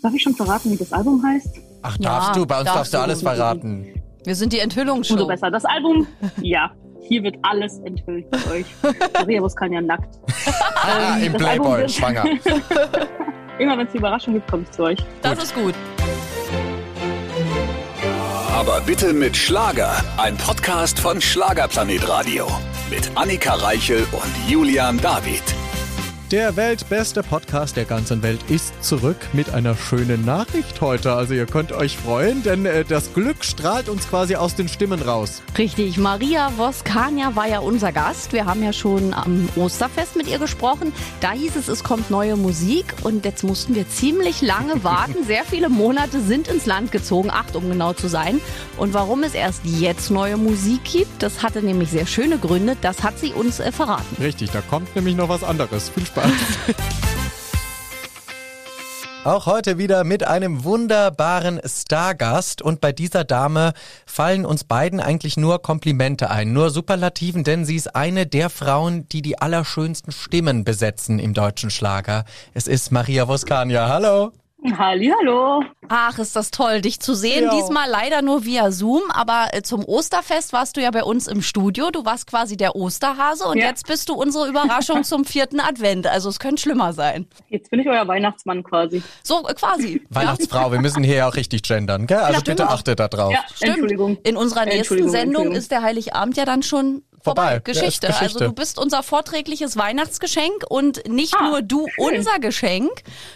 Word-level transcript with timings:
Darf 0.00 0.14
ich 0.14 0.22
schon 0.22 0.34
verraten, 0.34 0.70
wie 0.70 0.76
das 0.76 0.90
Album 0.92 1.22
heißt? 1.24 1.48
Ach, 1.82 1.96
Ja, 1.98 2.08
darfst 2.20 2.36
du? 2.36 2.46
Bei 2.46 2.56
uns 2.60 2.64
darfst 2.64 2.78
darfst 2.78 2.94
du 2.94 2.98
alles 2.98 3.22
verraten. 3.22 4.02
Wir 4.24 4.34
sind 4.34 4.52
die 4.52 4.60
Enthüllungsshow. 4.60 5.14
Umso 5.14 5.26
besser. 5.26 5.50
Das 5.50 5.64
Album, 5.66 6.06
ja. 6.40 6.70
Hier 7.02 7.22
wird 7.24 7.36
alles 7.42 7.78
enthüllt 7.80 8.24
für 8.34 8.50
euch. 8.52 8.66
Maria 9.12 9.40
Buscania 9.40 9.80
nackt. 9.82 10.18
Ah, 10.76 11.18
Im 11.18 11.32
das 11.34 11.42
Playboy, 11.42 11.88
schwanger. 11.88 12.24
Immer 13.58 13.76
wenn 13.76 13.86
es 13.86 13.94
Überraschung 13.94 14.34
gibt, 14.34 14.48
kommt 14.50 14.68
es 14.70 14.76
zu 14.76 14.84
euch. 14.84 14.98
Das 15.20 15.42
ist 15.42 15.54
gut. 15.54 15.74
Aber 18.56 18.80
bitte 18.86 19.12
mit 19.12 19.36
Schlager. 19.36 19.92
Ein 20.16 20.36
Podcast 20.38 20.98
von 21.00 21.20
Schlagerplanet 21.20 22.08
Radio. 22.08 22.46
Mit 22.88 23.10
Annika 23.16 23.54
Reichel 23.54 24.06
und 24.12 24.50
Julian 24.50 24.98
David. 25.00 25.42
Der 26.32 26.56
weltbeste 26.56 27.22
Podcast 27.22 27.76
der 27.76 27.84
ganzen 27.84 28.22
Welt 28.22 28.40
ist 28.48 28.82
zurück 28.82 29.18
mit 29.34 29.50
einer 29.50 29.76
schönen 29.76 30.24
Nachricht 30.24 30.80
heute. 30.80 31.12
Also 31.12 31.34
ihr 31.34 31.44
könnt 31.44 31.72
euch 31.72 31.98
freuen, 31.98 32.42
denn 32.42 32.64
äh, 32.64 32.86
das 32.86 33.12
Glück 33.12 33.44
strahlt 33.44 33.90
uns 33.90 34.08
quasi 34.08 34.36
aus 34.36 34.54
den 34.54 34.66
Stimmen 34.66 35.02
raus. 35.02 35.42
Richtig, 35.58 35.98
Maria 35.98 36.50
Voskania 36.56 37.36
war 37.36 37.48
ja 37.48 37.58
unser 37.58 37.92
Gast. 37.92 38.32
Wir 38.32 38.46
haben 38.46 38.62
ja 38.62 38.72
schon 38.72 39.12
am 39.12 39.46
Osterfest 39.56 40.16
mit 40.16 40.26
ihr 40.26 40.38
gesprochen. 40.38 40.94
Da 41.20 41.32
hieß 41.32 41.54
es, 41.56 41.68
es 41.68 41.84
kommt 41.84 42.10
neue 42.10 42.36
Musik 42.36 42.94
und 43.02 43.26
jetzt 43.26 43.44
mussten 43.44 43.74
wir 43.74 43.86
ziemlich 43.90 44.40
lange 44.40 44.82
warten. 44.84 45.24
Sehr 45.26 45.44
viele 45.44 45.68
Monate 45.68 46.22
sind 46.22 46.48
ins 46.48 46.64
Land 46.64 46.92
gezogen, 46.92 47.30
acht 47.30 47.56
um 47.56 47.68
genau 47.68 47.92
zu 47.92 48.08
sein. 48.08 48.40
Und 48.78 48.94
warum 48.94 49.22
es 49.22 49.34
erst 49.34 49.66
jetzt 49.66 50.10
neue 50.10 50.38
Musik 50.38 50.82
gibt, 50.84 51.22
das 51.22 51.42
hatte 51.42 51.60
nämlich 51.60 51.90
sehr 51.90 52.06
schöne 52.06 52.38
Gründe. 52.38 52.74
Das 52.80 53.02
hat 53.02 53.18
sie 53.18 53.34
uns 53.34 53.60
äh, 53.60 53.70
verraten. 53.70 54.16
Richtig, 54.18 54.50
da 54.50 54.62
kommt 54.62 54.96
nämlich 54.96 55.14
noch 55.14 55.28
was 55.28 55.44
anderes. 55.44 55.90
Viel 55.90 56.06
Spaß. 56.06 56.21
Auch 59.24 59.46
heute 59.46 59.78
wieder 59.78 60.02
mit 60.02 60.26
einem 60.26 60.64
wunderbaren 60.64 61.60
Stargast 61.64 62.60
und 62.60 62.80
bei 62.80 62.90
dieser 62.90 63.22
Dame 63.22 63.72
fallen 64.04 64.44
uns 64.44 64.64
beiden 64.64 64.98
eigentlich 64.98 65.36
nur 65.36 65.62
Komplimente 65.62 66.28
ein, 66.28 66.52
nur 66.52 66.70
Superlativen, 66.70 67.44
denn 67.44 67.64
sie 67.64 67.76
ist 67.76 67.94
eine 67.94 68.26
der 68.26 68.50
Frauen, 68.50 69.08
die 69.10 69.22
die 69.22 69.38
allerschönsten 69.38 70.12
Stimmen 70.12 70.64
besetzen 70.64 71.20
im 71.20 71.34
deutschen 71.34 71.70
Schlager. 71.70 72.24
Es 72.52 72.66
ist 72.66 72.90
Maria 72.90 73.28
Voskania. 73.28 73.88
Hallo. 73.88 74.32
Hallihallo. 74.78 75.62
Ach, 75.88 76.18
ist 76.18 76.36
das 76.36 76.50
toll, 76.50 76.80
dich 76.80 77.00
zu 77.00 77.14
sehen. 77.14 77.44
Ja. 77.44 77.50
Diesmal 77.54 77.88
leider 77.90 78.22
nur 78.22 78.44
via 78.44 78.70
Zoom, 78.70 79.02
aber 79.12 79.48
äh, 79.52 79.62
zum 79.62 79.84
Osterfest 79.84 80.52
warst 80.52 80.76
du 80.76 80.80
ja 80.82 80.90
bei 80.90 81.02
uns 81.02 81.26
im 81.26 81.42
Studio. 81.42 81.90
Du 81.90 82.04
warst 82.04 82.26
quasi 82.26 82.56
der 82.56 82.76
Osterhase 82.76 83.44
und 83.46 83.58
Ja. 83.58 83.66
jetzt 83.66 83.86
bist 83.86 84.08
du 84.08 84.14
unsere 84.14 84.48
Überraschung 84.48 85.02
zum 85.04 85.24
vierten 85.24 85.60
Advent. 85.60 86.06
Also 86.06 86.28
es 86.28 86.38
könnte 86.38 86.62
schlimmer 86.62 86.92
sein. 86.92 87.26
Jetzt 87.48 87.70
bin 87.70 87.80
ich 87.80 87.88
euer 87.88 88.06
Weihnachtsmann 88.06 88.62
quasi. 88.62 89.02
So 89.22 89.46
äh, 89.48 89.54
quasi. 89.54 90.02
Weihnachtsfrau, 90.10 90.70
wir 90.72 90.80
müssen 90.80 91.02
hier 91.02 91.16
ja 91.16 91.28
auch 91.28 91.34
richtig 91.36 91.62
gendern, 91.62 92.06
gell? 92.06 92.18
Also 92.18 92.34
Ja, 92.38 92.40
bitte 92.44 92.68
achtet 92.68 93.00
da 93.00 93.08
drauf. 93.08 93.32
Ja. 93.32 93.40
Entschuldigung. 93.68 94.18
In 94.22 94.36
unserer 94.36 94.64
nächsten 94.64 94.78
Entschuldigung, 94.78 95.10
Sendung 95.10 95.28
Entschuldigung. 95.34 95.56
ist 95.58 95.70
der 95.70 95.82
Heiligabend 95.82 96.36
ja 96.36 96.44
dann 96.44 96.62
schon 96.62 97.02
vorbei. 97.22 97.42
Vorbei. 97.42 97.52
Ja, 97.54 97.58
Geschichte. 97.60 98.06
Geschichte. 98.08 98.22
Also 98.24 98.38
du 98.40 98.52
bist 98.52 98.78
unser 98.78 99.02
vorträgliches 99.02 99.76
Weihnachtsgeschenk 99.76 100.64
und 100.68 101.08
nicht 101.08 101.34
Ah, 101.38 101.48
nur 101.48 101.62
du 101.62 101.86
schön. 101.88 102.16
unser 102.18 102.38
Geschenk. 102.38 102.90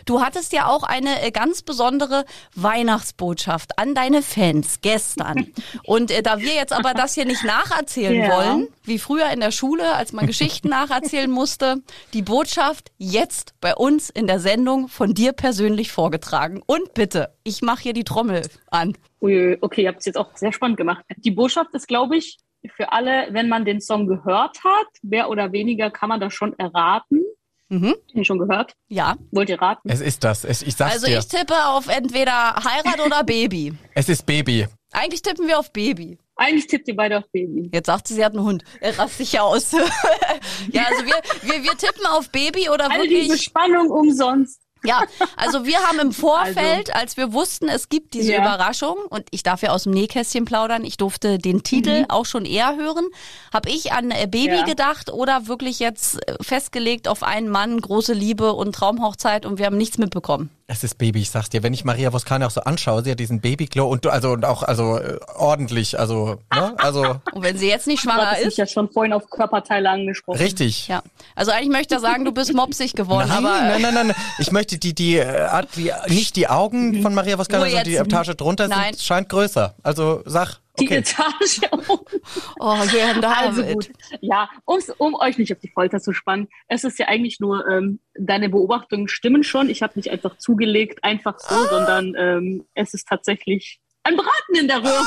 Du 0.04 0.20
hattest 0.20 0.52
ja 0.52 0.68
auch 0.68 0.82
eine 0.82 1.22
äh, 1.22 1.30
ganz 1.30 1.62
besondere 1.62 2.24
Weihnachtsbotschaft 2.54 3.78
an 3.78 3.94
deine 3.94 4.22
Fans 4.22 4.80
gestern. 4.82 5.52
und 5.84 6.10
äh, 6.10 6.22
da 6.22 6.38
wir 6.40 6.54
jetzt 6.54 6.72
aber 6.72 6.94
das 6.94 7.14
hier 7.14 7.24
nicht 7.24 7.44
nacherzählen 7.44 8.14
Ja. 8.22 8.28
wollen, 8.36 8.68
wie 8.84 8.98
früher 8.98 9.30
in 9.30 9.40
der 9.40 9.50
Schule, 9.50 9.94
als 9.94 10.12
man 10.12 10.26
Geschichten 10.26 10.68
nacherzählen 10.70 11.30
musste, 11.30 11.76
die 12.12 12.22
Botschaft 12.22 12.90
jetzt 12.98 13.54
bei 13.60 13.74
uns 13.74 14.10
in 14.10 14.26
der 14.26 14.40
Sendung 14.40 14.88
von 14.88 15.14
dir 15.14 15.32
persönlich 15.32 15.90
vorgetragen. 15.92 16.62
Und 16.66 16.94
bitte, 16.94 17.32
ich 17.44 17.62
mache 17.62 17.82
hier 17.82 17.92
die 17.92 18.04
Trommel 18.04 18.42
an. 18.70 18.96
Ui, 19.20 19.56
okay, 19.60 19.82
ihr 19.82 19.88
habt 19.88 20.00
es 20.00 20.06
jetzt 20.06 20.16
auch 20.18 20.36
sehr 20.36 20.52
spannend 20.52 20.76
gemacht. 20.76 21.02
Die 21.16 21.30
Botschaft 21.30 21.74
ist, 21.74 21.88
glaube 21.88 22.16
ich, 22.16 22.38
für 22.76 22.92
alle, 22.92 23.28
wenn 23.32 23.48
man 23.48 23.64
den 23.64 23.80
Song 23.80 24.06
gehört 24.06 24.58
hat, 24.64 24.86
mehr 25.02 25.28
oder 25.30 25.52
weniger 25.52 25.90
kann 25.90 26.08
man 26.08 26.20
das 26.20 26.34
schon 26.34 26.58
erraten. 26.58 27.22
Mhm. 27.68 27.96
Den 28.14 28.24
schon 28.24 28.38
gehört. 28.38 28.74
Ja. 28.88 29.16
Wollt 29.32 29.48
ihr 29.48 29.60
raten? 29.60 29.88
Es 29.88 30.00
ist 30.00 30.22
das. 30.22 30.44
Es, 30.44 30.62
ich 30.62 30.76
sag's 30.76 30.94
Also 30.94 31.06
dir. 31.06 31.18
ich 31.18 31.26
tippe 31.26 31.54
auf 31.66 31.88
entweder 31.88 32.54
Heirat 32.56 33.00
oder 33.04 33.24
Baby. 33.24 33.74
es 33.94 34.08
ist 34.08 34.24
Baby. 34.24 34.66
Eigentlich 34.92 35.22
tippen 35.22 35.48
wir 35.48 35.58
auf 35.58 35.72
Baby. 35.72 36.18
Eigentlich 36.36 36.66
tippt 36.66 36.86
ihr 36.86 36.94
beide 36.94 37.18
auf 37.18 37.24
Baby. 37.32 37.70
Jetzt 37.72 37.86
sagt 37.86 38.06
sie, 38.08 38.14
sie 38.14 38.24
hat 38.24 38.34
einen 38.34 38.44
Hund. 38.44 38.62
Er 38.80 38.96
rast 38.98 39.16
sich 39.16 39.40
aus. 39.40 39.72
ja, 40.70 40.82
also 40.84 41.04
wir, 41.06 41.14
wir, 41.42 41.62
wir 41.64 41.70
tippen 41.78 42.06
auf 42.06 42.30
Baby 42.30 42.68
oder 42.68 42.90
All 42.90 43.08
diese 43.08 43.22
wirklich. 43.30 43.42
Spannung 43.42 43.90
umsonst. 43.90 44.60
Ja, 44.86 45.02
also 45.36 45.64
wir 45.66 45.78
haben 45.78 45.98
im 45.98 46.12
Vorfeld, 46.26 46.94
als 46.94 47.16
wir 47.16 47.32
wussten, 47.32 47.68
es 47.68 47.88
gibt 47.88 48.14
diese 48.14 48.32
Ja. 48.32 48.40
Überraschung 48.40 48.96
und 49.10 49.24
ich 49.30 49.42
darf 49.42 49.62
ja 49.62 49.70
aus 49.70 49.84
dem 49.84 49.92
Nähkästchen 49.92 50.44
plaudern, 50.44 50.84
ich 50.84 50.96
durfte 50.96 51.38
den 51.38 51.62
Titel 51.62 52.04
auch 52.08 52.26
schon 52.26 52.44
eher 52.44 52.76
hören, 52.76 53.06
habe 53.52 53.68
ich 53.70 53.92
an 53.92 54.10
äh, 54.10 54.26
Baby 54.30 54.56
Ja. 54.56 54.64
gedacht 54.64 55.12
oder 55.12 55.46
wirklich 55.46 55.78
jetzt 55.78 56.26
äh, 56.28 56.36
festgelegt 56.40 57.08
auf 57.08 57.22
einen 57.22 57.48
Mann, 57.48 57.80
große 57.80 58.12
Liebe 58.12 58.52
und 58.52 58.74
Traumhochzeit 58.74 59.44
und 59.46 59.58
wir 59.58 59.66
haben 59.66 59.76
nichts 59.76 59.98
mitbekommen. 59.98 60.50
Es 60.68 60.82
ist 60.82 60.98
Baby, 60.98 61.20
ich 61.20 61.30
sag's 61.30 61.48
dir. 61.48 61.62
Wenn 61.62 61.72
ich 61.72 61.84
Maria 61.84 62.12
Voskania 62.12 62.44
auch 62.48 62.50
so 62.50 62.60
anschaue, 62.62 63.04
sie 63.04 63.12
hat 63.12 63.20
diesen 63.20 63.40
Babyglow 63.40 63.86
und 63.88 64.04
du, 64.04 64.10
also 64.10 64.32
und 64.32 64.44
auch 64.44 64.64
also 64.64 64.98
äh, 64.98 65.16
ordentlich, 65.36 65.96
also 65.96 66.40
ne? 66.52 66.74
also 66.78 67.02
Und 67.34 67.42
wenn 67.44 67.56
sie 67.56 67.68
jetzt 67.68 67.86
nicht 67.86 68.02
schwanger 68.02 68.36
ist, 68.38 68.58
ja 68.58 68.66
schon 68.66 68.90
vorhin 68.90 69.12
auf 69.12 69.30
Körperteile 69.30 69.88
angesprochen. 69.88 70.38
richtig. 70.38 70.88
ja. 70.88 71.02
Also 71.36 71.52
eigentlich 71.52 71.70
möchte 71.70 71.94
ich 71.94 72.00
sagen, 72.00 72.24
du 72.24 72.32
bist 72.32 72.52
mopsig 72.52 72.94
geworden, 72.94 73.28
Nein, 73.28 73.46
aber 73.46 73.60
nein, 73.60 73.82
nein, 73.82 73.94
nein. 74.08 74.12
Ich 74.40 74.50
möchte 74.50 74.76
die, 74.78 74.92
die, 74.92 75.18
äh, 75.18 75.42
Art- 75.42 75.68
die 75.76 75.92
nicht 76.08 76.34
die 76.34 76.48
Augen 76.48 77.00
von 77.00 77.14
Maria 77.14 77.38
Voskania, 77.38 77.64
Wo 77.66 77.70
sondern 77.70 77.84
die? 77.84 77.94
Etage 77.96 78.36
drunter 78.36 78.66
Nein. 78.66 78.94
sind, 78.94 79.02
scheint 79.04 79.28
größer. 79.28 79.76
Also 79.84 80.22
sag, 80.24 80.58
Die 80.78 80.86
okay. 80.86 80.98
Etage. 80.98 81.60
oh, 82.60 82.76
Jörn 82.92 83.24
Also 83.24 83.62
David. 83.62 83.74
gut. 83.74 83.90
Ja, 84.20 84.48
um's, 84.64 84.90
um 84.98 85.14
euch 85.14 85.38
nicht 85.38 85.52
auf 85.52 85.58
die 85.60 85.68
Folter 85.70 86.00
zu 86.00 86.12
spannen. 86.12 86.48
Es 86.68 86.84
ist 86.84 86.98
ja 86.98 87.08
eigentlich 87.08 87.40
nur, 87.40 87.66
ähm, 87.68 88.00
deine 88.18 88.48
Beobachtungen 88.48 89.08
stimmen 89.08 89.42
schon. 89.42 89.68
Ich 89.70 89.82
habe 89.82 89.94
nicht 89.96 90.10
einfach 90.10 90.38
zugelegt, 90.38 91.02
einfach 91.04 91.38
so, 91.38 91.54
Ah. 91.54 91.68
sondern 91.68 92.14
ähm, 92.16 92.66
es 92.74 92.94
ist 92.94 93.08
tatsächlich 93.08 93.80
ein 94.06 94.16
Braten 94.16 94.54
in 94.54 94.68
der 94.68 94.82
Röhre. 94.82 95.04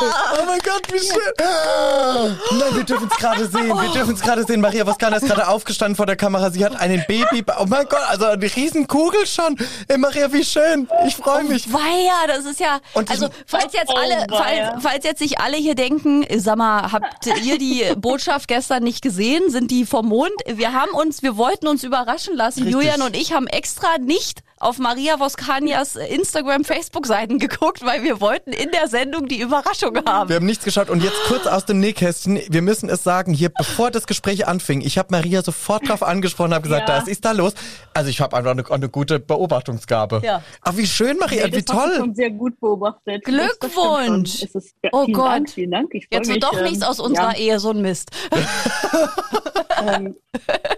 Oh 0.00 0.44
mein 0.46 0.58
Gott, 0.60 0.82
wie 0.92 0.98
schön. 0.98 1.46
Ah. 1.46 2.28
Nein, 2.50 2.76
wir 2.76 2.84
dürfen 2.84 3.08
es 3.10 3.16
gerade 3.16 3.46
sehen. 3.46 3.68
Wir 3.68 3.92
dürfen 3.92 4.14
es 4.14 4.20
gerade 4.20 4.44
sehen. 4.44 4.60
Maria 4.60 4.86
Voskana 4.86 5.16
ist 5.16 5.26
gerade 5.26 5.48
aufgestanden 5.48 5.96
vor 5.96 6.06
der 6.06 6.16
Kamera. 6.16 6.50
Sie 6.50 6.64
hat 6.64 6.78
einen 6.78 7.04
Baby. 7.08 7.44
Oh 7.58 7.64
mein 7.66 7.86
Gott, 7.88 8.02
also 8.08 8.26
eine 8.26 8.44
riesen 8.44 8.86
Kugel 8.86 9.26
schon. 9.26 9.56
Ey, 9.88 9.98
Maria, 9.98 10.32
wie 10.32 10.44
schön. 10.44 10.88
Ich 11.06 11.16
freue 11.16 11.44
mich. 11.44 11.72
Weia, 11.72 12.26
das 12.26 12.44
ist 12.44 12.60
ja. 12.60 12.80
Und 12.94 13.10
also, 13.10 13.28
falls 13.46 13.72
jetzt 13.72 13.88
Oh, 13.90 13.96
alle, 13.96 14.26
falls, 14.30 14.82
falls 14.82 15.04
jetzt 15.04 15.18
sich 15.20 15.40
alle 15.40 15.56
hier 15.56 15.74
denken, 15.74 16.26
sag 16.38 16.56
mal, 16.56 16.92
habt 16.92 17.26
ihr 17.44 17.58
die 17.58 17.84
Botschaft 17.96 18.48
gestern 18.48 18.82
nicht 18.82 19.00
gesehen? 19.00 19.50
Sind 19.50 19.70
die 19.70 19.86
vom 19.86 20.06
Mond? 20.06 20.32
Wir 20.46 20.74
haben 20.74 20.90
uns, 20.92 21.22
wir 21.22 21.36
wollten 21.36 21.66
uns 21.66 21.82
überraschen 21.84 22.36
lassen. 22.36 22.64
Richtig. 22.64 22.74
Julian 22.74 23.02
und 23.02 23.16
ich 23.16 23.32
haben 23.32 23.46
extra 23.46 23.96
nicht 23.98 24.40
auf 24.60 24.78
Maria 24.78 25.18
Voskanias 25.20 25.96
Instagram, 25.96 26.64
Facebook-Seiten 26.64 27.38
geguckt, 27.38 27.84
weil 27.84 28.02
wir 28.02 28.20
wollten 28.20 28.52
in 28.52 28.70
der 28.70 28.88
Sendung 28.88 29.28
die 29.28 29.40
Überraschung 29.40 29.96
haben. 30.06 30.28
Wir 30.28 30.36
haben 30.36 30.46
nichts 30.46 30.64
geschaut 30.64 30.90
und 30.90 31.02
jetzt 31.02 31.16
kurz 31.26 31.46
aus 31.46 31.64
dem 31.64 31.80
Nähkästchen. 31.80 32.40
Wir 32.48 32.62
müssen 32.62 32.88
es 32.88 33.02
sagen, 33.04 33.32
hier, 33.32 33.50
bevor 33.50 33.90
das 33.90 34.06
Gespräch 34.06 34.46
anfing, 34.46 34.80
ich 34.80 34.98
habe 34.98 35.08
Maria 35.12 35.42
sofort 35.42 35.88
drauf 35.88 36.02
angesprochen, 36.02 36.52
habe 36.54 36.62
gesagt, 36.68 36.88
Ja. 36.88 36.98
was 37.00 37.08
ist 37.08 37.24
da 37.24 37.32
los? 37.32 37.52
Also 37.94 38.10
ich 38.10 38.20
habe 38.20 38.36
einfach 38.36 38.50
eine, 38.52 38.68
eine 38.70 38.88
gute 38.88 39.18
Beobachtungsgabe. 39.20 40.20
Ja. 40.24 40.42
Ach, 40.62 40.76
wie 40.76 40.86
schön, 40.86 41.16
Maria, 41.18 41.46
Nee, 41.46 41.56
wie 41.56 41.62
das 41.62 41.76
hast 41.76 41.84
du 41.84 41.90
toll. 41.90 41.96
schon 41.98 42.14
sehr 42.14 42.30
gut 42.30 42.58
beobachtet. 42.60 43.24
Glückwunsch. 43.24 44.40
Das 44.40 44.54
ist, 44.54 44.74
ja, 44.82 44.90
Oh 44.92 45.04
vielen 45.04 45.14
Gott. 45.16 45.26
Dank, 45.28 45.50
vielen 45.50 45.70
Dank. 45.70 45.92
Jetzt 45.94 46.10
wird 46.10 46.26
mich, 46.28 46.40
doch 46.40 46.56
ähm, 46.58 46.64
nichts 46.64 46.82
aus 46.82 47.00
unserer 47.00 47.32
ja, 47.32 47.38
Ehe, 47.38 47.60
so 47.60 47.70
ein 47.70 47.80
Mist. 47.82 48.10
ähm, 49.86 50.16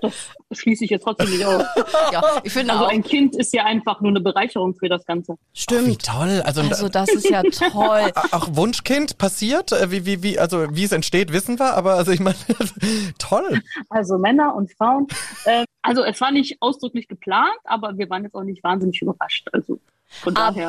das 0.01 0.59
schließe 0.59 0.85
ich 0.85 0.91
jetzt 0.91 1.03
trotzdem 1.03 1.31
nicht 1.31 1.45
aus. 1.45 1.65
Ja, 2.13 2.23
ich 2.45 2.53
finde 2.53 2.73
Also 2.73 2.87
auch. 2.87 2.91
ein 2.91 3.03
Kind 3.03 3.37
ist 3.37 3.53
ja 3.53 3.65
einfach 3.65 4.01
nur 4.01 4.11
eine 4.11 4.21
Bereicherung 4.21 4.75
für 4.75 4.89
das 4.89 5.05
Ganze. 5.07 5.35
Wie 5.35 5.59
Stimmt. 5.61 6.05
toll. 6.05 6.43
Also, 6.45 6.61
Also, 6.63 6.89
das 6.89 7.09
ist 7.11 7.29
ja 7.29 7.43
toll. 7.43 8.13
auch 8.33 8.55
Wunschkind 8.57 9.19
passiert, 9.19 9.73
äh, 9.73 9.91
wie, 9.91 10.07
wie, 10.07 10.23
wie, 10.23 10.39
also 10.39 10.67
wie 10.75 10.85
es 10.85 10.93
entsteht, 10.93 11.33
wissen 11.33 11.59
wir, 11.59 11.75
aber 11.75 11.95
also 11.95 12.13
ich 12.13 12.21
meine, 12.21 12.37
toll. 13.19 13.61
Also 13.89 14.19
Männer 14.19 14.55
und 14.55 14.73
Frauen. 14.73 15.07
Äh, 15.45 15.65
also 15.83 16.03
es 16.05 16.21
war 16.21 16.31
nicht 16.31 16.59
ausdrücklich 16.61 17.09
geplant, 17.09 17.57
aber 17.65 17.97
wir 17.97 18.11
waren 18.11 18.25
jetzt 18.25 18.35
auch 18.35 18.43
nicht 18.43 18.63
wahnsinnig 18.63 19.01
überrascht. 19.03 19.49
Also 19.53 19.81
von 20.11 20.37
Aber-. 20.37 20.69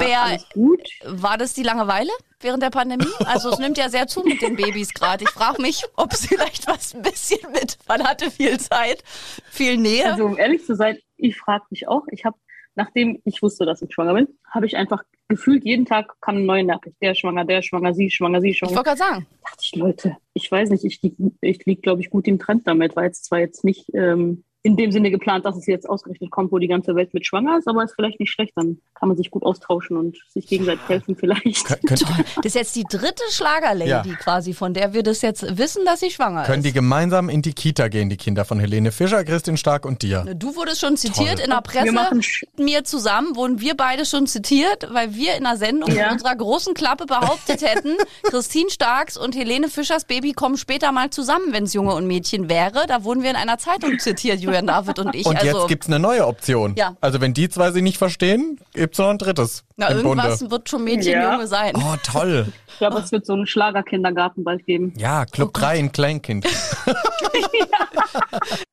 War 1.05 1.37
das 1.37 1.53
die 1.53 1.63
Langeweile 1.63 2.11
während 2.39 2.63
der 2.63 2.69
Pandemie? 2.69 3.05
Also 3.25 3.49
es 3.49 3.59
nimmt 3.59 3.77
ja 3.77 3.89
sehr 3.89 4.07
zu 4.07 4.21
mit 4.23 4.41
den 4.41 4.55
Babys 4.55 4.93
gerade. 4.93 5.23
Ich 5.23 5.29
frage 5.29 5.61
mich, 5.61 5.83
ob 5.95 6.13
es 6.13 6.25
vielleicht 6.27 6.67
was 6.67 6.93
ein 6.93 7.01
bisschen 7.01 7.39
mit. 7.51 7.77
Man 7.87 8.03
hatte 8.03 8.31
viel 8.31 8.59
Zeit, 8.59 9.03
viel 9.49 9.77
Nähe. 9.77 10.11
Also 10.11 10.25
um 10.25 10.37
ehrlich 10.37 10.65
zu 10.65 10.75
sein, 10.75 10.97
ich 11.17 11.37
frage 11.37 11.65
mich 11.69 11.87
auch. 11.87 12.03
Ich 12.11 12.25
habe, 12.25 12.37
nachdem 12.75 13.21
ich 13.25 13.41
wusste, 13.41 13.65
dass 13.65 13.81
ich 13.81 13.93
schwanger 13.93 14.13
bin, 14.13 14.27
habe 14.49 14.65
ich 14.65 14.77
einfach 14.77 15.03
gefühlt 15.27 15.63
jeden 15.63 15.85
Tag 15.85 16.19
kam 16.21 16.35
eine 16.37 16.45
neue 16.45 16.63
Nachricht. 16.63 16.97
Der 17.01 17.15
schwanger, 17.15 17.45
der 17.45 17.61
schwanger, 17.61 17.93
sie 17.93 18.11
schwanger, 18.11 18.41
sie 18.41 18.49
ist 18.49 18.53
ich 18.53 18.59
schwanger. 18.59 18.75
wollte 18.75 18.87
gerade 18.89 18.97
sagen. 18.99 19.27
dachte 19.43 19.61
ich, 19.63 19.75
Leute, 19.75 20.17
ich 20.33 20.51
weiß 20.51 20.69
nicht, 20.69 20.83
ich 20.83 20.99
ich 21.41 21.65
lieg 21.65 21.81
glaube 21.81 22.01
ich, 22.01 22.09
gut 22.09 22.27
im 22.27 22.37
Trend 22.37 22.67
damit, 22.67 22.95
war 22.95 23.05
jetzt 23.05 23.25
zwar 23.25 23.39
jetzt 23.39 23.63
nicht 23.63 23.89
ähm, 23.93 24.43
in 24.63 24.77
dem 24.77 24.91
Sinne 24.91 25.09
geplant, 25.09 25.43
dass 25.45 25.57
es 25.57 25.65
jetzt 25.65 25.89
ausgerechnet 25.89 26.29
kommt, 26.29 26.51
wo 26.51 26.59
die 26.59 26.67
ganze 26.67 26.95
Welt 26.95 27.13
mit 27.15 27.25
schwanger 27.25 27.57
ist, 27.57 27.67
aber 27.67 27.83
ist 27.83 27.93
vielleicht 27.95 28.19
nicht 28.19 28.31
schlecht. 28.31 28.51
Dann 28.55 28.77
kann 28.93 29.07
man 29.09 29.17
sich 29.17 29.31
gut 29.31 29.43
austauschen 29.43 29.97
und 29.97 30.17
sich 30.29 30.45
gegenseitig 30.45 30.87
helfen 30.87 31.15
vielleicht. 31.15 31.65
Kön 31.65 31.77
könnt, 31.87 32.01
Toll. 32.01 32.25
Das 32.37 32.45
ist 32.45 32.55
jetzt 32.55 32.75
die 32.75 32.83
dritte 32.83 33.23
Schlagerlady 33.31 33.89
Ja. 33.89 34.03
quasi, 34.19 34.53
von 34.53 34.73
der 34.75 34.93
wir 34.93 35.01
das 35.01 35.21
jetzt 35.23 35.57
wissen, 35.57 35.83
dass 35.85 35.99
sie 36.01 36.11
schwanger 36.11 36.43
können 36.43 36.61
die 36.61 36.69
ist. 36.69 36.75
gemeinsam 36.75 37.29
in 37.29 37.41
die 37.41 37.53
Kita 37.53 37.87
gehen, 37.87 38.09
die 38.09 38.17
Kinder 38.17 38.45
von 38.45 38.59
Helene 38.59 38.91
Fischer, 38.91 39.23
Christin 39.23 39.57
Stark 39.57 39.85
und 39.85 40.03
dir? 40.03 40.25
Du 40.35 40.55
wurdest 40.55 40.79
schon 40.81 40.95
zitiert 40.95 41.37
Toll. 41.37 41.43
in 41.45 41.49
der 41.49 41.57
Wir 41.57 41.61
Presse. 41.61 41.91
machen 41.91 42.21
Sch- 42.21 42.43
Mit 42.57 42.65
mir 42.65 42.83
zusammen 42.83 43.35
wurden 43.35 43.59
wir 43.61 43.75
beide 43.75 44.05
schon 44.05 44.27
zitiert, 44.27 44.87
weil 44.93 45.15
wir 45.15 45.35
in 45.37 45.45
einer 45.45 45.57
Sendung 45.57 45.89
Ja. 45.91 46.05
in 46.07 46.11
unserer 46.13 46.35
großen 46.35 46.75
Klappe 46.75 47.07
behauptet 47.07 47.63
hätten, 47.63 47.95
Christine 48.23 48.69
Starks 48.69 49.17
und 49.17 49.35
Helene 49.35 49.69
Fischers 49.69 50.05
Baby 50.05 50.33
kommen 50.33 50.57
später 50.57 50.91
mal 50.91 51.09
zusammen, 51.09 51.45
wenn 51.51 51.63
es 51.63 51.73
Junge 51.73 51.95
und 51.95 52.05
Mädchen 52.05 52.47
wäre. 52.47 52.85
Da 52.87 53.03
wurden 53.03 53.23
wir 53.23 53.31
in 53.31 53.35
einer 53.35 53.57
Zeitung 53.57 53.97
zitiert, 53.97 54.39
Julian 54.51 54.67
David 54.67 54.99
und 54.99 55.15
ich. 55.15 55.25
Und 55.25 55.37
also, 55.37 55.59
jetzt 55.59 55.67
gibt's 55.69 55.87
eine 55.87 55.99
neue 55.99 56.27
Option. 56.27 56.75
Ja. 56.75 56.95
Also 56.99 57.21
wenn 57.21 57.33
die 57.33 57.47
zwei 57.49 57.71
sich 57.71 57.81
nicht 57.81 57.97
verstehen, 57.97 58.59
gibt's 58.73 58.97
noch 58.97 59.09
ein 59.09 59.17
drittes 59.17 59.63
na, 59.89 59.95
im 59.95 60.03
Bunde. 60.03 60.23
irgendwas 60.23 60.49
wird 60.51 60.69
schon 60.69 60.83
Mädchen, 60.83 61.13
Ja. 61.13 61.33
Junge 61.33 61.47
sein. 61.47 61.73
Oh, 61.75 61.95
toll. 62.03 62.47
Ich 62.67 62.77
glaube, 62.77 62.99
es 62.99 63.11
wird 63.11 63.25
so 63.25 63.33
einen 63.33 63.45
Schlagerkindergarten 63.45 64.43
bald 64.43 64.65
geben. 64.65 64.93
Ja, 64.97 65.25
Club 65.25 65.53
3 65.53 65.79
in 65.79 65.91
Kleinkind. 65.91 66.45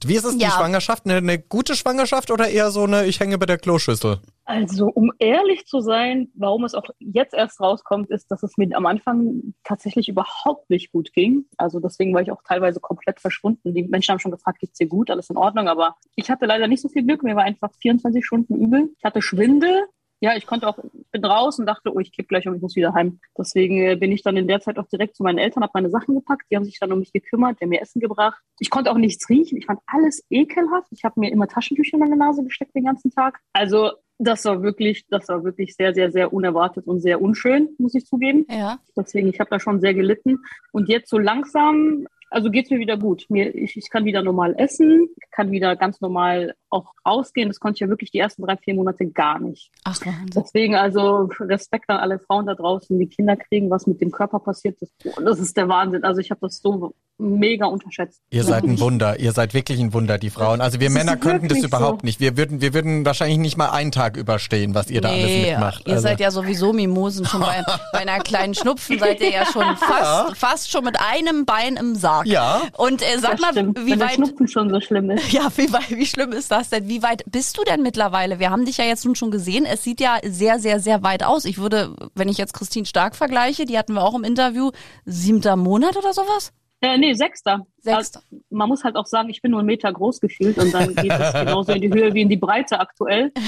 Wie 0.05 0.15
ist 0.15 0.25
es 0.25 0.37
die 0.37 0.43
Ja. 0.45 0.51
Schwangerschaft? 0.51 1.05
Eine, 1.05 1.17
eine 1.17 1.39
gute 1.39 1.75
Schwangerschaft 1.77 2.31
oder 2.31 2.49
eher 2.49 2.71
so 2.71 2.85
eine 2.85 3.07
Ich 3.07 3.21
hänge 3.21 3.37
bei 3.39 3.47
der 3.47 3.59
Kloschüssel? 3.59 4.21
Also, 4.45 4.87
um 4.87 5.13
ehrlich 5.19 5.67
zu 5.67 5.81
sein, 5.81 6.29
warum 6.35 6.65
es 6.65 6.75
auch 6.75 6.85
jetzt 7.01 7.35
erst 7.35 7.61
rauskommt, 7.61 8.09
ist, 8.11 8.31
dass 8.31 8.43
es 8.43 8.57
mir 8.57 8.75
am 8.75 8.87
Anfang 8.87 9.53
tatsächlich 9.65 10.09
überhaupt 10.09 10.71
nicht 10.71 10.91
gut 10.93 11.13
ging. 11.13 11.45
Also 11.59 11.81
deswegen 11.81 12.15
war 12.15 12.23
ich 12.23 12.31
auch 12.33 12.43
teilweise 12.47 12.81
komplett 12.81 13.21
verschwunden. 13.21 13.75
Die 13.75 13.83
Menschen 13.83 14.13
haben 14.13 14.21
schon 14.21 14.31
gefragt, 14.31 14.61
geht's 14.61 14.79
dir 14.79 14.87
gut, 14.87 15.11
alles 15.11 15.29
in 15.29 15.37
Ordnung, 15.37 15.69
aber 15.69 15.97
ich 16.17 16.31
hatte 16.31 16.47
leider 16.47 16.67
nicht 16.67 16.81
so 16.81 16.89
viel 16.89 17.05
Glück. 17.05 17.23
Mir 17.23 17.37
war 17.37 17.45
einfach 17.45 17.71
24 17.83 18.25
Stunden 18.25 18.55
übel. 18.55 18.89
Ich 18.97 19.05
hatte 19.05 19.21
Schwindel. 19.21 19.85
Ja, 20.21 20.37
ich 20.37 20.47
konnte 20.47 20.67
auch, 20.67 20.79
bin 21.13 21.25
raus 21.25 21.59
und 21.59 21.67
dachte, 21.67 21.93
oh, 21.95 22.01
ich 22.01 22.13
kipp 22.13 22.29
gleich 22.29 22.49
und 22.49 22.57
ich 22.57 22.63
muss 22.63 22.77
wieder 22.77 22.93
heim. 22.95 23.21
Deswegen 23.37 23.79
äh, 23.81 23.97
bin 23.97 24.11
ich 24.11 24.23
dann 24.23 24.37
in 24.37 24.49
der 24.49 24.61
Zeit 24.61 24.79
auch 24.79 24.89
direkt 24.89 25.17
zu 25.17 25.23
meinen 25.23 25.39
Eltern, 25.39 25.63
habe 25.63 25.73
meine 25.75 25.91
Sachen 25.91 26.15
gepackt. 26.15 26.47
Die 26.51 26.57
haben 26.57 26.65
sich 26.65 26.79
dann 26.79 26.93
um 26.93 26.99
mich 26.99 27.13
gekümmert, 27.13 27.61
die 27.61 27.65
haben 27.65 27.71
mir 27.71 27.81
Essen 27.81 28.01
gebracht. 28.01 28.43
Ich 28.59 28.71
konnte 28.71 28.91
auch 28.91 28.99
nichts 28.99 29.29
riechen. 29.29 29.59
Ich 29.59 29.67
fand 29.67 29.81
alles 29.87 30.25
ekelhaft. 30.31 30.89
Ich 30.91 31.05
habe 31.05 31.21
mir 31.21 31.31
immer 31.31 31.47
Taschentücher 31.47 31.95
in 31.95 32.01
meine 32.01 32.17
Nase 32.17 32.43
gesteckt 32.43 32.75
den 32.75 32.85
ganzen 32.85 33.11
Tag. 33.11 33.39
Also 33.53 33.93
das 34.19 34.45
war 34.45 34.63
wirklich, 34.63 35.07
das 35.09 35.29
war 35.29 35.45
wirklich 35.45 35.77
sehr, 35.77 35.95
sehr, 35.95 36.11
sehr 36.11 36.33
unerwartet 36.33 36.87
und 36.87 37.01
sehr 37.01 37.23
unschön, 37.23 37.69
muss 37.79 37.95
ich 37.95 38.05
zugeben. 38.05 38.47
Ja. 38.51 38.79
Deswegen, 38.97 39.29
ich 39.29 39.39
habe 39.39 39.51
da 39.51 39.61
schon 39.61 39.81
sehr 39.81 39.95
gelitten. 39.95 40.39
Und 40.73 40.89
jetzt 40.89 41.09
so 41.09 41.19
langsam, 41.19 42.09
also 42.31 42.51
geht's 42.51 42.71
mir 42.71 42.79
wieder 42.79 42.97
gut. 42.97 43.27
Mir, 43.29 43.55
ich, 43.55 43.77
ich 43.77 43.91
kann 43.91 44.05
wieder 44.05 44.23
normal 44.23 44.55
essen, 44.59 45.09
kann 45.31 45.51
wieder 45.51 45.77
ganz 45.77 46.01
normal 46.01 46.55
auch 46.71 46.93
rausgehen. 47.07 47.49
Das 47.49 47.61
konnte 47.61 47.77
ich 47.77 47.81
ja 47.81 47.89
wirklich 47.89 48.11
die 48.11 48.19
ersten 48.19 48.43
drei, 48.43 48.57
vier 48.57 48.75
Monate 48.75 49.07
gar 49.07 49.39
nicht. 49.39 49.71
Ach, 49.85 49.99
Wahnsinn. 50.05 50.27
Deswegen 50.35 50.75
also 50.75 51.29
Respekt 51.41 51.89
an 51.89 51.99
alle 51.99 52.19
Frauen 52.19 52.47
da 52.47 52.55
draußen, 52.55 52.99
die 52.99 53.09
Kinder 53.09 53.37
kriegen, 53.37 53.71
was 53.71 53.87
mit 53.87 54.01
dem 54.01 54.11
Körper 54.11 54.41
passiert. 54.41 54.79
Das, 54.81 55.15
das 55.23 55.39
ist 55.39 55.57
der 55.57 55.69
Wahnsinn. 55.69 56.05
Also 56.05 56.21
ich 56.21 56.31
habe 56.31 56.41
das 56.43 56.61
so 56.61 56.95
mega 57.19 57.67
unterschätzt. 57.67 58.21
Ihr 58.31 58.45
seid 58.45 58.63
ein 58.65 58.79
Wunder. 58.81 59.19
Ihr 59.19 59.33
seid 59.33 59.53
wirklich 59.53 59.81
ein 59.81 59.93
Wunder, 59.93 60.19
die 60.19 60.31
Frauen. 60.31 60.61
Also 60.61 60.79
wir 60.81 60.87
Das 60.89 60.95
Männer 60.95 61.17
könnten 61.17 61.49
das 61.49 61.59
überhaupt 61.59 62.03
so. 62.03 62.07
nicht. 62.07 62.21
Wir 62.21 62.37
würden, 62.37 62.61
wir 62.61 62.73
würden 62.75 63.05
wahrscheinlich 63.05 63.39
nicht 63.39 63.57
mal 63.57 63.71
einen 63.71 63.91
Tag 63.91 64.17
überstehen, 64.17 64.75
was 64.75 64.89
ihr 64.91 65.01
da 65.01 65.11
alles 65.11 65.47
mitmacht. 65.47 65.83
ihr 65.87 65.95
Also- 65.95 66.03
seid 66.05 66.21
ja 66.21 66.31
sowieso 66.31 66.73
Mimosen. 66.73 67.27
Schon 67.27 67.41
bei, 67.41 67.65
bei 67.93 67.99
einer 67.99 68.19
kleinen 68.21 68.55
Schnupfen 68.55 68.99
seid 68.99 69.21
ihr 69.21 69.31
ja 69.33 69.45
schon 69.47 69.65
fast, 69.77 70.37
fast 70.37 70.71
schon 70.71 70.85
mit 70.85 70.97
einem 71.01 71.45
Bein 71.45 71.77
im 71.77 71.95
Sarg. 71.97 72.27
Ja. 72.27 72.63
Und 72.77 73.03
äh, 73.03 73.19
sag 73.19 73.33
Das 73.33 73.41
mal, 73.41 73.51
stimmt, 73.53 73.85
wie 73.85 73.91
wenn 73.91 74.01
weit, 74.01 74.13
Schnupfen 74.13 74.47
schon 74.49 74.71
so 74.71 74.81
schlimm 74.81 75.11
ist. 75.11 75.33
ja, 75.33 75.49
wie, 75.57 75.73
weit, 75.73 75.91
wie 75.91 76.07
schlimm 76.07 76.33
ist 76.33 76.51
das 76.53 76.69
denn? 76.71 76.89
Wie 76.89 77.03
weit 77.03 77.25
bist 77.27 77.59
du 77.59 77.65
denn 77.65 77.83
mittlerweile? 77.83 78.39
Wir 78.39 78.51
haben 78.51 78.65
dich 78.65 78.77
ja 78.79 78.85
jetzt 78.85 79.05
nun 79.05 79.17
schon 79.17 79.31
gesehen. 79.33 79.65
Es 79.65 79.83
sieht 79.83 80.01
ja 80.01 80.19
sehr, 80.25 80.61
sehr, 80.61 80.79
sehr 80.79 81.03
weit 81.03 81.25
aus. 81.25 81.45
Ich 81.47 81.59
würde, 81.59 81.97
wenn 82.15 82.29
ich 82.29 82.39
jetzt 82.39 82.55
Christine 82.55 82.87
Stark 82.87 83.17
vergleiche, 83.17 83.65
die 83.65 83.77
hatten 83.77 83.95
wir 83.95 84.03
auch 84.05 84.15
im 84.15 84.23
Interview, 84.25 84.71
siebter 85.05 85.57
Monat 85.57 85.97
oder 85.97 86.13
sowas? 86.13 86.53
Äh, 86.81 86.97
nee, 86.97 87.13
Sechster. 87.15 87.67
Sechster. 87.81 88.21
Also, 88.31 88.43
man 88.51 88.69
muss 88.69 88.85
halt 88.85 88.95
auch 88.97 89.07
sagen, 89.07 89.31
ich 89.31 89.43
bin 89.43 89.51
nur 89.51 89.61
einen 89.61 89.67
Meter 89.67 89.93
groß 89.93 90.21
gefühlt 90.21 90.57
und 90.59 90.73
dann 90.73 90.95
geht 90.95 91.11
es 91.11 91.33
genauso 91.33 91.73
in 91.73 91.81
die 91.81 91.93
Höhe 91.93 92.15
wie 92.15 92.23
in 92.23 92.29
die 92.29 92.37
Breite 92.37 92.79
aktuell. 92.79 93.33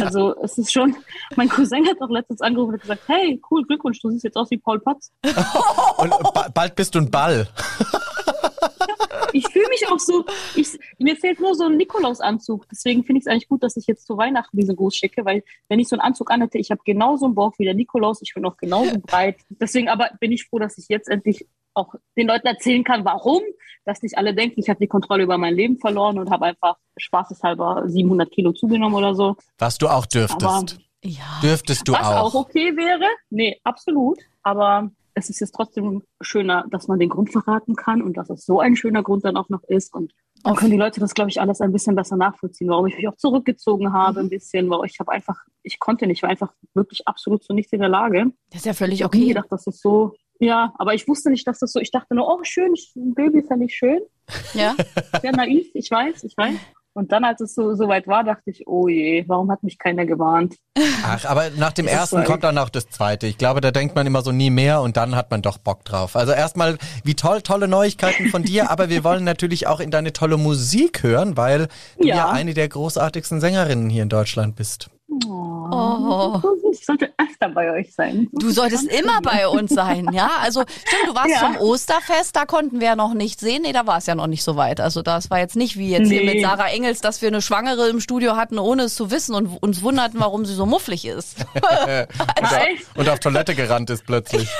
Also 0.00 0.36
es 0.42 0.56
ist 0.58 0.72
schon, 0.72 0.94
mein 1.36 1.48
Cousin 1.48 1.86
hat 1.86 2.00
auch 2.00 2.10
letztens 2.10 2.40
angerufen 2.40 2.74
und 2.74 2.80
gesagt, 2.80 3.02
hey, 3.06 3.40
cool, 3.50 3.64
Glückwunsch, 3.64 4.00
du 4.00 4.10
siehst 4.10 4.24
jetzt 4.24 4.36
aus 4.36 4.50
wie 4.50 4.58
Paul 4.58 4.78
Potts. 4.80 5.12
Und 5.96 6.10
ba 6.34 6.48
bald 6.52 6.74
bist 6.76 6.94
du 6.94 7.00
ein 7.00 7.10
Ball. 7.10 7.48
Ich 9.32 9.46
fühle 9.48 9.68
mich 9.68 9.88
auch 9.88 9.98
so, 9.98 10.24
ich, 10.54 10.78
mir 10.98 11.16
fehlt 11.16 11.40
nur 11.40 11.54
so 11.54 11.64
ein 11.64 11.76
Nikolausanzug. 11.76 12.68
Deswegen 12.70 13.04
finde 13.04 13.18
ich 13.18 13.26
es 13.26 13.30
eigentlich 13.30 13.48
gut, 13.48 13.62
dass 13.62 13.76
ich 13.76 13.86
jetzt 13.86 14.06
zu 14.06 14.16
Weihnachten 14.16 14.56
diesen 14.56 14.76
Gruß 14.76 14.94
schicke, 14.94 15.24
weil 15.24 15.42
wenn 15.68 15.78
ich 15.78 15.88
so 15.88 15.96
einen 15.96 16.02
Anzug 16.02 16.30
anhätte, 16.30 16.58
ich 16.58 16.70
habe 16.70 16.80
genauso 16.84 17.26
einen 17.26 17.34
Bauch 17.34 17.52
wie 17.58 17.64
der 17.64 17.74
Nikolaus, 17.74 18.22
ich 18.22 18.34
bin 18.34 18.44
auch 18.44 18.56
genauso 18.56 18.98
breit. 19.00 19.36
Deswegen 19.48 19.88
aber 19.88 20.10
bin 20.20 20.32
ich 20.32 20.44
froh, 20.44 20.58
dass 20.58 20.78
ich 20.78 20.86
jetzt 20.88 21.08
endlich 21.08 21.46
auch 21.74 21.94
den 22.16 22.26
Leuten 22.26 22.46
erzählen 22.46 22.84
kann, 22.84 23.04
warum, 23.04 23.42
dass 23.84 24.02
nicht 24.02 24.18
alle 24.18 24.34
denken, 24.34 24.60
ich 24.60 24.68
habe 24.68 24.80
die 24.80 24.88
Kontrolle 24.88 25.22
über 25.22 25.38
mein 25.38 25.54
Leben 25.54 25.78
verloren 25.78 26.18
und 26.18 26.30
habe 26.30 26.46
einfach 26.46 26.76
spaßeshalber 26.96 27.84
700 27.86 28.30
Kilo 28.30 28.52
zugenommen 28.52 28.96
oder 28.96 29.14
so. 29.14 29.36
Was 29.58 29.78
du 29.78 29.86
auch 29.86 29.98
Aber 29.98 30.06
dürftest. 30.06 30.78
Ja. 31.02 31.40
Dürftest 31.42 31.88
du 31.88 31.92
was 31.92 32.06
auch. 32.06 32.34
auch. 32.34 32.46
okay 32.46 32.76
wäre, 32.76 33.08
nee, 33.30 33.58
absolut. 33.64 34.18
Aber 34.42 34.90
es 35.14 35.30
ist 35.30 35.40
jetzt 35.40 35.54
trotzdem 35.54 36.02
schöner, 36.20 36.66
dass 36.70 36.88
man 36.88 36.98
den 36.98 37.08
Grund 37.08 37.30
verraten 37.30 37.76
kann 37.76 38.02
und 38.02 38.16
dass 38.16 38.30
es 38.30 38.44
so 38.44 38.60
ein 38.60 38.76
schöner 38.76 39.02
Grund 39.02 39.24
dann 39.24 39.36
auch 39.36 39.48
noch 39.48 39.62
ist. 39.64 39.94
Und 39.94 40.12
dann 40.42 40.56
können 40.56 40.70
die 40.70 40.76
Leute 40.76 41.00
das, 41.00 41.14
glaube 41.14 41.30
ich, 41.30 41.40
alles 41.40 41.60
ein 41.60 41.72
bisschen 41.72 41.94
besser 41.94 42.16
nachvollziehen, 42.16 42.68
warum 42.68 42.86
ich 42.86 42.96
mich 42.96 43.08
auch 43.08 43.16
zurückgezogen 43.16 43.92
habe, 43.92 44.20
ein 44.20 44.30
bisschen, 44.30 44.70
weil 44.70 44.86
ich 44.86 44.98
habe 45.00 45.12
einfach, 45.12 45.38
ich 45.62 45.78
konnte 45.78 46.06
nicht, 46.06 46.18
ich 46.18 46.22
war 46.22 46.30
einfach 46.30 46.52
wirklich 46.74 47.06
absolut 47.06 47.44
zu 47.44 47.52
nichts 47.52 47.72
in 47.72 47.80
der 47.80 47.88
Lage. 47.88 48.32
Das 48.50 48.60
ist 48.60 48.66
ja 48.66 48.72
völlig 48.72 49.00
Ich 49.00 49.04
habe 49.04 49.16
nie 49.16 49.24
okay. 49.24 49.34
gedacht, 49.34 49.52
dass 49.52 49.64
das 49.64 49.80
so, 49.80 50.14
ja, 50.38 50.72
aber 50.78 50.94
ich 50.94 51.06
wusste 51.06 51.30
nicht, 51.30 51.46
dass 51.46 51.58
das 51.58 51.72
so, 51.72 51.80
ich 51.80 51.90
dachte 51.90 52.14
nur, 52.14 52.26
oh, 52.26 52.40
schön, 52.42 52.72
ich, 52.74 52.92
ein 52.96 53.14
Baby 53.14 53.42
fände 53.42 53.66
ich 53.66 53.74
schön. 53.74 54.00
Ja. 54.54 54.74
Sehr 55.20 55.32
naiv, 55.32 55.68
ich 55.74 55.90
weiß, 55.90 56.24
ich 56.24 56.36
weiß. 56.36 56.56
Und 56.92 57.12
dann, 57.12 57.24
als 57.24 57.40
es 57.40 57.54
so, 57.54 57.74
so 57.74 57.86
weit 57.88 58.08
war, 58.08 58.24
dachte 58.24 58.50
ich, 58.50 58.66
oh 58.66 58.88
je, 58.88 59.24
warum 59.28 59.50
hat 59.50 59.62
mich 59.62 59.78
keiner 59.78 60.06
gewarnt? 60.06 60.56
Ach, 61.04 61.24
aber 61.24 61.50
nach 61.56 61.72
dem 61.72 61.86
Das 61.90 61.94
ersten 61.94 62.24
kommt 62.24 62.42
dann 62.42 62.58
auch 62.58 62.68
das 62.68 62.88
zweite. 62.88 63.26
Ich 63.28 63.38
glaube, 63.38 63.60
da 63.60 63.70
denkt 63.70 63.94
man 63.94 64.06
immer 64.06 64.22
so 64.22 64.32
nie 64.32 64.50
mehr 64.50 64.80
und 64.80 64.96
dann 64.96 65.14
hat 65.14 65.30
man 65.30 65.40
doch 65.40 65.58
Bock 65.58 65.84
drauf. 65.84 66.16
Also 66.16 66.32
erstmal, 66.32 66.78
wie 67.04 67.14
toll, 67.14 67.42
tolle 67.42 67.68
Neuigkeiten 67.68 68.28
von 68.30 68.42
dir, 68.42 68.70
aber 68.70 68.88
wir 68.88 69.04
wollen 69.04 69.22
natürlich 69.24 69.66
auch 69.68 69.78
in 69.80 69.90
deine 69.90 70.12
tolle 70.12 70.36
Musik 70.36 71.02
hören, 71.02 71.36
weil 71.36 71.68
du 71.98 72.08
ja, 72.08 72.16
Ja. 72.16 72.30
eine 72.30 72.54
der 72.54 72.68
großartigsten 72.68 73.40
Sängerinnen 73.40 73.88
hier 73.88 74.02
in 74.02 74.08
Deutschland 74.08 74.56
bist. 74.56 74.90
Oh. 75.10 76.40
Ich 76.72 76.84
sollte 76.86 77.12
öfter 77.18 77.48
bei 77.48 77.70
euch 77.72 77.92
sein. 77.94 78.28
Du 78.32 78.50
solltest 78.50 78.84
immer 78.84 79.20
bei 79.22 79.48
uns 79.48 79.72
sein, 79.72 80.06
ja? 80.12 80.30
Also 80.40 80.62
stimmt, 80.62 81.08
du 81.08 81.14
warst 81.14 81.30
Ja. 81.30 81.38
vom 81.38 81.56
Osterfest, 81.56 82.36
da 82.36 82.46
konnten 82.46 82.80
wir 82.80 82.88
ja 82.88 82.96
noch 82.96 83.14
nicht 83.14 83.40
sehen. 83.40 83.62
Nee, 83.62 83.72
da 83.72 83.86
war 83.86 83.98
es 83.98 84.06
ja 84.06 84.14
noch 84.14 84.26
nicht 84.28 84.42
so 84.44 84.56
weit. 84.56 84.80
Also 84.80 85.02
das 85.02 85.30
war 85.30 85.38
jetzt 85.38 85.56
nicht 85.56 85.76
wie 85.76 85.90
jetzt 85.90 86.08
hier 86.08 86.20
Nee. 86.24 86.34
mit 86.34 86.42
Sarah 86.44 86.68
Engels, 86.68 87.00
dass 87.00 87.22
wir 87.22 87.28
eine 87.28 87.42
Schwangere 87.42 87.88
im 87.88 88.00
Studio 88.00 88.36
hatten, 88.36 88.58
ohne 88.58 88.84
es 88.84 88.94
zu 88.94 89.10
wissen 89.10 89.34
und 89.34 89.60
uns 89.62 89.82
wunderten, 89.82 90.20
warum 90.20 90.44
sie 90.44 90.54
so 90.54 90.66
mufflig 90.66 91.04
ist. 91.04 91.36
Und, 92.40 92.52
Echt? 92.52 92.86
und 92.96 93.08
auf 93.08 93.18
Toilette 93.20 93.54
gerannt 93.54 93.90
ist 93.90 94.04
plötzlich. 94.06 94.48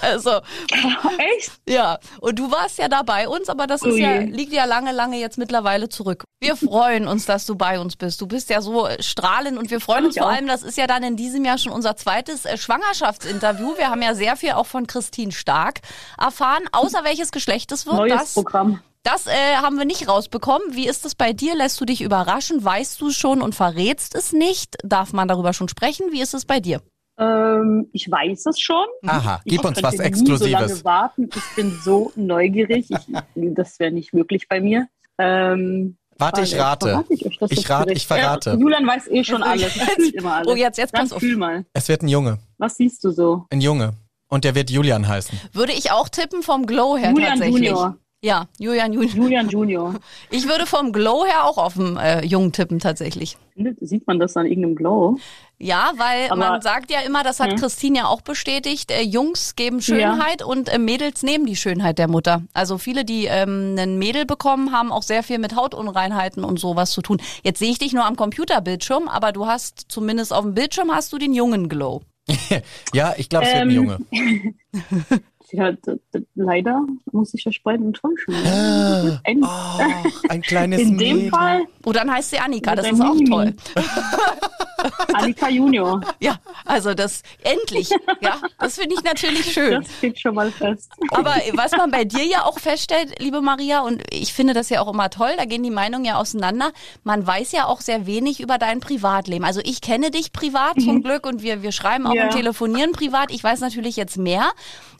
Also, 0.00 0.30
Echt? 1.18 1.52
ja. 1.68 1.98
Und 2.20 2.38
du 2.38 2.50
warst 2.50 2.78
ja 2.78 2.88
da 2.88 3.02
bei 3.02 3.26
uns, 3.28 3.48
aber 3.48 3.66
das 3.66 3.82
ist 3.82 3.94
Ui. 3.94 4.00
ja, 4.00 4.18
liegt 4.20 4.52
ja 4.52 4.64
lange, 4.64 4.92
lange 4.92 5.18
jetzt 5.18 5.38
mittlerweile 5.38 5.88
zurück. 5.88 6.24
Wir 6.40 6.56
freuen 6.56 7.08
uns, 7.08 7.26
dass 7.26 7.46
du 7.46 7.54
bei 7.56 7.80
uns 7.80 7.96
bist. 7.96 8.20
Du 8.20 8.26
bist 8.26 8.48
ja 8.50 8.60
so 8.60 8.86
strahlend 9.00 9.58
und 9.58 9.70
wir 9.70 9.77
freuen 9.80 10.06
uns 10.06 10.16
Ich 10.16 10.22
vor 10.22 10.30
auch. 10.30 10.34
allem, 10.34 10.46
das 10.46 10.62
ist 10.62 10.76
ja 10.78 10.86
dann 10.86 11.02
in 11.02 11.16
diesem 11.16 11.44
Jahr 11.44 11.58
schon 11.58 11.72
unser 11.72 11.96
zweites 11.96 12.44
äh, 12.44 12.56
Schwangerschaftsinterview. 12.56 13.76
Wir 13.76 13.90
haben 13.90 14.02
ja 14.02 14.14
sehr 14.14 14.36
viel 14.36 14.52
auch 14.52 14.66
von 14.66 14.86
Christine 14.86 15.32
Stark 15.32 15.80
erfahren, 16.20 16.64
außer 16.72 17.04
welches 17.04 17.32
Geschlecht 17.32 17.72
es 17.72 17.86
wird. 17.86 17.96
Neues 17.96 18.12
das 18.14 18.34
Programm. 18.34 18.80
das 19.02 19.26
äh, 19.26 19.56
haben 19.56 19.78
wir 19.78 19.84
nicht 19.84 20.08
rausbekommen. 20.08 20.74
Wie 20.74 20.86
ist 20.86 21.04
es 21.04 21.14
bei 21.14 21.32
dir? 21.32 21.54
Lässt 21.54 21.80
du 21.80 21.84
dich 21.84 22.02
überraschen? 22.02 22.64
Weißt 22.64 23.00
du 23.00 23.08
es 23.08 23.16
schon 23.16 23.42
und 23.42 23.54
verrätst 23.54 24.14
es 24.14 24.32
nicht? 24.32 24.76
Darf 24.84 25.12
man 25.12 25.28
darüber 25.28 25.52
schon 25.52 25.68
sprechen? 25.68 26.06
Wie 26.12 26.20
ist 26.20 26.34
es 26.34 26.44
bei 26.44 26.60
dir? 26.60 26.80
Ähm, 27.20 27.88
ich 27.92 28.08
weiß 28.10 28.46
es 28.46 28.60
schon. 28.60 28.86
Aha, 29.06 29.40
gib 29.44 29.60
ich 29.60 29.66
uns 29.66 29.82
was 29.82 29.96
könnte 29.96 30.02
nie 30.12 30.26
so 30.26 30.34
Exklusives. 30.44 30.52
lange 30.52 30.84
warten. 30.84 31.28
Ich 31.34 31.56
bin 31.56 31.76
so 31.82 32.12
neugierig. 32.14 32.90
Ich, 32.90 33.06
das 33.34 33.78
wäre 33.80 33.90
nicht 33.90 34.12
möglich 34.14 34.46
bei 34.48 34.60
mir. 34.60 34.86
Ähm, 35.18 35.96
Warte, 36.18 36.42
ich 36.42 36.58
rate. 36.58 37.04
Ich, 37.08 37.24
euch 37.26 37.38
Ich 37.50 37.58
jetzt 37.58 37.70
rate, 37.70 37.92
ich 37.92 38.06
verrate. 38.06 38.50
Ja, 38.50 38.56
Julian 38.56 38.86
weiß 38.86 39.06
eh 39.08 39.22
schon 39.24 39.42
alles. 39.42 39.72
Immer 40.14 40.34
alles. 40.34 40.48
Oh, 40.48 40.56
jetzt- 40.56 40.76
jetzt 40.78 40.92
Dann 40.92 41.08
fühl 41.08 41.36
mal. 41.36 41.64
Es 41.72 41.88
wird 41.88 42.02
ein 42.02 42.08
Junge. 42.08 42.38
Was 42.58 42.76
siehst 42.76 43.04
du 43.04 43.10
so? 43.12 43.46
Ein 43.50 43.60
Junge. 43.60 43.92
Und 44.28 44.44
der 44.44 44.54
wird 44.54 44.68
Julian 44.70 45.06
heißen. 45.08 45.38
Würde 45.52 45.72
ich 45.72 45.90
auch 45.92 46.08
tippen 46.08 46.42
vom 46.42 46.66
Glow 46.66 46.96
her 46.96 47.10
Julian 47.10 47.30
tatsächlich. 47.38 47.68
Junior. 47.68 47.96
Ja, 48.20 48.48
Julian 48.58 48.92
Junior. 48.92 49.14
Julian 49.14 49.48
Junior. 49.48 49.94
Ich 50.30 50.48
würde 50.48 50.66
vom 50.66 50.92
Glow 50.92 51.24
her 51.24 51.44
auch 51.44 51.56
auf 51.56 51.74
den 51.74 51.96
äh, 51.96 52.24
Jungen 52.24 52.50
tippen 52.52 52.80
tatsächlich. 52.80 53.36
Sieht 53.80 54.06
man 54.08 54.18
das 54.18 54.36
an 54.36 54.46
irgendeinem 54.46 54.74
Glow? 54.74 55.18
Ja, 55.58 55.92
weil 55.96 56.26
Aber- 56.30 56.36
man 56.50 56.60
sagt 56.62 56.90
ja 56.90 56.98
immer, 57.00 57.22
das 57.22 57.38
hat 57.38 57.52
Hm. 57.52 57.58
Christine 57.58 57.98
ja 57.98 58.06
auch 58.06 58.20
bestätigt, 58.20 58.90
äh, 58.90 59.02
Jungs 59.02 59.54
geben 59.54 59.80
Schönheit 59.80 60.42
und 60.42 60.68
äh, 60.68 60.78
Mädels 60.78 61.22
nehmen 61.22 61.46
die 61.46 61.54
Schönheit 61.54 61.98
der 61.98 62.08
Mutter. 62.08 62.42
Also 62.52 62.76
viele, 62.78 63.04
die 63.04 63.26
ähm, 63.26 63.76
ein 63.78 63.98
Mädel 63.98 64.26
bekommen, 64.26 64.72
haben 64.72 64.90
auch 64.90 65.02
sehr 65.04 65.22
viel 65.22 65.38
mit 65.38 65.54
Hautunreinheiten 65.54 66.42
und 66.42 66.58
sowas 66.58 66.90
zu 66.90 67.02
tun. 67.02 67.20
Jetzt 67.44 67.60
sehe 67.60 67.70
ich 67.70 67.78
dich 67.78 67.92
nur 67.92 68.04
am 68.04 68.16
Computerbildschirm, 68.16 69.06
aber 69.08 69.30
du 69.30 69.46
hast 69.46 69.86
zumindest 69.88 70.32
auf 70.32 70.42
dem 70.42 70.54
Bildschirm 70.54 70.90
hast 70.92 71.12
du 71.12 71.18
den 71.18 71.34
jungen 71.34 71.68
Glow. 71.68 72.02
Ja, 72.92 73.14
ich 73.16 73.28
glaube, 73.28 73.46
es 73.46 73.52
wird 73.52 73.62
ein 73.62 73.70
Ähm, 73.70 73.76
Junge. 73.76 73.98
Ja, 75.50 75.72
d- 75.72 75.98
d- 76.14 76.26
leider 76.34 76.82
muss 77.12 77.32
ich 77.34 77.42
das 77.44 77.54
beiden 77.62 77.86
enttäuschen. 77.86 78.34
Ah, 78.46 79.18
Ein, 79.24 79.42
oh, 79.42 80.08
ein 80.28 80.42
kleines 80.42 80.80
in 80.82 80.98
dem 80.98 81.16
Mädel. 81.16 81.30
Fall 81.30 81.62
Oh, 81.84 81.92
dann 81.92 82.10
heißt 82.12 82.30
sie 82.30 82.38
Annika, 82.38 82.74
das 82.76 82.86
ist 82.90 83.00
auch 83.00 83.16
toll. 83.28 83.54
Annika 85.14 85.48
Junior. 85.48 86.00
Ja, 86.20 86.36
also 86.64 86.94
das 86.94 87.22
endlich. 87.42 87.90
Ja, 88.20 88.36
das 88.58 88.76
finde 88.78 88.94
ich 88.94 89.02
natürlich 89.02 89.52
schön. 89.52 89.80
Das 89.82 89.90
steht 89.96 90.20
schon 90.20 90.34
mal 90.34 90.50
fest. 90.52 90.92
Aber 91.10 91.34
was 91.54 91.72
man 91.72 91.90
bei 91.90 92.04
dir 92.04 92.24
ja 92.24 92.44
auch 92.44 92.58
feststellt, 92.60 93.20
liebe 93.20 93.40
Maria, 93.40 93.80
und 93.80 94.02
ich 94.12 94.32
finde 94.32 94.54
das 94.54 94.68
ja 94.68 94.80
auch 94.80 94.92
immer 94.92 95.10
toll, 95.10 95.30
da 95.36 95.46
gehen 95.46 95.62
die 95.64 95.70
Meinungen 95.70 96.04
ja 96.04 96.16
auseinander. 96.16 96.70
Man 97.02 97.26
weiß 97.26 97.52
ja 97.52 97.64
auch 97.66 97.80
sehr 97.80 98.06
wenig 98.06 98.40
über 98.40 98.58
dein 98.58 98.78
Privatleben. 98.80 99.44
Also 99.44 99.60
ich 99.64 99.80
kenne 99.80 100.10
dich 100.10 100.32
privat 100.32 100.80
zum 100.80 101.02
Glück 101.02 101.26
und 101.26 101.42
wir, 101.42 101.62
wir 101.62 101.72
schreiben 101.72 102.06
auch 102.06 102.14
Ja. 102.14 102.24
und 102.24 102.30
telefonieren 102.32 102.92
privat. 102.92 103.30
Ich 103.32 103.42
weiß 103.42 103.60
natürlich 103.60 103.96
jetzt 103.96 104.16
mehr, 104.16 104.50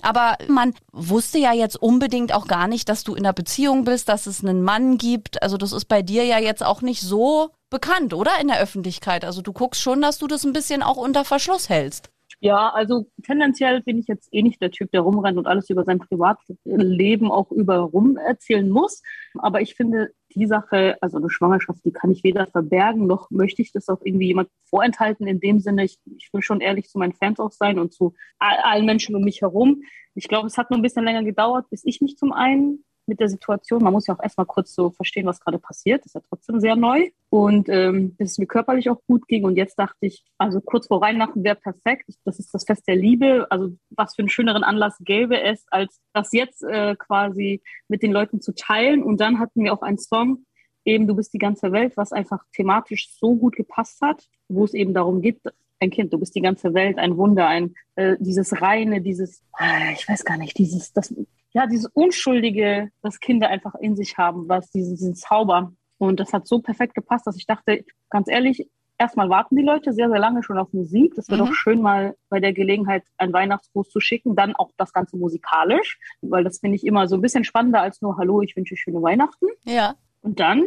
aber 0.03 0.38
man 0.49 0.75
wusste 0.93 1.39
ja 1.39 1.53
jetzt 1.53 1.81
unbedingt 1.81 2.35
auch 2.35 2.47
gar 2.47 2.69
nicht, 2.69 2.89
dass 2.89 3.05
du 3.05 3.15
in 3.15 3.25
einer 3.25 3.33
Beziehung 3.33 3.85
bist, 3.85 4.09
dass 4.09 4.27
es 4.27 4.45
einen 4.45 4.63
Mann 4.63 4.99
gibt. 4.99 5.43
Also 5.43 5.57
das 5.57 5.73
ist 5.73 5.87
bei 5.87 6.03
dir 6.03 6.25
ja 6.25 6.39
jetzt 6.39 6.65
auch 6.65 6.83
nicht 6.83 7.01
so 7.01 7.51
bekannt, 7.71 8.15
oder? 8.15 8.33
In 8.41 8.49
der 8.49 8.61
Öffentlichkeit. 8.61 9.25
Also 9.25 9.43
du 9.43 9.53
guckst 9.53 9.83
schon, 9.83 10.01
dass 10.01 10.19
du 10.19 10.27
das 10.27 10.45
ein 10.45 10.53
bisschen 10.53 10.83
auch 10.83 10.97
unter 10.97 11.25
Verschluss 11.25 11.69
hältst. 11.69 12.11
Ja, 12.41 12.71
also 12.71 13.07
tendenziell 13.25 13.83
bin 13.83 13.99
ich 13.99 14.07
jetzt 14.07 14.29
eh 14.33 14.43
nicht 14.43 14.63
der 14.63 14.71
Typ, 14.71 14.93
der 14.93 15.01
rumrennt 15.01 15.39
und 15.39 15.49
alles 15.49 15.71
über 15.71 15.83
sein 15.83 15.99
Privatleben 15.99 17.33
auch 17.33 17.51
über 17.51 17.79
rum 17.79 18.17
erzählen 18.17 18.69
muss. 18.69 19.03
Aber 19.39 19.61
ich 19.61 19.75
finde, 19.75 20.11
die 20.35 20.47
Sache, 20.47 20.97
also 21.01 21.19
eine 21.19 21.31
Schwangerschaft, 21.31 21.85
die 21.85 21.93
kann 21.93 22.11
ich 22.11 22.25
weder 22.25 22.47
verbergen, 22.47 23.07
noch 23.07 23.31
möchte 23.31 23.63
ich 23.63 23.73
das 23.73 23.89
auch 23.89 24.01
irgendwie 24.03 24.27
jemand 24.27 24.51
vorenthalten. 24.65 25.27
In 25.27 25.41
dem 25.41 25.61
Sinne, 25.61 25.85
ich, 25.85 25.99
ich 26.05 26.31
will 26.33 26.43
schon 26.43 26.61
ehrlich 26.61 26.89
zu 26.89 26.99
meinen 26.99 27.15
Fans 27.15 27.41
auch 27.41 27.53
sein 27.53 27.79
und 27.79 27.93
zu 27.93 28.15
all- 28.39 28.59
allen 28.63 28.87
Menschen 28.87 29.15
um 29.15 29.23
mich 29.23 29.41
herum. 29.41 29.83
Ich 30.15 30.29
glaube, 30.29 30.47
es 30.47 30.59
hat 30.59 30.71
nur 30.71 30.79
ein 30.79 30.83
bisschen 30.83 31.05
länger 31.05 31.25
gedauert, 31.25 31.71
bis 31.71 31.85
ich 31.85 32.01
mich 32.01 32.17
zum 32.17 32.33
einen 32.33 32.85
mit 33.09 33.21
der 33.21 33.29
Situation, 33.29 33.83
man 33.83 33.93
muss 33.93 34.07
ja 34.07 34.15
auch 34.15 34.23
erstmal 34.23 34.47
kurz 34.47 34.75
so 34.75 34.91
verstehen, 34.91 35.27
was 35.27 35.41
gerade 35.41 35.59
passiert, 35.59 36.01
das 36.01 36.07
ist 36.07 36.15
ja 36.15 36.21
trotzdem 36.29 36.61
sehr 36.61 36.77
neu. 36.77 37.09
Und 37.31 37.69
ähm, 37.69 38.15
bis 38.17 38.33
es 38.33 38.39
mir 38.39 38.47
körperlich 38.47 38.89
auch 38.89 39.01
gut 39.07 39.29
ging. 39.29 39.45
Und 39.45 39.57
jetzt 39.57 39.79
dachte 39.79 39.99
ich, 40.01 40.25
also 40.39 40.61
kurz 40.61 40.87
vor 40.87 41.03
Weihnachten 41.03 41.45
wäre 41.45 41.57
perfekt. 41.57 42.09
Das 42.25 42.39
ist 42.39 42.55
das 42.55 42.65
Fest 42.65 42.89
der 42.89 42.97
Liebe. 42.97 43.47
Also 43.51 43.77
was 43.91 44.15
für 44.15 44.23
einen 44.23 44.31
schöneren 44.31 44.65
Anlass 44.65 44.97
gäbe 45.01 45.39
es, 45.41 45.67
als 45.71 46.01
das 46.15 46.33
jetzt 46.33 46.63
äh, 46.63 46.97
quasi 46.97 47.63
mit 47.89 48.03
den 48.03 48.13
Leuten 48.13 48.41
zu 48.41 48.55
teilen. 48.55 49.03
Und 49.03 49.21
dann 49.21 49.39
hatten 49.39 49.63
wir 49.63 49.75
auch 49.75 49.83
einen 49.83 49.99
Song, 49.99 50.47
eben 50.87 51.07
Du 51.07 51.15
bist 51.15 51.35
die 51.35 51.39
ganze 51.39 51.71
Welt, 51.73 51.97
was 51.97 52.13
einfach 52.13 52.45
thematisch 52.55 53.11
so 53.13 53.37
gut 53.37 53.57
gepasst 53.57 54.01
hat, 54.01 54.25
wo 54.49 54.65
es 54.65 54.73
eben 54.73 54.95
darum 54.95 55.21
geht, 55.21 55.41
ein 55.81 55.91
Kind, 55.91 56.13
du 56.13 56.19
bist 56.19 56.35
die 56.35 56.41
ganze 56.41 56.75
Welt, 56.75 56.99
ein 56.99 57.17
Wunder, 57.17 57.47
ein 57.47 57.75
äh, 57.95 58.17
dieses 58.19 58.61
reine, 58.61 59.01
dieses, 59.01 59.43
äh, 59.61 59.93
ich 59.93 60.09
weiß 60.09 60.25
gar 60.25 60.37
nicht, 60.37 60.59
dieses, 60.59 60.93
das, 60.93 61.15
ja, 61.53 61.67
dieses 61.67 61.87
Unschuldige, 61.95 62.91
was 63.03 63.21
Kinder 63.21 63.49
einfach 63.49 63.75
in 63.77 63.97
sich 63.97 64.17
haben, 64.19 64.49
was 64.49 64.71
diesen, 64.71 64.97
diesen 64.97 65.15
Zauber. 65.15 65.73
Und 65.99 66.21
das 66.21 66.33
hat 66.33 66.47
so 66.47 66.61
perfekt 66.61 66.95
gepasst, 66.95 67.27
dass 67.27 67.37
ich 67.37 67.47
dachte, 67.47 67.85
ganz 68.11 68.29
ehrlich, 68.29 68.69
erstmal 68.99 69.29
warten 69.31 69.57
die 69.57 69.63
Leute 69.63 69.93
sehr, 69.93 70.09
sehr 70.09 70.19
lange 70.19 70.43
schon 70.43 70.59
auf 70.59 70.73
Musik. 70.73 71.15
Das 71.15 71.29
wäre 71.29 71.43
Mhm. 71.43 71.47
doch 71.47 71.55
schön, 71.55 71.81
mal 71.81 72.17
bei 72.29 72.41
der 72.41 72.53
Gelegenheit 72.53 73.05
einen 73.17 73.33
Weihnachtsgruß 73.33 73.89
zu 73.89 74.01
schicken. 74.01 74.37
Dann 74.37 74.55
auch 74.55 74.71
das 74.77 74.93
Ganze 74.93 75.17
musikalisch, 75.17 75.99
weil 76.21 76.45
das 76.45 76.59
finde 76.59 76.77
ich 76.77 76.87
immer 76.87 77.09
so 77.09 77.17
ein 77.17 77.23
bisschen 77.23 77.45
spannender 77.45 77.81
als 77.81 78.03
nur 78.03 78.17
Hallo, 78.19 78.43
ich 78.43 78.57
wünsche 78.57 78.77
schöne 78.77 79.03
Weihnachten. 79.03 79.47
Ja. 79.65 79.95
Und 80.21 80.41
dann 80.41 80.65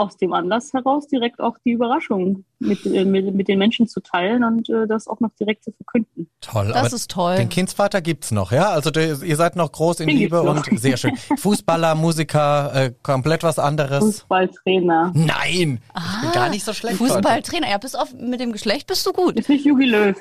aus 0.00 0.16
dem 0.16 0.32
Anlass 0.32 0.72
heraus 0.72 1.06
direkt 1.06 1.40
auch 1.40 1.56
die 1.64 1.72
Überraschung 1.72 2.44
mit, 2.58 2.86
äh, 2.86 3.04
mit, 3.04 3.34
mit 3.34 3.48
den 3.48 3.58
Menschen 3.58 3.86
zu 3.86 4.00
teilen 4.00 4.42
und 4.44 4.68
äh, 4.70 4.86
das 4.86 5.06
auch 5.06 5.20
noch 5.20 5.30
direkt 5.38 5.62
zu 5.62 5.72
verkünden. 5.72 6.30
Toll. 6.40 6.68
Das 6.68 6.76
aber 6.76 6.96
ist 6.96 7.10
toll. 7.10 7.36
Den 7.36 7.50
Kindsvater 7.50 8.00
gibt's 8.00 8.30
noch, 8.30 8.50
ja? 8.50 8.70
Also 8.70 8.90
der, 8.90 9.22
ihr 9.22 9.36
seid 9.36 9.56
noch 9.56 9.70
groß 9.70 10.00
in 10.00 10.08
Den 10.08 10.16
Liebe 10.16 10.36
noch. 10.36 10.66
und 10.66 10.80
sehr 10.80 10.96
schön. 10.96 11.16
Fußballer, 11.36 11.94
Musiker, 11.94 12.74
äh, 12.74 12.92
komplett 13.02 13.42
was 13.42 13.58
anderes. 13.58 14.02
Fußballtrainer. 14.02 15.12
Nein, 15.14 15.80
ich 15.94 16.20
bin 16.22 16.32
gar 16.32 16.48
nicht 16.48 16.64
so 16.64 16.72
schlecht. 16.72 16.96
Fußballtrainer, 16.96 17.68
ja, 17.68 17.76
bis 17.76 17.94
auf 17.94 18.14
mit 18.14 18.40
dem 18.40 18.52
Geschlecht 18.52 18.86
bist 18.86 19.06
du 19.06 19.12
gut. 19.12 19.38
Ist 19.38 19.50
nicht 19.50 19.66
Jogi 19.66 19.84
Löw. 19.84 20.16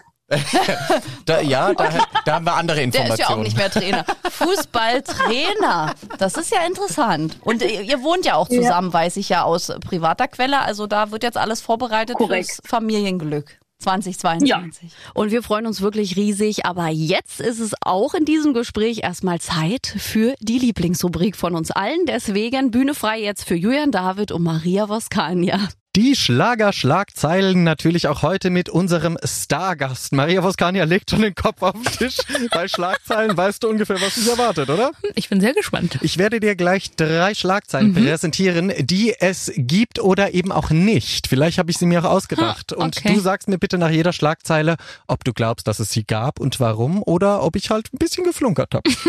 Da, 1.26 1.42
ja, 1.42 1.74
da, 1.74 1.90
da 2.26 2.34
haben 2.36 2.46
wir 2.46 2.54
andere 2.54 2.78
Der 2.78 2.84
Informationen. 2.86 3.14
ist 3.14 3.30
ja 3.30 3.36
auch 3.36 3.44
nicht 3.44 3.58
mehr 3.58 3.70
Trainer. 3.70 4.06
Fußballtrainer. 4.30 5.94
Das 6.18 6.36
ist 6.36 6.52
ja 6.52 6.66
interessant. 6.66 7.38
Und 7.42 7.62
ihr, 7.62 7.82
ihr 7.82 8.02
wohnt 8.04 8.26
ja 8.26 8.36
auch 8.36 8.48
zusammen, 8.48 8.92
weiß 8.94 9.18
ich 9.18 9.30
ja 9.30 9.44
aus 9.44 9.72
privater 9.88 10.28
Quelle. 10.28 10.60
Also 10.62 10.88
da 10.88 11.12
wird 11.12 11.24
jetzt 11.24 11.38
alles 11.38 11.62
vorbereitet 11.62 12.16
Korrekt. 12.18 12.48
fürs 12.50 12.62
Familienglück. 12.66 13.58
2022. 13.82 14.92
Und 15.14 15.32
wir 15.32 15.42
freuen 15.42 15.66
uns 15.66 15.80
wirklich 15.82 16.18
riesig. 16.18 16.66
Aber 16.66 16.88
jetzt 16.88 17.40
ist 17.40 17.60
es 17.60 17.74
auch 17.82 18.14
in 18.14 18.26
diesem 18.26 18.54
Gespräch 18.54 19.04
erstmal 19.04 19.40
Zeit 19.40 19.88
für 19.98 20.36
die 20.42 20.60
Lieblingsrubrik 20.60 21.38
von 21.38 21.56
uns 21.56 21.72
allen. 21.72 22.06
Deswegen 22.06 22.72
Bühne 22.72 22.94
frei 22.94 23.22
jetzt 23.22 23.46
für 23.46 23.56
Julian 23.56 23.92
David 23.92 24.32
und 24.32 24.44
Maria 24.44 24.90
Voskania. 24.90 25.70
Die 25.96 26.16
Schlager-Schlagzeilen 26.16 27.64
natürlich 27.64 28.08
auch 28.08 28.22
heute 28.22 28.52
mit 28.52 28.70
unserem 28.70 29.18
Stargast. 29.24 30.14
Maria 30.14 30.44
Voskania 30.44 30.84
legt 30.84 31.10
schon 31.10 31.24
den 31.24 31.34
Kopf 31.34 31.64
auf 31.64 31.74
den 31.74 31.84
Tisch. 31.84 32.18
Bei 32.52 32.68
Schlagzeilen 32.68 33.36
weißt 33.36 33.64
du 33.64 33.70
ungefähr, 33.70 34.00
was 34.00 34.14
dich 34.14 34.28
erwartet, 34.30 34.70
oder? 34.70 34.92
Ich 35.16 35.30
bin 35.30 35.42
sehr 35.42 35.54
gespannt. 35.54 35.98
Ich 36.02 36.20
werde 36.20 36.40
dir 36.40 36.56
gleich 36.56 36.92
drei 36.96 37.34
Schlagzeilen 37.34 37.96
präsentieren, 37.96 38.72
die 38.78 39.16
es 39.20 39.52
gibt 39.58 39.98
oder 40.00 40.36
eben 40.36 40.52
auch 40.52 40.70
nicht. 40.70 41.26
Vielleicht 41.26 41.58
habe 41.58 41.72
ich 41.72 41.80
sie 41.80 41.88
mir 41.88 42.06
auch 42.06 42.12
ausgedacht. 42.12 42.72
Ha, 42.72 42.76
Und 42.76 42.98
okay. 42.98 43.16
du 43.16 43.20
sagst 43.20 43.48
mir 43.50 43.58
bitte 43.58 43.80
nach 43.80 43.90
jeder 43.90 44.14
Schlagzeile, 44.14 44.76
ob 45.08 45.24
du 45.24 45.34
glaubst, 45.34 45.68
dass 45.68 45.80
es 45.80 45.90
sie 45.90 46.04
gab 46.04 46.40
und 46.40 46.60
warum 46.60 47.02
oder 47.02 47.42
ob 47.42 47.56
ich 47.56 47.72
halt 47.72 47.92
ein 47.92 47.98
bisschen 47.98 48.26
geflunkert 48.26 48.76
habe. 48.76 48.90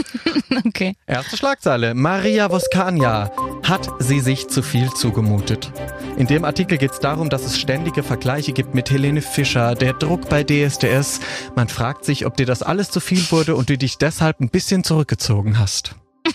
Okay. 0.66 0.94
Erste 1.06 1.36
Schlagzeile. 1.36 1.94
Maria 1.94 2.50
Voskania. 2.50 3.30
Hat 3.62 3.88
sie 4.00 4.20
sich 4.20 4.48
zu 4.48 4.62
viel 4.62 4.90
zugemutet? 4.90 5.72
In 6.16 6.26
dem 6.26 6.44
Artikel 6.44 6.69
geht 6.78 6.92
es 6.92 7.00
darum, 7.00 7.30
dass 7.30 7.44
es 7.44 7.58
ständige 7.58 8.02
Vergleiche 8.02 8.52
gibt 8.52 8.74
mit 8.74 8.90
Helene 8.90 9.22
Fischer, 9.22 9.74
der 9.74 9.92
Druck 9.92 10.28
bei 10.28 10.44
DSDS. 10.44 11.20
Man 11.56 11.68
fragt 11.68 12.04
sich, 12.04 12.26
ob 12.26 12.36
dir 12.36 12.46
das 12.46 12.62
alles 12.62 12.90
zu 12.90 13.00
viel 13.00 13.22
wurde 13.30 13.56
und 13.56 13.70
du 13.70 13.78
dich 13.78 13.98
deshalb 13.98 14.40
ein 14.40 14.50
bisschen 14.50 14.84
zurückgezogen 14.84 15.58
hast. 15.58 15.94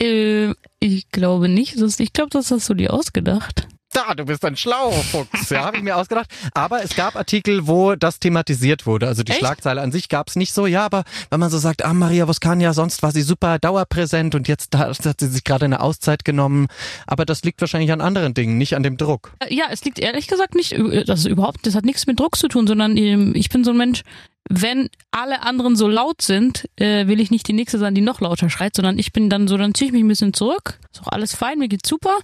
Äh, 0.00 0.54
ich 0.78 1.10
glaube 1.10 1.48
nicht. 1.48 1.76
Ich 1.98 2.12
glaube, 2.12 2.30
das 2.30 2.52
hast 2.52 2.68
du 2.68 2.74
dir 2.74 2.92
ausgedacht. 2.92 3.66
Da, 3.92 4.14
du 4.14 4.26
bist 4.26 4.44
ein 4.44 4.56
schlauer 4.56 4.92
Fuchs. 4.92 5.48
Ja, 5.50 5.62
habe 5.64 5.78
ich 5.78 5.82
mir 5.82 5.96
ausgedacht. 5.96 6.30
Aber 6.52 6.82
es 6.82 6.94
gab 6.94 7.16
Artikel, 7.16 7.66
wo 7.66 7.94
das 7.94 8.20
thematisiert 8.20 8.86
wurde. 8.86 9.06
Also 9.06 9.22
die 9.22 9.32
Echt? 9.32 9.40
Schlagzeile 9.40 9.80
an 9.80 9.92
sich 9.92 10.08
gab 10.08 10.28
es 10.28 10.36
nicht 10.36 10.52
so. 10.52 10.66
Ja, 10.66 10.84
aber 10.84 11.04
wenn 11.30 11.40
man 11.40 11.48
so 11.50 11.58
sagt, 11.58 11.84
ah, 11.84 11.94
Maria 11.94 12.28
Voskania, 12.28 12.74
sonst 12.74 13.02
war 13.02 13.12
sie 13.12 13.22
super 13.22 13.58
dauerpräsent 13.58 14.34
und 14.34 14.46
jetzt 14.46 14.76
hat 14.76 14.98
hat 15.04 15.20
sie 15.20 15.28
sich 15.28 15.42
gerade 15.44 15.64
eine 15.64 15.80
Auszeit 15.80 16.24
genommen. 16.24 16.66
Aber 17.06 17.24
das 17.24 17.42
liegt 17.44 17.60
wahrscheinlich 17.62 17.90
an 17.92 18.00
anderen 18.02 18.34
Dingen, 18.34 18.58
nicht 18.58 18.76
an 18.76 18.82
dem 18.82 18.96
Druck. 18.98 19.32
Äh, 19.40 19.54
Ja, 19.54 19.64
es 19.70 19.84
liegt 19.84 19.98
ehrlich 19.98 20.26
gesagt 20.28 20.54
nicht, 20.54 20.72
äh, 20.72 21.04
das 21.04 21.20
ist 21.20 21.26
überhaupt, 21.26 21.66
das 21.66 21.74
hat 21.74 21.84
nichts 21.84 22.06
mit 22.06 22.20
Druck 22.20 22.36
zu 22.36 22.48
tun, 22.48 22.66
sondern 22.66 22.96
ähm, 22.96 23.32
ich 23.34 23.48
bin 23.48 23.64
so 23.64 23.70
ein 23.70 23.76
Mensch, 23.78 24.02
wenn 24.48 24.88
alle 25.10 25.42
anderen 25.42 25.76
so 25.76 25.88
laut 25.88 26.22
sind, 26.22 26.68
äh, 26.76 27.06
will 27.06 27.20
ich 27.20 27.30
nicht 27.30 27.48
die 27.48 27.52
nächste 27.52 27.78
sein, 27.78 27.94
die 27.94 28.00
noch 28.00 28.20
lauter 28.20 28.50
schreit, 28.50 28.74
sondern 28.74 28.98
ich 28.98 29.12
bin 29.12 29.30
dann 29.30 29.48
so, 29.48 29.56
dann 29.56 29.74
ziehe 29.74 29.88
ich 29.88 29.92
mich 29.92 30.02
ein 30.02 30.08
bisschen 30.08 30.32
zurück. 30.32 30.78
Ist 30.92 31.02
auch 31.02 31.12
alles 31.12 31.34
fein, 31.34 31.58
mir 31.58 31.68
geht's 31.68 31.88
super. 31.88 32.16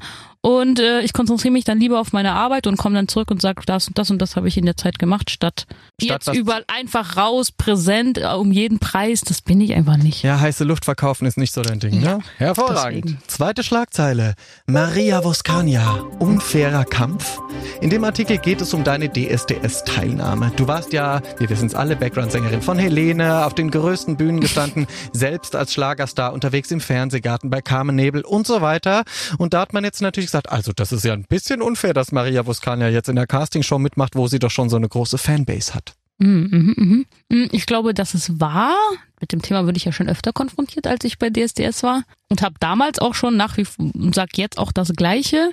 Und 0.44 0.78
äh, 0.78 1.00
ich 1.00 1.14
konzentriere 1.14 1.52
mich 1.52 1.64
dann 1.64 1.80
lieber 1.80 1.98
auf 1.98 2.12
meine 2.12 2.32
Arbeit 2.32 2.66
und 2.66 2.76
komme 2.76 2.96
dann 2.96 3.08
zurück 3.08 3.30
und 3.30 3.40
sage, 3.40 3.62
das 3.64 3.88
und 3.88 3.96
das 3.96 4.10
und 4.10 4.20
das 4.20 4.36
habe 4.36 4.46
ich 4.46 4.58
in 4.58 4.66
der 4.66 4.76
Zeit 4.76 4.98
gemacht, 4.98 5.30
statt, 5.30 5.64
Statt 5.98 6.26
jetzt 6.26 6.36
überall 6.36 6.64
einfach 6.66 7.16
raus, 7.16 7.50
präsent, 7.50 8.18
äh, 8.18 8.26
um 8.26 8.52
jeden 8.52 8.78
Preis. 8.78 9.22
Das 9.22 9.40
bin 9.40 9.58
ich 9.62 9.72
einfach 9.72 9.96
nicht. 9.96 10.22
Ja, 10.22 10.38
heiße 10.38 10.64
Luft 10.64 10.84
verkaufen 10.84 11.24
ist 11.24 11.38
nicht 11.38 11.54
so 11.54 11.62
dein 11.62 11.80
Ding, 11.80 11.98
ne? 11.98 12.18
Hervorragend. 12.36 13.04
deswegen. 13.06 13.22
Zweite 13.26 13.62
Schlagzeile. 13.62 14.34
Maria 14.66 15.24
Voskania. 15.24 16.04
Unfairer 16.18 16.84
Kampf. 16.84 17.40
In 17.80 17.88
dem 17.88 18.04
Artikel 18.04 18.36
geht 18.36 18.60
es 18.60 18.74
um 18.74 18.84
deine 18.84 19.08
DSDS-Teilnahme. 19.08 20.52
Du 20.56 20.66
warst 20.68 20.92
ja, 20.92 21.22
wir 21.38 21.48
wissen 21.48 21.68
es 21.68 21.74
alle, 21.74 21.96
Background-Sängerin 22.14 22.62
von 22.62 22.78
Helene, 22.78 23.44
auf 23.44 23.54
den 23.54 23.73
größten 23.73 24.16
Bühnen 24.16 24.38
gestanden, 24.38 24.87
selbst 25.12 25.56
als 25.56 25.73
Schlagerstar 25.73 26.33
unterwegs 26.33 26.71
im 26.71 26.80
Fernsehgarten 26.80 27.50
bei 27.50 27.61
Carmen 27.61 27.97
Nebel 27.97 28.25
und 28.25 28.47
so 28.47 28.61
weiter. 28.61 29.02
Und 29.37 29.52
da 29.52 29.62
hat 29.62 29.73
man 29.73 29.83
jetzt 29.83 30.00
natürlich 30.00 30.28
gesagt, 30.28 30.49
also 30.49 30.71
das 30.73 30.92
ist 30.92 31.04
ja 31.04 31.12
ein 31.12 31.25
bisschen 31.25 31.61
unfair, 31.61 31.92
dass 31.92 32.12
Maria 32.12 32.47
Voskania 32.47 32.88
jetzt 32.88 33.09
in 33.09 33.16
der 33.16 33.26
Castingshow 33.26 33.80
mitmacht, 33.80 34.14
wo 34.14 34.28
sie 34.28 34.38
doch 34.38 34.52
schon 34.52 34.68
so 34.68 34.76
eine 34.76 34.88
große 34.88 35.18
Fanbase 35.18 35.75
hat. 35.75 35.97
Mhm, 36.18 36.49
mhm, 36.50 36.75
mhm. 36.76 37.06
Mm, 37.30 37.49
Ich 37.52 37.66
glaube, 37.66 37.94
dass 37.94 38.14
es 38.14 38.40
war. 38.40 38.75
Mit 39.21 39.33
dem 39.33 39.42
Thema 39.42 39.64
würde 39.64 39.78
ich 39.78 39.85
ja 39.85 39.92
schon 39.92 40.09
öfter 40.09 40.33
konfrontiert, 40.33 40.87
als 40.87 41.04
ich 41.04 41.18
bei 41.18 41.30
DSDS 41.30 41.83
war. 41.83 42.02
Und 42.30 42.42
habe 42.42 42.54
damals 42.61 42.99
auch 42.99 43.14
schon 43.14 43.37
nach 43.37 43.56
wie 43.56 43.64
vor 43.64 43.87
und 43.94 44.14
sag 44.14 44.37
jetzt 44.37 44.59
auch 44.59 44.71
das 44.73 44.92
Gleiche. 44.94 45.50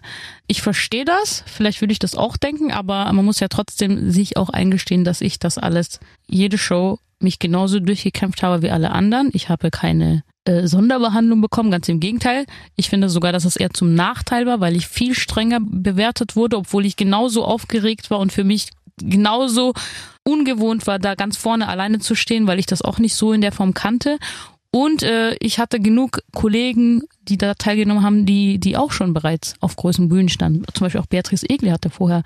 Ich 0.48 0.62
verstehe 0.62 1.06
das. 1.06 1.44
Vielleicht 1.48 1.82
würde 1.82 1.94
ich 1.94 2.00
das 2.00 2.16
auch 2.16 2.38
denken, 2.38 2.72
aber 2.72 3.12
man 3.14 3.26
muss 3.26 3.40
ja 3.40 3.48
trotzdem 3.48 4.12
sich 4.12 4.38
auch 4.38 4.50
eingestehen, 4.50 5.04
dass 5.04 5.22
ich 5.22 5.40
das 5.40 5.58
alles, 5.58 6.00
jede 6.28 6.58
Show 6.58 7.00
mich 7.20 7.40
genauso 7.40 7.80
durchgekämpft 7.80 8.44
habe 8.44 8.62
wie 8.62 8.72
alle 8.72 8.92
anderen. 8.92 9.30
Ich 9.34 9.50
habe 9.50 9.70
keine 9.72 10.24
äh, 10.46 10.68
Sonderbehandlung 10.68 11.40
bekommen, 11.42 11.72
ganz 11.72 11.88
im 11.88 12.00
Gegenteil. 12.00 12.46
Ich 12.76 12.90
finde 12.90 13.10
sogar, 13.10 13.32
dass 13.32 13.46
es 13.46 13.56
eher 13.56 13.70
zum 13.70 13.94
Nachteil 13.94 14.48
war, 14.48 14.60
weil 14.60 14.76
ich 14.76 14.88
viel 14.88 15.14
strenger 15.14 15.60
bewertet 15.62 16.36
wurde, 16.36 16.58
obwohl 16.58 16.86
ich 16.86 16.96
genauso 16.96 17.46
aufgeregt 17.46 18.10
war 18.10 18.20
und 18.20 18.32
für 18.32 18.44
mich 18.44 18.70
genauso 18.98 19.74
ungewohnt 20.24 20.88
war, 20.88 21.00
da 21.00 21.16
ganz 21.16 21.38
vorne 21.38 21.68
alleine 21.68 22.00
zu 22.00 22.16
stehen, 22.16 22.48
weil 22.48 22.60
ich 22.60 22.66
das 22.66 22.82
auch 22.82 23.00
nicht 23.00 23.16
so 23.16 23.34
in 23.34 23.42
der 23.42 23.52
Form 23.52 23.74
kannte. 23.74 24.18
Und 24.74 25.04
äh, 25.04 25.36
ich 25.42 25.60
hatte 25.60 25.82
genug 25.82 26.22
Kollegen, 26.34 27.02
die 27.24 27.38
da 27.38 27.56
teilgenommen 27.56 28.04
haben, 28.04 28.26
die, 28.26 28.58
die 28.58 28.78
auch 28.78 28.94
schon 28.94 29.14
bereits 29.14 29.56
auf 29.60 29.76
großen 29.76 30.08
Bühnen 30.08 30.30
standen. 30.30 30.64
Zum 30.74 30.86
Beispiel 30.86 31.02
auch 31.02 31.08
Beatrice 31.08 31.50
Egli 31.50 31.70
hatte 31.72 31.90
vorher 31.90 32.24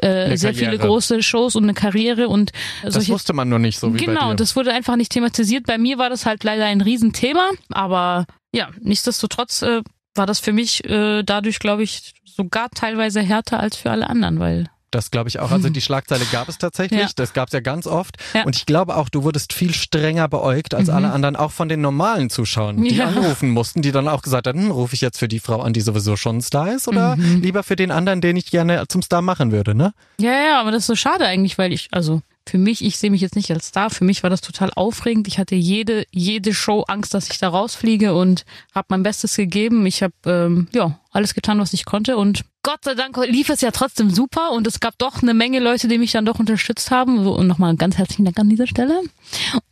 äh, 0.00 0.36
sehr 0.36 0.52
Karriere. 0.52 0.72
viele 0.72 0.78
große 0.84 1.22
Shows 1.22 1.54
und 1.54 1.62
eine 1.62 1.74
Karriere 1.74 2.26
und 2.26 2.50
Das 2.82 2.94
solche 2.94 3.12
wusste 3.12 3.32
man 3.32 3.48
nur 3.48 3.60
nicht 3.60 3.78
so 3.78 3.94
wie 3.94 3.98
Genau, 3.98 4.34
das 4.34 4.56
wurde 4.56 4.72
einfach 4.72 4.96
nicht 4.96 5.12
thematisiert. 5.12 5.66
Bei 5.66 5.78
mir 5.78 5.96
war 5.96 6.10
das 6.10 6.26
halt 6.26 6.42
leider 6.42 6.64
ein 6.64 6.80
Riesenthema, 6.80 7.50
aber 7.70 8.26
ja, 8.52 8.70
nichtsdestotrotz 8.80 9.62
äh, 9.62 9.82
war 10.16 10.26
das 10.26 10.40
für 10.40 10.52
mich 10.52 10.84
äh, 10.88 11.22
dadurch, 11.22 11.60
glaube 11.60 11.84
ich, 11.84 12.14
sogar 12.24 12.70
teilweise 12.70 13.20
härter 13.20 13.60
als 13.60 13.76
für 13.76 13.92
alle 13.92 14.10
anderen, 14.10 14.40
weil 14.40 14.68
Das 14.94 15.10
glaube 15.10 15.28
ich 15.28 15.40
auch. 15.40 15.50
Also 15.50 15.68
die 15.70 15.80
Schlagzeile 15.82 16.24
gab 16.30 16.48
es 16.48 16.58
tatsächlich. 16.58 17.00
Ja. 17.00 17.08
Das 17.16 17.32
gab 17.32 17.48
es 17.48 17.52
ja 17.52 17.60
ganz 17.60 17.86
oft. 17.86 18.16
Ja. 18.32 18.44
Und 18.44 18.54
ich 18.56 18.64
glaube 18.66 18.96
auch, 18.96 19.08
du 19.08 19.24
wurdest 19.24 19.52
viel 19.52 19.74
strenger 19.74 20.28
beäugt 20.28 20.72
als 20.74 20.88
alle 20.88 21.10
anderen, 21.10 21.34
auch 21.36 21.50
von 21.52 21.68
den 21.68 21.80
normalen 21.80 22.30
Zuschauern, 22.30 22.82
die 22.82 22.94
Ja. 22.94 23.06
anrufen 23.08 23.50
mussten, 23.50 23.82
die 23.82 23.90
dann 23.92 24.06
auch 24.08 24.22
gesagt 24.22 24.46
haben, 24.46 24.60
hm, 24.60 24.70
rufe 24.70 24.94
ich 24.94 25.00
jetzt 25.00 25.18
für 25.18 25.28
die 25.28 25.40
Frau 25.40 25.60
an, 25.60 25.72
die 25.72 25.80
sowieso 25.80 26.16
schon 26.16 26.36
ein 26.38 26.42
Star 26.42 26.72
ist 26.72 26.86
oder 26.88 27.16
Mhm. 27.16 27.40
lieber 27.42 27.62
für 27.64 27.76
den 27.76 27.90
anderen, 27.90 28.20
den 28.20 28.36
ich 28.36 28.50
gerne 28.50 28.84
zum 28.88 29.02
Star 29.02 29.20
machen 29.22 29.50
würde, 29.52 29.74
ne? 29.74 29.92
Ja, 30.20 30.30
ja, 30.32 30.60
aber 30.60 30.70
das 30.70 30.82
ist 30.82 30.86
so 30.86 30.94
schade 30.96 31.26
eigentlich, 31.26 31.58
weil 31.58 31.72
ich, 31.72 31.88
also 31.90 32.22
für 32.46 32.58
mich, 32.58 32.84
ich 32.84 32.98
sehe 32.98 33.10
mich 33.10 33.20
jetzt 33.22 33.36
nicht 33.36 33.50
als 33.50 33.68
Star, 33.68 33.88
für 33.90 34.04
mich 34.04 34.22
war 34.22 34.30
das 34.30 34.42
total 34.42 34.70
aufregend. 34.76 35.26
Ich 35.28 35.38
hatte 35.38 35.54
jede, 35.54 36.04
jede 36.10 36.52
Show 36.54 36.82
Angst, 36.86 37.14
dass 37.14 37.30
ich 37.30 37.38
da 37.38 37.48
rausfliege 37.48 38.14
und 38.14 38.44
habe 38.74 38.86
mein 38.90 39.02
Bestes 39.02 39.34
gegeben. 39.36 39.86
Ich 39.86 40.02
habe 40.02 40.12
ähm, 40.26 40.68
ja 40.72 40.98
alles 41.10 41.34
getan, 41.34 41.58
was 41.58 41.72
ich 41.72 41.84
konnte 41.86 42.16
und 42.18 42.42
Gott 42.64 42.82
sei 42.82 42.94
Dank 42.94 43.16
lief 43.28 43.50
es 43.50 43.60
ja 43.60 43.70
trotzdem 43.70 44.10
super 44.10 44.50
und 44.50 44.66
es 44.66 44.80
gab 44.80 44.98
doch 44.98 45.22
eine 45.22 45.34
Menge 45.34 45.60
Leute, 45.60 45.86
die 45.86 45.98
mich 45.98 46.10
dann 46.12 46.24
doch 46.24 46.40
unterstützt 46.40 46.90
haben. 46.90 47.24
Und 47.26 47.46
nochmal 47.46 47.76
ganz 47.76 47.96
herzlichen 47.98 48.24
Dank 48.24 48.38
an 48.38 48.48
dieser 48.48 48.66
Stelle. 48.66 49.02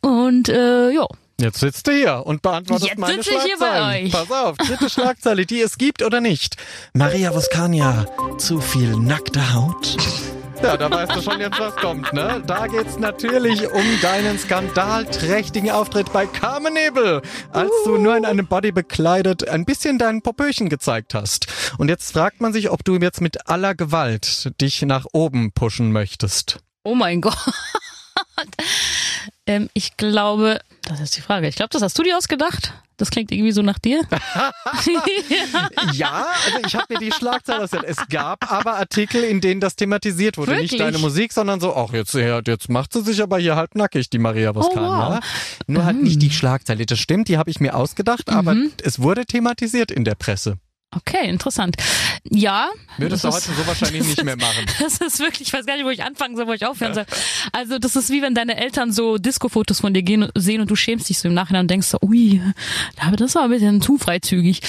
Und 0.03 0.49
äh, 0.49 0.91
ja, 0.93 1.07
Jetzt 1.41 1.59
sitzt 1.59 1.89
du 1.89 1.93
hier 1.93 2.23
und 2.25 2.43
beantwortest 2.43 2.89
Jetzt 2.91 2.99
meine 2.99 3.15
sitze 3.15 3.31
ich 3.35 3.43
hier 3.43 3.57
bei 3.59 3.67
Schlagzeilen. 3.67 4.07
euch. 4.07 4.13
Pass 4.13 4.31
auf, 4.31 4.57
dritte 4.59 4.91
Schlagzeile, 4.91 5.47
die 5.47 5.61
es 5.61 5.77
gibt 5.79 6.03
oder 6.03 6.21
nicht. 6.21 6.57
Maria 6.93 7.35
Voskania, 7.35 8.07
zu 8.39 8.61
viel 8.61 8.97
nackte 8.97 9.53
Haut? 9.53 9.97
Ja, 10.63 10.77
da 10.77 10.89
weißt 10.91 11.17
du 11.17 11.23
schon 11.23 11.41
jetzt, 11.41 11.59
was 11.59 11.75
kommt, 11.77 12.13
ne? 12.13 12.43
Da 12.47 12.69
geht's 12.69 12.97
natürlich 12.97 13.69
um 13.73 13.85
deinen 14.01 14.39
skandalträchtigen 14.39 15.71
Auftritt 15.71 16.13
bei 16.13 16.27
Carmen 16.27 16.73
Nebel, 16.75 17.21
als 17.53 17.73
du 17.85 17.99
nur 17.99 18.17
in 18.17 18.25
einem 18.25 18.47
Body 18.47 18.71
bekleidet 18.71 19.49
ein 19.49 19.65
bisschen 19.65 19.99
dein 19.99 20.23
Popöchen 20.23 20.69
gezeigt 20.69 21.15
hast. 21.15 21.49
Und 21.79 21.89
jetzt 21.89 22.13
fragt 22.13 22.41
man 22.41 22.53
sich, 22.53 22.71
ob 22.71 22.85
du 22.85 22.97
jetzt 22.97 23.21
mit 23.21 23.49
aller 23.49 23.75
Gewalt 23.75 24.53
dich 24.61 24.83
nach 24.83 25.07
oben 25.13 25.53
pushen 25.53 25.91
möchtest. 25.91 26.61
Oh 26.85 26.95
mein 26.95 27.21
Gott. 27.23 27.37
Ähm, 29.47 29.69
ich 29.75 29.97
glaube, 29.97 30.61
das 30.85 31.01
ist 31.01 31.17
die 31.17 31.21
Frage. 31.21 31.49
Ich 31.49 31.57
glaube, 31.57 31.71
das 31.71 31.83
hast 31.83 31.99
du 31.99 32.03
dir 32.03 32.17
ausgedacht. 32.17 32.73
Das 32.97 33.11
klingt 33.11 33.33
irgendwie 33.33 33.53
so 33.53 33.63
nach 33.63 33.79
dir. 33.79 34.03
Ja, 35.93 36.27
also 36.47 36.59
ich 36.67 36.75
habe 36.75 36.87
mir 36.95 36.99
die 37.01 37.13
Schlagzeile 37.13 37.65
ausgedacht. 37.65 37.87
Es 37.89 38.09
gab 38.09 38.51
aber 38.51 38.75
Artikel, 38.77 39.23
in 39.23 39.41
denen 39.41 39.61
das 39.61 39.77
thematisiert 39.77 40.39
wurde. 40.39 40.53
Wirklich? 40.53 40.73
Nicht 40.73 40.81
deine 40.81 40.99
Musik, 40.99 41.33
sondern 41.33 41.61
so, 41.61 41.75
ach, 41.75 41.93
jetzt, 41.93 42.15
jetzt 42.15 42.69
macht 42.69 42.93
sie 42.93 43.03
sich 43.03 43.23
aber 43.23 43.39
hier 43.39 43.57
halb 43.57 43.75
nackig, 43.75 44.11
die 44.11 44.19
Maria 44.19 44.55
Voskania. 44.55 45.09
Oh, 45.09 45.15
wow. 45.15 45.21
Nur 45.67 45.85
halt 45.85 46.03
nicht 46.03 46.23
die 46.23 46.31
Schlagzeile. 46.31 46.87
Das 46.87 46.99
stimmt, 46.99 47.29
die 47.29 47.39
habe 47.39 47.51
ich 47.51 47.61
mir 47.61 47.75
ausgedacht, 47.75 48.29
aber 48.31 48.55
Mhm. 48.55 48.73
es 48.83 49.01
wurde 49.01 49.25
thematisiert 49.27 49.91
in 49.91 50.05
der 50.05 50.15
Presse. 50.15 50.57
Okay, 50.95 51.27
interessant. 51.29 51.77
Ja. 52.31 52.69
Würdest 52.99 53.25
du 53.25 53.29
heute 53.31 53.51
so 53.53 53.67
wahrscheinlich 53.67 54.03
nicht 54.03 54.19
ist- 54.19 54.25
mehr 54.25 54.37
machen. 54.37 54.65
Das 54.79 54.99
ist 54.99 55.19
wirklich, 55.19 55.49
ich 55.49 55.53
weiß 55.53 55.67
gar 55.67 55.75
nicht, 55.77 55.85
wo 55.85 55.91
ich 55.91 56.03
anfangen 56.05 56.37
soll, 56.37 56.47
wo 56.47 56.53
ich 56.53 56.65
aufhören 56.65 56.95
soll. 56.95 57.05
Also 57.53 57.79
das 57.79 57.97
ist 57.97 58.11
wie 58.11 58.23
wenn 58.23 58.35
deine 58.35 58.57
Eltern 58.57 58.93
so 58.93 59.19
Disco-Fotos 59.19 59.81
von 59.81 59.93
dir 59.93 60.03
gehen, 60.03 60.29
sehen 60.37 60.61
und 60.61 60.71
du 60.71 60.77
schämst 60.77 61.09
dich 61.09 61.19
so 61.19 61.29
im 61.29 61.35
Nachhinein 61.35 61.63
und 61.63 61.71
denkst 61.71 61.89
so, 61.89 61.99
ui, 62.03 62.41
aber 63.01 63.17
das 63.17 63.35
war 63.35 63.45
ein 63.45 63.51
bisschen 63.51 63.83
zu 63.83 63.99
freizügig. 63.99 64.61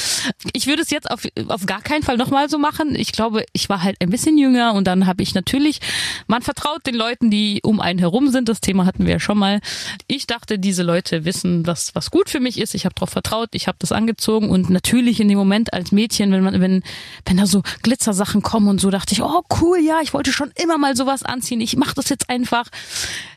Ich 0.54 0.66
würde 0.68 0.82
es 0.82 0.90
jetzt 0.90 1.10
auf, 1.12 1.22
auf 1.48 1.66
gar 1.66 1.82
keinen 1.82 2.02
Fall 2.04 2.18
nochmal 2.18 2.50
so 2.50 2.58
machen. 2.58 2.96
Ich 2.96 3.12
glaube, 3.12 3.46
ich 3.54 3.70
war 3.70 3.84
halt 3.84 3.98
ein 4.02 4.10
bisschen 4.10 4.38
jünger 4.38 4.74
und 4.74 4.86
dann 4.86 5.06
habe 5.06 5.22
ich 5.24 5.34
natürlich, 5.36 5.80
man 6.28 6.42
vertraut 6.42 6.86
den 6.86 6.96
Leuten, 6.96 7.30
die 7.30 7.62
um 7.64 7.80
einen 7.80 8.00
herum 8.00 8.30
sind. 8.30 8.50
Das 8.50 8.60
Thema 8.62 8.86
hatten 8.86 9.06
wir 9.06 9.14
ja 9.14 9.20
schon 9.20 9.38
mal. 9.38 9.62
Ich 10.08 10.26
dachte, 10.28 10.58
diese 10.60 10.84
Leute 10.84 11.24
wissen, 11.26 11.66
was, 11.68 11.94
was 11.96 12.10
gut 12.12 12.30
für 12.30 12.40
mich 12.40 12.60
ist. 12.60 12.74
Ich 12.74 12.86
habe 12.86 12.96
darauf 12.96 13.12
vertraut, 13.12 13.50
ich 13.54 13.68
habe 13.68 13.78
das 13.80 13.92
angezogen 13.92 14.50
und 14.50 14.70
natürlich 14.70 15.20
in 15.20 15.30
dem 15.30 15.38
Moment 15.38 15.74
als 15.74 15.92
Mädchen, 15.92 16.32
wenn 16.32 16.44
man, 16.44 16.60
wenn, 16.60 16.84
wenn 17.26 17.38
da 17.44 17.48
so 17.48 17.62
Glitzersachen 17.82 18.42
kommen 18.42 18.68
und 18.68 18.82
so, 18.82 18.90
dachte 18.90 19.14
ich, 19.14 19.22
oh 19.22 19.44
cool, 19.62 19.80
ja, 19.80 20.00
ich 20.02 20.14
wollte 20.14 20.32
schon 20.32 20.52
immer 20.62 20.78
mal 20.78 20.96
sowas 20.96 21.24
anziehen. 21.24 21.62
Ich 21.62 21.78
mache 21.78 21.96
das 21.96 22.10
jetzt 22.10 22.30
einfach. 22.30 22.68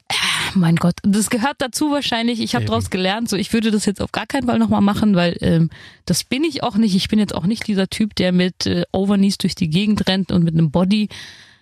Äh, 0.09 0.15
mein 0.55 0.77
Gott, 0.77 0.95
das 1.03 1.31
gehört 1.31 1.57
dazu 1.59 1.91
wahrscheinlich. 1.91 2.41
Ich 2.41 2.55
habe 2.55 2.65
daraus 2.65 2.91
gelernt. 2.91 3.29
So, 3.29 3.37
ich 3.37 3.53
würde 3.53 3.71
das 3.71 3.87
jetzt 3.87 4.01
auf 4.01 4.13
gar 4.13 4.27
keinen 4.27 4.47
Fall 4.47 4.59
nochmal 4.59 4.81
machen, 4.81 5.17
weil 5.17 5.37
ähm, 5.41 5.71
das 6.05 6.23
bin 6.25 6.45
ich 6.45 6.63
auch 6.63 6.77
nicht. 6.77 6.95
Ich 6.95 7.09
bin 7.09 7.19
jetzt 7.19 7.35
auch 7.35 7.47
nicht 7.47 7.67
dieser 7.67 7.89
Typ, 7.89 8.15
der 8.15 8.33
mit 8.33 8.67
äh, 8.67 8.85
Overknees 8.93 9.39
durch 9.39 9.55
die 9.55 9.69
Gegend 9.69 10.07
rennt 10.07 10.31
und 10.31 10.45
mit 10.45 10.55
einem 10.55 10.71
Body. 10.71 11.09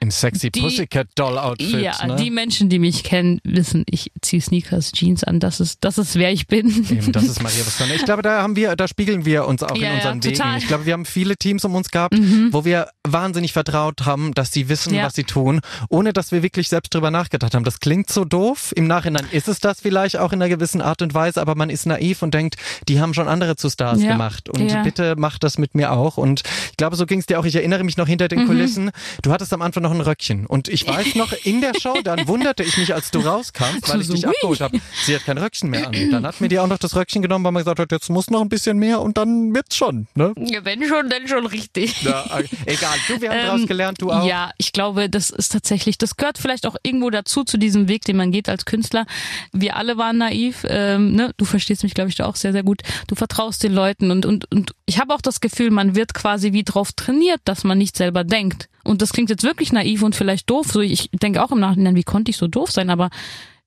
Im 0.00 0.10
sexy 0.10 0.50
Die- 0.50 0.60
Pussycat 0.60 1.08
Doll 1.14 1.38
Outfit. 1.38 1.80
ja, 1.80 2.06
ne? 2.06 2.16
die 2.16 2.30
Menschen, 2.30 2.68
die 2.68 2.78
mich 2.78 3.04
kennen, 3.04 3.40
wissen, 3.44 3.84
ich 3.88 4.12
ziehe 4.20 4.42
Sneakers, 4.42 4.92
Jeans 4.92 5.24
an. 5.24 5.40
Das 5.40 5.60
ist, 5.60 5.78
das 5.82 5.96
ist 5.98 6.16
wer 6.16 6.30
ich 6.30 6.46
bin. 6.46 6.68
Eben, 6.90 7.10
das 7.12 7.24
ist 7.24 7.42
Maria 7.42 7.58
Voskania. 7.66 7.94
Ich 7.94 8.04
glaube, 8.04 8.22
da 8.22 8.42
haben 8.42 8.54
wir, 8.56 8.76
da 8.76 8.86
spiegeln 8.86 9.24
wir 9.24 9.46
uns 9.46 9.62
auch 9.62 9.76
Ja, 9.76 9.76
in 9.76 9.82
ja, 9.82 9.94
unseren 9.96 10.24
Wegen. 10.24 10.34
total. 10.36 10.52
Mhm. 10.52 10.58
Ich 10.58 10.66
glaube, 10.68 10.86
wir 10.86 10.92
haben 10.92 11.04
viele 11.06 11.36
Teams 11.36 11.64
um 11.64 11.74
uns 11.74 11.90
gehabt, 11.90 12.14
wo 12.50 12.64
wir 12.64 12.88
wahnsinnig 13.06 13.52
vertraut 13.52 14.04
haben, 14.04 14.34
dass 14.34 14.52
sie 14.52 14.68
wissen, 14.68 14.94
Ja. 14.94 15.04
was 15.04 15.14
sie 15.14 15.24
tun, 15.24 15.60
ohne 15.88 16.12
dass 16.12 16.32
wir 16.32 16.42
wirklich 16.42 16.68
selbst 16.68 16.92
drüber 16.94 17.10
nachgedacht 17.10 17.54
haben. 17.54 17.64
Das 17.64 17.80
klingt 17.80 18.10
so 18.10 18.24
doof. 18.24 18.72
Im 18.76 18.86
Nachhinein 18.86 19.26
ist 19.30 19.48
es 19.48 19.58
das 19.60 19.80
vielleicht 19.80 20.18
auch 20.18 20.32
in 20.32 20.42
einer 20.42 20.48
gewissen 20.48 20.80
Art 20.82 21.00
und 21.02 21.14
Weise, 21.14 21.40
aber 21.40 21.54
man 21.54 21.70
ist 21.70 21.86
naiv 21.86 22.22
und 22.22 22.34
denkt, 22.34 22.56
die 22.88 23.00
haben 23.00 23.14
schon 23.14 23.28
andere 23.28 23.56
zu 23.56 23.70
Stars 23.70 24.02
Ja. 24.02 24.12
gemacht. 24.12 24.48
Und 24.50 24.70
Ja. 24.70 24.82
bitte 24.82 25.14
mach 25.16 25.38
das 25.38 25.56
mit 25.58 25.74
mir 25.74 25.92
auch. 25.92 26.16
Und 26.18 26.42
ich 26.70 26.76
glaube, 26.76 26.96
so 26.96 27.06
ging 27.06 27.20
es 27.20 27.26
dir 27.26 27.38
auch. 27.40 27.44
Ich 27.46 27.54
erinnere 27.56 27.84
mich 27.84 27.96
noch 27.96 28.06
hinter 28.08 28.24
Mhm. 28.26 28.28
den 28.28 28.46
Kulissen. 28.46 28.90
Du 29.22 29.32
hattest 29.32 29.52
am 29.52 29.62
Anfang 29.62 29.83
noch 29.84 29.92
ein 29.92 30.00
Röckchen. 30.00 30.46
Und 30.46 30.68
ich 30.68 30.86
weiß 30.86 31.14
noch, 31.14 31.32
in 31.44 31.60
der 31.60 31.72
Show, 31.80 31.94
dann 32.02 32.26
wunderte 32.28 32.64
ich 32.64 32.76
mich, 32.76 32.92
als 32.92 33.12
du 33.12 33.20
rauskamst, 33.20 33.88
weil 33.88 34.00
ich 34.00 34.08
dich 34.08 34.26
abgeholt 34.26 34.60
habe. 34.60 34.80
Sie 35.04 35.14
hat 35.14 35.24
kein 35.24 35.38
Röckchen 35.38 35.70
mehr 35.70 35.86
an. 35.86 36.10
Dann 36.10 36.26
hat 36.26 36.40
mir 36.40 36.48
die 36.48 36.58
auch 36.58 36.66
noch 36.66 36.78
das 36.78 36.96
Röckchen 36.96 37.22
genommen, 37.22 37.44
weil 37.44 37.52
man 37.52 37.60
gesagt 37.62 37.78
hat, 37.78 37.92
jetzt 37.92 38.10
muss 38.10 38.30
noch 38.30 38.40
ein 38.40 38.48
bisschen 38.48 38.78
mehr 38.78 39.00
und 39.00 39.16
dann 39.16 39.54
wird's 39.54 39.76
schon. 39.76 40.08
Ne? 40.14 40.32
Ja, 40.36 40.64
wenn 40.64 40.82
schon, 40.84 41.08
dann 41.08 41.28
schon 41.28 41.46
richtig. 41.46 42.02
Ja, 42.02 42.24
äh, 42.38 42.44
egal. 42.66 42.96
Du, 43.08 43.20
wir 43.20 43.30
haben 43.30 43.38
Ähm, 43.38 43.46
draus 43.46 43.68
gelernt, 43.68 44.02
du 44.02 44.10
auch. 44.10 44.26
Ja, 44.26 44.50
ich 44.58 44.72
glaube, 44.72 45.08
das 45.08 45.30
ist 45.30 45.52
tatsächlich, 45.52 45.98
das 45.98 46.16
gehört 46.16 46.38
vielleicht 46.38 46.66
auch 46.66 46.76
irgendwo 46.82 47.10
dazu, 47.10 47.44
zu 47.44 47.58
diesem 47.58 47.88
Weg, 47.88 48.04
den 48.04 48.16
man 48.16 48.32
geht 48.32 48.48
als 48.48 48.64
Künstler. 48.64 49.06
Wir 49.52 49.76
alle 49.76 49.96
waren 49.98 50.18
naiv, 50.18 50.64
ähm, 50.68 51.14
ne? 51.14 51.32
du 51.36 51.44
verstehst 51.44 51.82
mich, 51.82 51.94
glaube 51.94 52.10
ich, 52.10 52.16
da 52.16 52.26
auch 52.26 52.36
sehr, 52.36 52.52
sehr 52.52 52.62
gut. 52.62 52.82
Du 53.06 53.14
vertraust 53.14 53.62
den 53.62 53.72
Leuten 53.72 54.10
und, 54.10 54.26
und, 54.26 54.50
und 54.50 54.72
ich 54.86 54.98
habe 54.98 55.14
auch 55.14 55.20
das 55.20 55.40
Gefühl, 55.40 55.70
man 55.70 55.94
wird 55.94 56.14
quasi 56.14 56.52
wie 56.52 56.64
drauf 56.64 56.92
trainiert, 56.92 57.40
dass 57.44 57.64
man 57.64 57.78
nicht 57.78 57.96
selber 57.96 58.24
denkt. 58.24 58.68
Und 58.84 59.00
das 59.00 59.12
klingt 59.12 59.30
jetzt 59.30 59.42
wirklich 59.42 59.72
naiv 59.74 60.02
und 60.02 60.16
vielleicht 60.16 60.48
doof. 60.48 60.66
So, 60.72 60.80
ich 60.80 61.10
denke 61.12 61.42
auch 61.44 61.52
im 61.52 61.60
Nachhinein, 61.60 61.94
wie 61.96 62.02
konnte 62.04 62.30
ich 62.30 62.36
so 62.38 62.48
doof 62.48 62.70
sein, 62.70 62.88
aber 62.90 63.10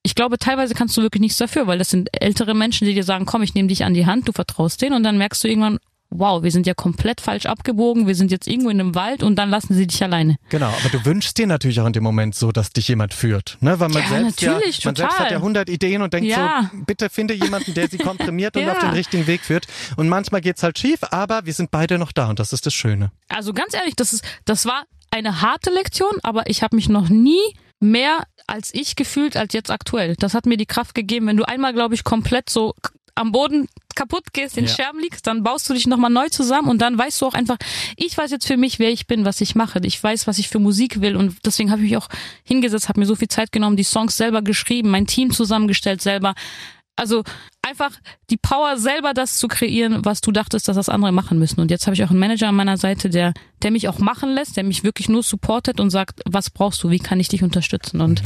ich 0.02 0.14
glaube, 0.14 0.38
teilweise 0.38 0.74
kannst 0.74 0.96
du 0.96 1.02
wirklich 1.02 1.20
nichts 1.20 1.38
dafür, 1.38 1.66
weil 1.66 1.78
das 1.78 1.90
sind 1.90 2.08
ältere 2.20 2.54
Menschen, 2.54 2.86
die 2.86 2.94
dir 2.94 3.04
sagen, 3.04 3.26
komm, 3.26 3.42
ich 3.42 3.54
nehme 3.54 3.68
dich 3.68 3.84
an 3.84 3.94
die 3.94 4.06
Hand, 4.06 4.26
du 4.28 4.32
vertraust 4.32 4.80
denen 4.82 4.94
und 4.96 5.02
dann 5.02 5.18
merkst 5.18 5.42
du 5.44 5.48
irgendwann, 5.48 5.78
wow, 6.10 6.42
wir 6.42 6.50
sind 6.50 6.66
ja 6.66 6.72
komplett 6.72 7.20
falsch 7.20 7.44
abgebogen, 7.44 8.06
wir 8.06 8.14
sind 8.14 8.30
jetzt 8.30 8.48
irgendwo 8.48 8.70
in 8.70 8.80
einem 8.80 8.94
Wald 8.94 9.22
und 9.22 9.36
dann 9.36 9.50
lassen 9.50 9.74
sie 9.74 9.86
dich 9.86 10.02
alleine. 10.02 10.36
Genau, 10.48 10.68
aber 10.68 10.88
du 10.90 11.04
wünschst 11.04 11.36
dir 11.36 11.46
natürlich 11.46 11.80
auch 11.80 11.86
in 11.86 11.92
dem 11.92 12.02
Moment 12.04 12.34
so, 12.34 12.50
dass 12.50 12.70
dich 12.70 12.88
jemand 12.88 13.12
führt. 13.12 13.58
Ne? 13.60 13.78
Weil 13.78 13.90
man 13.90 14.02
Ja, 14.02 14.08
selbst 14.08 14.40
natürlich, 14.42 14.78
ja, 14.78 14.88
man 14.88 14.96
selbst 14.96 15.12
total. 15.12 15.24
hat 15.26 15.32
ja 15.32 15.36
100 15.38 15.68
Ideen 15.68 16.00
und 16.00 16.14
denkt 16.14 16.30
Ja. 16.30 16.70
so, 16.72 16.78
bitte 16.86 17.10
finde 17.10 17.34
jemanden, 17.34 17.74
der 17.74 17.88
sie 17.88 17.98
komprimiert 17.98 18.56
und 18.56 18.62
Ja. 18.66 18.72
auf 18.72 18.78
den 18.78 18.90
richtigen 18.90 19.26
Weg 19.26 19.42
führt. 19.42 19.66
Und 19.96 20.08
manchmal 20.08 20.40
geht's 20.40 20.62
halt 20.62 20.78
schief, 20.78 21.00
aber 21.10 21.44
wir 21.44 21.52
sind 21.52 21.70
beide 21.70 21.98
noch 21.98 22.12
da 22.12 22.30
und 22.30 22.38
das 22.38 22.54
ist 22.54 22.64
das 22.64 22.72
Schöne. 22.72 23.10
Also 23.28 23.52
ganz 23.52 23.74
ehrlich, 23.74 23.94
das 23.96 24.14
ist, 24.14 24.24
das 24.46 24.64
war 24.64 24.84
eine 25.10 25.40
harte 25.42 25.70
Lektion, 25.70 26.18
aber 26.22 26.48
ich 26.48 26.62
habe 26.62 26.76
mich 26.76 26.88
noch 26.88 27.08
nie 27.08 27.40
mehr 27.80 28.24
als 28.46 28.72
ich 28.74 28.96
gefühlt 28.96 29.36
als 29.36 29.52
jetzt 29.52 29.70
aktuell. 29.70 30.16
Das 30.16 30.34
hat 30.34 30.46
mir 30.46 30.56
die 30.56 30.66
Kraft 30.66 30.94
gegeben, 30.94 31.26
wenn 31.26 31.36
du 31.36 31.44
einmal, 31.44 31.72
glaube 31.72 31.94
ich, 31.94 32.04
komplett 32.04 32.50
so 32.50 32.74
am 33.14 33.32
Boden 33.32 33.68
kaputt 33.94 34.32
gehst, 34.32 34.56
in 34.56 34.66
Ja. 34.66 34.70
Scherben 34.70 35.00
liegst, 35.00 35.26
dann 35.26 35.42
baust 35.42 35.68
du 35.68 35.74
dich 35.74 35.88
nochmal 35.88 36.10
neu 36.10 36.28
zusammen 36.28 36.68
und 36.68 36.80
dann 36.80 36.96
weißt 36.96 37.20
du 37.20 37.26
auch 37.26 37.34
einfach, 37.34 37.56
ich 37.96 38.16
weiß 38.16 38.30
jetzt 38.30 38.46
für 38.46 38.56
mich, 38.56 38.78
wer 38.78 38.90
ich 38.90 39.08
bin, 39.08 39.24
was 39.24 39.40
ich 39.40 39.56
mache. 39.56 39.80
Ich 39.82 40.00
weiß, 40.00 40.28
was 40.28 40.38
ich 40.38 40.48
für 40.48 40.60
Musik 40.60 41.00
will 41.00 41.16
und 41.16 41.36
deswegen 41.44 41.72
habe 41.72 41.82
ich 41.82 41.90
mich 41.90 41.96
auch 41.96 42.08
hingesetzt, 42.44 42.88
habe 42.88 43.00
mir 43.00 43.06
so 43.06 43.16
viel 43.16 43.28
Zeit 43.28 43.50
genommen, 43.50 43.76
die 43.76 43.82
Songs 43.82 44.16
selber 44.16 44.42
geschrieben, 44.42 44.90
mein 44.90 45.08
Team 45.08 45.32
zusammengestellt 45.32 46.00
selber. 46.00 46.34
Also 46.94 47.24
einfach 47.68 47.92
die 48.30 48.36
Power 48.36 48.76
selber 48.78 49.14
das 49.14 49.38
zu 49.38 49.48
kreieren, 49.48 50.04
was 50.04 50.20
du 50.20 50.32
dachtest, 50.32 50.68
dass 50.68 50.76
das 50.76 50.88
andere 50.88 51.12
machen 51.12 51.38
müssen. 51.38 51.60
Und 51.60 51.70
jetzt 51.70 51.86
habe 51.86 51.94
ich 51.94 52.02
auch 52.04 52.10
einen 52.10 52.18
Manager 52.18 52.48
an 52.48 52.56
meiner 52.56 52.76
Seite, 52.76 53.10
der, 53.10 53.34
der 53.62 53.70
mich 53.70 53.88
auch 53.88 53.98
machen 53.98 54.30
lässt, 54.30 54.56
der 54.56 54.64
mich 54.64 54.84
wirklich 54.84 55.08
nur 55.08 55.22
supportet 55.22 55.80
und 55.80 55.90
sagt, 55.90 56.20
was 56.26 56.50
brauchst 56.50 56.82
du, 56.82 56.90
wie 56.90 56.98
kann 56.98 57.20
ich 57.20 57.28
dich 57.28 57.42
unterstützen? 57.42 58.00
Und 58.00 58.22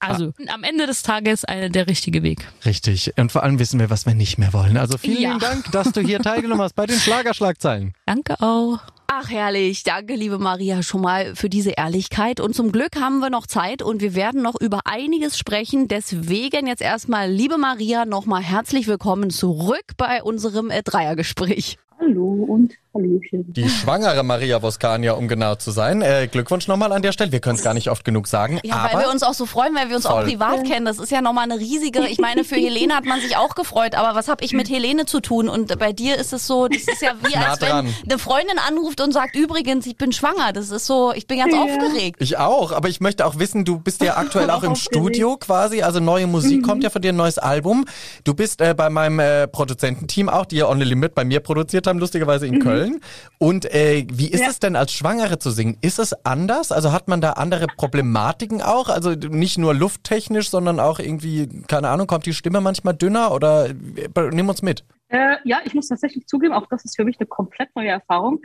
also 0.00 0.32
am 0.48 0.64
Ende 0.64 0.86
des 0.86 1.02
Tages 1.02 1.44
äh, 1.44 1.68
der 1.68 1.86
richtige 1.86 2.22
Weg. 2.22 2.48
Richtig. 2.64 3.12
Und 3.18 3.32
vor 3.32 3.42
allem 3.42 3.58
wissen 3.58 3.78
wir, 3.78 3.90
was 3.90 4.06
wir 4.06 4.14
nicht 4.14 4.38
mehr 4.38 4.52
wollen. 4.54 4.78
Also 4.78 4.96
vielen 4.96 5.20
Ja. 5.20 5.38
Dank, 5.38 5.70
dass 5.72 5.92
du 5.92 6.00
hier 6.00 6.18
teilgenommen 6.22 6.62
hast 6.62 6.74
bei 6.74 6.86
den 6.86 6.98
Schlagerschlagzeilen. 6.98 7.92
Danke 8.06 8.40
auch. 8.40 8.78
Ach 9.12 9.28
herrlich, 9.28 9.82
danke 9.82 10.14
liebe 10.14 10.38
Maria 10.38 10.84
schon 10.84 11.00
mal 11.00 11.34
für 11.34 11.48
diese 11.48 11.70
Ehrlichkeit 11.70 12.38
und 12.38 12.54
zum 12.54 12.70
Glück 12.70 12.94
haben 12.94 13.18
wir 13.18 13.28
noch 13.28 13.48
Zeit 13.48 13.82
und 13.82 14.02
wir 14.02 14.14
werden 14.14 14.40
noch 14.40 14.54
über 14.60 14.82
einiges 14.84 15.36
sprechen. 15.36 15.88
Deswegen 15.88 16.68
jetzt 16.68 16.80
erstmal, 16.80 17.28
liebe 17.28 17.58
Maria, 17.58 18.04
nochmal 18.04 18.40
herzlich 18.40 18.86
willkommen 18.86 19.30
zurück 19.30 19.82
bei 19.96 20.22
unserem 20.22 20.70
äh, 20.70 20.84
Dreiergespräch. 20.84 21.76
Hallo 22.00 22.46
und 22.48 22.72
Hallöchen. 22.94 23.52
Die 23.52 23.68
schwangere 23.68 24.22
Maria 24.22 24.62
Voskania, 24.62 25.12
um 25.12 25.28
genau 25.28 25.54
zu 25.56 25.70
sein. 25.70 26.00
Äh, 26.02 26.28
Glückwunsch 26.32 26.66
nochmal 26.66 26.92
an 26.92 27.02
der 27.02 27.12
Stelle. 27.12 27.30
Wir 27.30 27.40
können 27.40 27.56
es 27.56 27.62
gar 27.62 27.74
nicht 27.74 27.90
oft 27.90 28.04
genug 28.04 28.26
sagen. 28.26 28.58
Ja, 28.64 28.76
aber 28.76 28.94
weil 28.94 29.04
wir 29.04 29.10
uns 29.12 29.22
auch 29.22 29.34
so 29.34 29.44
freuen, 29.44 29.74
weil 29.74 29.90
wir 29.90 29.96
uns 29.96 30.06
auch 30.06 30.12
Voll. 30.12 30.24
privat 30.24 30.64
kennen. 30.64 30.86
Das 30.86 30.98
ist 30.98 31.12
ja 31.12 31.20
nochmal 31.20 31.44
eine 31.44 31.60
riesige, 31.60 32.06
ich 32.08 32.18
meine, 32.18 32.42
für 32.44 32.56
Helene 32.56 32.94
hat 32.94 33.04
man 33.04 33.20
sich 33.20 33.36
auch 33.36 33.54
gefreut, 33.54 33.94
aber 33.94 34.16
was 34.16 34.28
habe 34.28 34.42
ich 34.44 34.52
mit 34.54 34.70
Helene 34.70 35.04
zu 35.04 35.20
tun? 35.20 35.48
Und 35.48 35.78
bei 35.78 35.92
dir 35.92 36.16
ist 36.16 36.32
es 36.32 36.46
so, 36.46 36.68
das 36.68 36.82
ist 36.82 37.02
ja 37.02 37.12
wie 37.22 37.34
Nah 37.34 37.50
als 37.50 37.60
wenn 37.60 37.68
dran. 37.68 37.94
eine 38.08 38.18
Freundin 38.18 38.56
anruft 38.66 39.00
und 39.02 39.12
sagt, 39.12 39.36
übrigens, 39.36 39.86
ich 39.86 39.96
bin 39.96 40.10
schwanger. 40.12 40.52
Das 40.54 40.70
ist 40.70 40.86
so, 40.86 41.12
ich 41.14 41.26
bin 41.26 41.38
ganz 41.38 41.54
Ja. 41.54 41.62
aufgeregt. 41.62 42.16
ich 42.20 42.38
auch, 42.38 42.72
aber 42.72 42.88
ich 42.88 43.00
möchte 43.00 43.26
auch 43.26 43.38
wissen, 43.38 43.64
du 43.66 43.78
bist 43.78 44.02
ja 44.02 44.16
aktuell 44.16 44.48
auch 44.50 44.62
im. 44.62 44.74
Studio 44.74 45.36
quasi, 45.36 45.82
also 45.82 46.00
neue 46.00 46.26
Musik 46.26 46.64
kommt 46.64 46.82
ja 46.82 46.88
von 46.90 47.02
dir, 47.02 47.10
ein 47.12 47.16
neues 47.16 47.38
Album. 47.38 47.84
Du 48.24 48.32
bist 48.34 48.60
äh, 48.62 48.72
bei 48.74 48.88
meinem 48.88 49.18
äh, 49.20 49.46
Produzententeam 49.46 50.28
auch, 50.30 50.46
die 50.46 50.56
ja 50.56 50.66
On 50.68 50.78
the 50.78 50.84
Limit 50.84 51.14
bei 51.14 51.24
mir 51.24 51.40
produziert 51.40 51.86
haben, 51.90 51.98
lustigerweise 51.98 52.46
in 52.46 52.58
Köln. 52.60 53.00
Und 53.38 53.66
äh, 53.66 54.06
wie 54.12 54.28
ist 54.30 54.40
Ja. 54.40 54.48
es 54.48 54.58
denn 54.58 54.76
als 54.76 54.92
Schwangere 54.92 55.38
zu 55.38 55.50
singen? 55.50 55.76
Ist 55.82 55.98
es 55.98 56.14
anders? 56.24 56.72
Also 56.72 56.92
hat 56.92 57.08
man 57.08 57.20
da 57.20 57.32
andere 57.32 57.66
Problematiken 57.66 58.62
auch? 58.62 58.88
Also 58.88 59.10
nicht 59.10 59.58
nur 59.58 59.74
lufttechnisch, 59.74 60.48
sondern 60.50 60.80
auch 60.80 60.98
irgendwie, 60.98 61.48
keine 61.68 61.88
Ahnung, 61.88 62.06
kommt 62.06 62.24
die 62.26 62.32
Stimme 62.34 62.60
manchmal 62.60 62.94
dünner 62.94 63.32
oder 63.32 63.68
äh, 63.68 63.74
nimm 64.32 64.48
uns 64.48 64.62
mit. 64.62 64.84
Äh, 65.08 65.36
ja, 65.44 65.58
ich 65.64 65.74
muss 65.74 65.88
tatsächlich 65.88 66.26
zugeben, 66.26 66.54
auch 66.54 66.66
das 66.70 66.84
ist 66.84 66.96
für 66.96 67.04
mich 67.04 67.18
eine 67.18 67.26
komplett 67.26 67.74
neue 67.74 67.88
Erfahrung. 67.88 68.40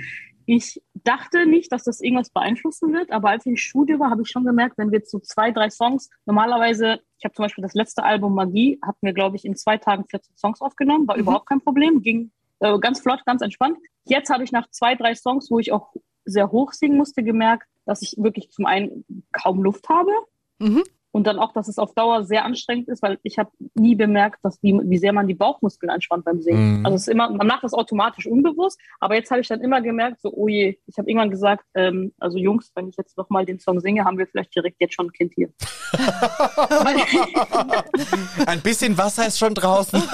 Ich 0.47 0.81
dachte 0.93 1.47
nicht, 1.47 1.71
dass 1.71 1.84
das 1.86 2.01
irgendwas 2.01 2.29
beeinflussen 2.29 2.93
wird, 2.93 3.12
aber 3.12 3.29
als 3.31 3.45
ich 3.45 3.51
im 3.51 3.58
Studio 3.58 3.99
war, 3.99 4.12
habe 4.12 4.21
ich 4.21 4.29
schon 4.29 4.45
gemerkt, 4.45 4.77
wenn 4.77 4.91
wir 4.91 5.03
zu 5.03 5.19
zwei, 5.19 5.51
drei 5.51 5.69
Songs, 5.71 6.10
normalerweise, 6.25 6.99
ich 7.17 7.25
habe 7.25 7.34
zum 7.34 7.43
Beispiel 7.45 7.63
das 7.63 7.73
letzte 7.73 8.03
Album 8.03 8.36
Magie, 8.36 8.79
hatten 8.84 8.99
wir, 9.01 9.13
glaube 9.13 9.38
ich, 9.38 9.45
in 9.45 9.55
zwei 9.55 9.77
Tagen 9.77 10.05
14 10.08 10.36
Songs 10.38 10.62
aufgenommen, 10.62 11.08
war 11.08 11.15
überhaupt 11.17 11.47
kein 11.49 11.62
Problem, 11.62 12.01
ging 12.01 12.31
äh, 12.60 12.78
ganz 12.80 13.02
flott, 13.02 13.26
ganz 13.26 13.41
entspannt. 13.41 13.78
Jetzt 14.06 14.30
habe 14.30 14.44
ich 14.44 14.52
nach 14.52 14.70
zwei, 14.70 14.96
drei 14.96 15.15
Songs, 15.15 15.50
wo 15.50 15.60
ich 15.60 15.72
auch 15.72 15.94
sehr 16.26 16.52
hoch 16.52 16.74
singen 16.74 16.98
musste, 16.98 17.24
gemerkt, 17.24 17.68
dass 17.86 18.02
ich 18.02 18.15
wirklich 18.18 18.52
zum 18.52 18.65
einen 18.65 19.06
kaum 19.32 19.63
Luft 19.63 19.89
habe 19.89 20.12
Mhm. 20.60 20.84
Und 21.15 21.25
dann 21.25 21.39
auch, 21.39 21.54
dass 21.54 21.69
es 21.69 21.80
auf 21.80 21.93
Dauer 21.93 22.25
sehr 22.25 22.43
anstrengend 22.43 22.89
ist, 22.89 23.01
weil 23.01 23.19
ich 23.23 23.39
habe 23.39 23.49
nie 23.73 23.95
bemerkt, 23.95 24.43
dass 24.43 24.62
wie, 24.62 24.78
wie 24.84 24.97
sehr 24.97 25.13
man 25.13 25.30
die 25.30 25.34
Bauchmuskeln 25.34 25.89
anspannt 25.89 26.25
beim 26.25 26.41
Singen. 26.41 26.80
Mhm. 26.80 26.86
Also 26.86 26.97
es 26.97 27.04
ist 27.04 27.08
immer, 27.08 27.30
man 27.30 27.47
macht 27.47 27.63
das 27.63 27.73
automatisch 27.73 28.28
unbewusst, 28.28 28.82
aber 28.99 29.15
jetzt 29.15 29.32
habe 29.32 29.39
ich 29.39 29.47
dann 29.47 29.62
immer 29.62 29.80
gemerkt, 29.80 30.19
so, 30.19 30.30
oh 30.34 30.49
je, 30.49 30.78
ich 30.88 30.97
habe 30.97 31.10
irgendwann 31.10 31.30
gesagt, 31.30 31.63
ähm, 31.73 32.12
also 32.19 32.38
Jungs, 32.38 32.69
wenn 32.75 32.89
ich 32.89 32.97
jetzt 32.97 33.17
nochmal 33.17 33.45
den 33.45 33.62
Song 33.62 33.80
singe, 33.80 34.04
haben 34.04 34.17
wir 34.17 34.28
vielleicht 34.28 34.54
direkt 34.54 34.82
jetzt 34.82 34.93
schon 34.93 35.06
ein 35.06 35.13
Kind 35.13 35.32
hier. 35.36 35.47
Ein 38.45 38.60
bisschen 38.60 38.97
Wasser 38.97 39.28
ist 39.28 39.39
schon 39.39 39.54
draußen. 39.54 40.04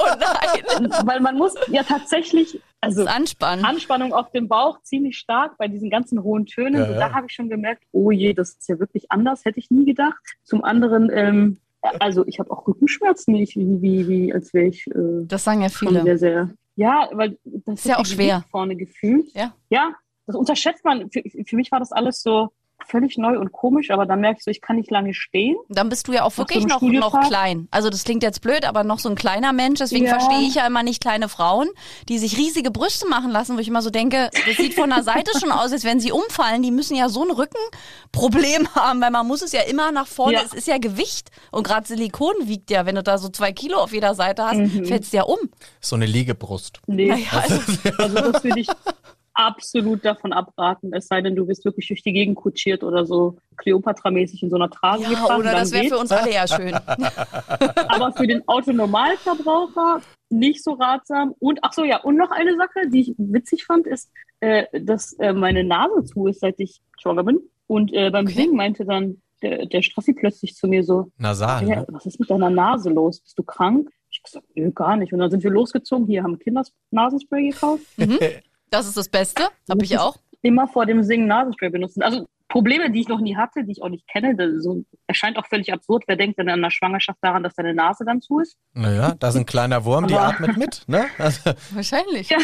Oh 0.00 0.14
nein. 0.18 0.38
weil 1.04 1.20
man 1.20 1.36
muss 1.36 1.54
ja 1.68 1.82
tatsächlich, 1.82 2.60
also 2.80 3.06
anspannen. 3.06 3.64
Anspannung 3.64 4.12
auf 4.12 4.30
dem 4.30 4.48
Bauch 4.48 4.80
ziemlich 4.82 5.18
stark 5.18 5.56
bei 5.58 5.68
diesen 5.68 5.90
ganzen 5.90 6.22
hohen 6.22 6.46
Tönen. 6.46 6.74
Ja, 6.80 6.86
So, 6.86 6.92
ja. 6.92 6.98
Da 7.08 7.12
habe 7.14 7.26
ich 7.28 7.32
schon 7.34 7.48
gemerkt, 7.48 7.82
oh 7.92 8.10
je, 8.10 8.32
das 8.34 8.50
ist 8.50 8.68
ja 8.68 8.78
wirklich 8.78 9.10
anders, 9.10 9.44
hätte 9.44 9.58
ich 9.58 9.70
nie 9.70 9.84
gedacht. 9.84 10.18
Zum 10.44 10.62
anderen, 10.64 11.10
ähm, 11.12 11.58
also 12.00 12.26
ich 12.26 12.38
habe 12.38 12.50
auch 12.50 12.66
Rückenschmerzen, 12.66 13.34
wie, 13.34 13.42
ich- 13.42 13.56
wie, 13.56 13.80
wie, 13.82 14.08
wie 14.08 14.34
als 14.34 14.52
wäre 14.54 14.66
ich 14.66 14.86
äh, 14.88 15.24
Das 15.24 15.44
sagen 15.44 15.62
ja 15.62 15.68
viele. 15.68 16.02
sehr, 16.02 16.18
sehr. 16.18 16.50
Ja, 16.76 17.08
weil 17.12 17.36
das 17.44 17.80
Ist 17.80 17.86
ja 17.86 17.98
auch 17.98 18.06
schwer. 18.06 18.44
Vorne 18.50 18.76
gefühlt. 18.76 19.32
Ja. 19.34 19.52
Ja, 19.70 19.92
das 20.26 20.36
unterschätzt 20.36 20.84
man. 20.84 21.10
Für, 21.10 21.22
für 21.44 21.56
mich 21.56 21.72
war 21.72 21.80
das 21.80 21.90
alles 21.90 22.22
so 22.22 22.50
völlig 22.86 23.18
neu 23.18 23.38
und 23.38 23.52
komisch, 23.52 23.90
aber 23.90 24.06
dann 24.06 24.20
merke 24.20 24.38
ich 24.38 24.44
so, 24.44 24.50
ich 24.50 24.60
kann 24.60 24.76
nicht 24.76 24.90
lange 24.90 25.12
stehen. 25.14 25.56
Dann 25.68 25.88
bist 25.88 26.08
du 26.08 26.12
ja 26.12 26.22
auch 26.24 26.36
wirklich 26.38 26.66
noch, 26.66 26.80
noch 26.80 27.20
klein. 27.28 27.68
Also 27.70 27.90
das 27.90 28.04
klingt 28.04 28.22
jetzt 28.22 28.40
blöd, 28.40 28.64
aber 28.64 28.84
noch 28.84 28.98
so 28.98 29.08
ein 29.08 29.14
kleiner 29.14 29.52
Mensch. 29.52 29.78
Deswegen 29.80 30.04
Ja. 30.06 30.18
verstehe 30.18 30.46
ich 30.46 30.54
ja 30.54 30.66
immer 30.66 30.82
nicht 30.82 31.00
kleine 31.02 31.28
Frauen, 31.28 31.68
die 32.08 32.18
sich 32.18 32.36
riesige 32.38 32.70
Brüste 32.70 33.06
machen 33.08 33.30
lassen, 33.30 33.56
wo 33.56 33.60
ich 33.60 33.68
immer 33.68 33.82
so 33.82 33.90
denke, 33.90 34.30
das 34.46 34.56
sieht 34.56 34.74
von 34.74 34.90
der 34.90 35.02
Seite 35.02 35.30
schon 35.38 35.50
aus, 35.52 35.72
als 35.72 35.84
wenn 35.84 36.00
sie 36.00 36.12
umfallen. 36.12 36.62
Die 36.62 36.70
müssen 36.70 36.94
ja 36.96 37.08
so 37.08 37.22
ein 37.24 37.30
Rückenproblem 37.30 38.68
haben, 38.74 39.00
weil 39.00 39.10
man 39.10 39.26
muss 39.26 39.42
es 39.42 39.52
ja 39.52 39.62
immer 39.62 39.92
nach 39.92 40.06
vorne. 40.06 40.34
Ja. 40.34 40.42
Es 40.44 40.54
ist 40.54 40.66
ja 40.66 40.78
Gewicht. 40.78 41.30
Und 41.50 41.64
gerade 41.66 41.86
Silikon 41.86 42.34
wiegt 42.42 42.70
ja, 42.70 42.86
wenn 42.86 42.94
du 42.94 43.02
da 43.02 43.18
so 43.18 43.28
zwei 43.28 43.52
Kilo 43.52 43.78
auf 43.78 43.92
jeder 43.92 44.14
Seite 44.14 44.44
hast, 44.44 44.56
Mhm. 44.58 44.84
fällst 44.86 45.12
du 45.12 45.18
ja 45.18 45.22
um. 45.24 45.38
So 45.80 45.96
eine 45.96 46.06
Liegebrust. 46.06 46.80
Nee, 46.86 47.08
Naja, 47.08 47.26
also, 47.32 47.60
also 47.98 48.32
das 48.32 48.44
würde 48.44 48.60
ich 48.60 48.68
absolut 49.38 50.04
davon 50.04 50.32
abraten, 50.32 50.92
es 50.92 51.06
sei 51.06 51.20
denn, 51.22 51.36
du 51.36 51.46
wirst 51.46 51.64
wirklich 51.64 51.86
durch 51.86 52.02
die 52.02 52.12
Gegend 52.12 52.36
kutschiert 52.36 52.82
oder 52.82 53.06
so 53.06 53.36
Kleopatra-mäßig 53.56 54.42
in 54.42 54.50
so 54.50 54.56
einer 54.56 54.68
Trage 54.68 55.04
ja, 55.04 55.10
gefahren, 55.10 55.40
oder 55.40 55.52
das 55.52 55.70
wäre 55.70 55.86
für 55.86 55.98
uns 55.98 56.10
alle 56.10 56.32
ja 56.32 56.46
schön. 56.46 56.74
aber 57.88 58.12
für 58.12 58.26
den 58.26 58.46
Autonormalverbraucher 58.48 60.00
nicht 60.30 60.62
so 60.64 60.72
ratsam. 60.72 61.34
Und 61.38 61.60
ach 61.62 61.72
so, 61.72 61.84
ja, 61.84 61.98
und 62.02 62.16
noch 62.16 62.32
eine 62.32 62.56
Sache, 62.56 62.88
die 62.88 63.00
ich 63.00 63.14
witzig 63.16 63.64
fand, 63.64 63.86
ist, 63.86 64.10
äh, 64.40 64.64
dass 64.80 65.12
äh, 65.14 65.32
meine 65.32 65.62
Nase 65.62 66.04
zu 66.04 66.26
ist, 66.26 66.40
seit 66.40 66.58
ich 66.58 66.80
schwanger 67.00 67.22
bin. 67.22 67.38
Und 67.68 67.92
äh, 67.92 68.10
beim 68.10 68.26
Okay. 68.26 68.34
Singen 68.34 68.56
meinte 68.56 68.84
dann 68.84 69.22
der, 69.42 69.66
der 69.66 69.82
Strassi 69.82 70.14
plötzlich 70.14 70.56
zu 70.56 70.66
mir 70.66 70.82
so, 70.82 71.12
Nasal. 71.16 71.66
ja, 71.68 71.76
Ne? 71.76 71.86
was 71.90 72.06
ist 72.06 72.18
mit 72.18 72.28
deiner 72.28 72.50
Nase 72.50 72.90
los? 72.90 73.20
Bist 73.20 73.38
du 73.38 73.44
krank? 73.44 73.88
Ich 74.10 74.20
gesagt, 74.22 74.46
nö, 74.56 74.72
gar 74.72 74.96
nicht. 74.96 75.12
Und 75.12 75.20
dann 75.20 75.30
sind 75.30 75.44
wir 75.44 75.50
losgezogen, 75.50 76.06
hier 76.06 76.24
haben 76.24 76.40
Kinder 76.40 76.64
Nasenspray 76.90 77.50
gekauft. 77.50 77.84
Das 78.70 78.86
ist 78.86 78.96
das 78.96 79.08
Beste. 79.08 79.44
Hab 79.68 79.82
ich 79.82 79.98
auch. 79.98 80.16
Immer 80.42 80.68
vor 80.68 80.86
dem 80.86 81.02
Singen 81.02 81.26
Nasenspray 81.26 81.70
benutzen. 81.70 82.02
Also 82.02 82.26
Probleme, 82.48 82.90
die 82.90 83.00
ich 83.00 83.08
noch 83.08 83.20
nie 83.20 83.36
hatte, 83.36 83.64
die 83.64 83.72
ich 83.72 83.82
auch 83.82 83.88
nicht 83.88 84.06
kenne. 84.08 84.34
Das 84.34 84.62
so, 84.62 84.84
erscheint 85.06 85.36
auch 85.36 85.46
völlig 85.46 85.72
absurd. 85.72 86.04
Wer 86.06 86.16
denkt 86.16 86.38
denn 86.38 86.48
an 86.48 86.62
der 86.62 86.70
Schwangerschaft 86.70 87.18
daran, 87.20 87.42
dass 87.42 87.54
deine 87.54 87.74
Nase 87.74 88.04
dann 88.04 88.20
zu 88.20 88.40
ist? 88.40 88.56
Naja, 88.72 89.14
da 89.18 89.28
ist 89.28 89.36
ein 89.36 89.46
kleiner 89.46 89.84
Wurm, 89.84 90.06
die 90.06 90.14
atmet 90.14 90.56
mit. 90.56 90.82
Ne? 90.86 91.06
Also, 91.18 91.50
Wahrscheinlich. 91.72 92.30
Ja. 92.30 92.38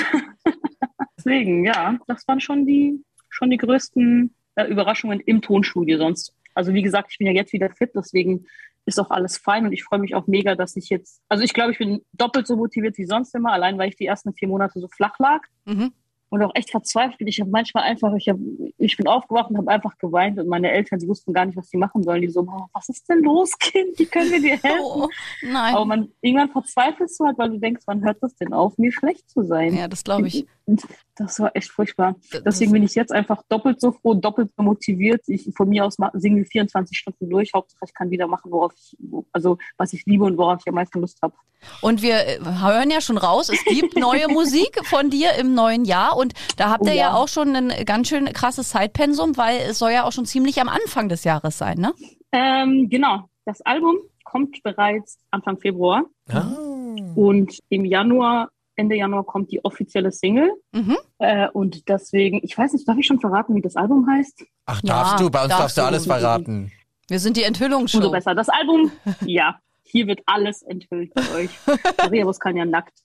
Deswegen, 1.17 1.65
ja, 1.65 1.99
das 2.07 2.29
waren 2.29 2.41
schon 2.41 2.67
die, 2.67 3.03
schon 3.31 3.49
die 3.49 3.57
größten 3.57 4.35
äh, 4.57 4.65
Überraschungen 4.65 5.21
im 5.21 5.41
Tonstudio 5.41 5.97
sonst. 5.97 6.35
Also 6.55 6.75
wie 6.75 6.83
gesagt, 6.83 7.09
ich 7.11 7.19
bin 7.19 7.27
ja 7.27 7.33
jetzt 7.33 7.53
wieder 7.53 7.71
fit, 7.71 7.93
deswegen 7.95 8.47
ist 8.87 9.01
auch 9.01 9.11
alles 9.11 9.39
fein 9.39 9.65
und 9.65 9.73
ich 9.73 9.83
freue 9.83 9.99
mich 9.99 10.15
auch 10.15 10.27
mega, 10.27 10.55
dass 10.55 10.77
ich 10.77 10.89
jetzt, 10.91 11.23
also 11.29 11.43
ich 11.43 11.55
glaube, 11.55 11.73
ich 11.73 11.79
bin 11.79 12.03
doppelt 12.13 12.47
so 12.47 12.57
motiviert 12.57 12.99
wie 12.99 13.07
sonst 13.07 13.35
immer, 13.35 13.53
allein 13.53 13.79
weil 13.79 13.89
ich 13.89 13.97
die 13.97 14.07
ersten 14.07 14.35
vier 14.35 14.49
Monate 14.49 14.79
so 14.81 14.89
flach 14.89 15.19
lag 15.19 15.41
Mhm. 15.65 15.93
Und 16.35 16.43
auch 16.43 16.51
echt 16.55 16.71
verzweifelt. 16.71 17.29
Ich 17.29 17.41
habe 17.41 17.51
manchmal 17.51 17.85
einfach, 17.85 18.13
ich, 18.17 18.29
hab, 18.29 18.37
ich 18.77 18.97
bin 18.97 19.07
aufgewacht 19.07 19.51
und 19.51 19.57
habe 19.57 19.71
einfach 19.71 19.97
geweint 19.99 20.39
und 20.39 20.49
meine 20.49 20.71
Eltern, 20.71 20.99
die 20.99 21.07
wussten 21.07 21.33
gar 21.33 21.47
nicht, 21.47 21.57
was 21.57 21.69
sie 21.69 21.77
machen 21.77 22.03
sollen. 22.03 22.23
Die 22.23 22.29
so, 22.29 22.41
"Oh, 22.41 22.67
was 22.73 22.89
ist 22.89 23.09
denn 23.09 23.23
los, 23.23 23.57
Kind? 23.59 23.97
Wie 23.99 24.07
können 24.07 24.33
wir 24.33 24.41
dir 24.41 24.59
helfen? 24.61 24.81
Oh, 24.83 25.09
nein. 25.43 25.75
Aber 25.75 25.85
man, 25.85 26.09
irgendwann 26.21 26.51
verzweifelst 26.51 27.21
du 27.21 27.27
halt, 27.27 27.39
weil 27.39 27.51
du 27.51 27.59
denkst, 27.59 27.85
wann 27.87 28.05
hört 28.05 28.19
das 28.21 28.35
denn 28.35 28.53
auf, 28.53 28.77
mir 28.79 28.93
schlecht 28.93 29.31
zu 29.31 29.45
sein? 29.45 29.75
Ja, 29.77 29.87
das 29.87 30.03
glaube 30.03 30.27
ich. 30.27 30.45
Das 31.17 31.39
war 31.39 31.55
echt 31.55 31.71
furchtbar. 31.71 32.17
Deswegen 32.45 32.73
bin 32.73 32.83
ich 32.83 32.95
jetzt 32.95 33.13
einfach 33.13 33.43
doppelt 33.49 33.81
so 33.81 33.93
froh, 33.93 34.15
doppelt 34.15 34.51
so 34.57 34.63
motiviert. 34.63 35.23
Ich 35.29 35.49
von 35.55 35.69
mir 35.69 35.85
aus 35.85 35.99
wir 35.99 36.47
24 36.47 36.97
Stunden 36.97 37.31
durch. 37.31 37.53
Hauptsache 37.55 37.85
ich 37.87 37.95
kann 37.95 38.11
wieder 38.11 38.27
machen, 38.27 38.51
worauf 38.51 38.73
ich, 38.75 38.97
also 39.33 39.59
was 39.77 39.93
ich 39.93 40.05
liebe 40.07 40.25
und 40.25 40.39
worauf 40.39 40.61
ich 40.61 40.69
am 40.69 40.75
meisten 40.75 41.01
Lust 41.01 41.21
habe. 41.23 41.35
Und 41.81 42.03
wir 42.03 42.27
äh, 42.27 42.39
hören 42.41 42.91
ja 42.91 43.01
schon 43.01 43.19
raus, 43.19 43.51
es 43.51 43.63
gibt 43.65 43.97
neue 43.97 44.29
Musik 44.33 44.81
von 44.85 45.11
dir 45.11 45.35
im 45.35 45.55
neuen 45.55 45.85
Jahr 45.85 46.17
und 46.17 46.24
da 46.57 46.71
habt 46.71 46.83
Oh 46.85 46.87
ihr 46.87 46.95
ja. 46.95 47.09
ja. 47.09 47.15
auch 47.15 47.29
schon 47.29 47.55
ein 47.55 47.73
ganz 47.85 48.09
schön 48.09 48.25
krasses 48.33 48.71
Zeitpensum, 48.71 49.37
weil 49.37 49.59
es 49.69 49.79
soll 49.79 49.91
ja 49.93 50.05
auch 50.05 50.13
schon 50.13 50.25
ziemlich 50.25 50.61
am 50.61 50.69
Anfang 50.69 51.09
des 51.09 51.25
Jahres 51.25 51.59
sein, 51.59 51.79
ne? 51.79 51.93
Ähm, 52.33 52.89
genau, 52.89 53.29
das 53.45 53.61
Album 53.63 53.97
kommt 54.25 54.63
bereits 54.63 55.19
Anfang 55.31 55.59
Februar 55.59 56.05
ah. 56.33 56.49
und 57.15 57.59
im 57.69 57.85
Januar, 57.85 58.49
Ende 58.77 58.97
Januar 58.97 59.25
kommt 59.25 59.53
die 59.53 59.65
offizielle 59.65 60.11
Single. 60.11 60.51
Mhm. 60.73 60.97
Äh, 61.19 61.49
und 61.51 61.89
deswegen, 61.89 62.41
ich 62.43 62.57
weiß 62.59 62.73
nicht, 62.73 62.89
darf 62.89 62.97
ich 62.99 63.07
schon 63.07 63.21
verraten, 63.21 63.55
wie 63.55 63.61
das 63.61 63.77
Album 63.77 64.07
heißt? 64.11 64.45
Ach, 64.67 64.81
Ja, 64.83 64.95
darfst 64.95 65.21
du? 65.21 65.31
Bei 65.31 65.43
uns 65.43 65.51
darfst 65.51 65.63
darfst 65.63 65.79
du 65.79 65.83
alles 65.83 66.07
verraten. 66.07 66.73
Wir 67.09 67.21
sind 67.21 67.37
die 67.37 67.43
Umso 67.43 67.49
Enthüllungsshow. 67.49 68.11
besser. 68.11 68.35
Das 68.35 68.49
Album, 68.49 68.91
ja, 69.27 69.57
hier 69.95 70.09
wird 70.09 70.21
alles 70.27 70.63
enthüllt 70.63 71.13
für 71.17 71.35
euch. 71.37 71.51
Maria 71.99 72.27
Voskania 72.27 72.65
nackt. 72.65 72.99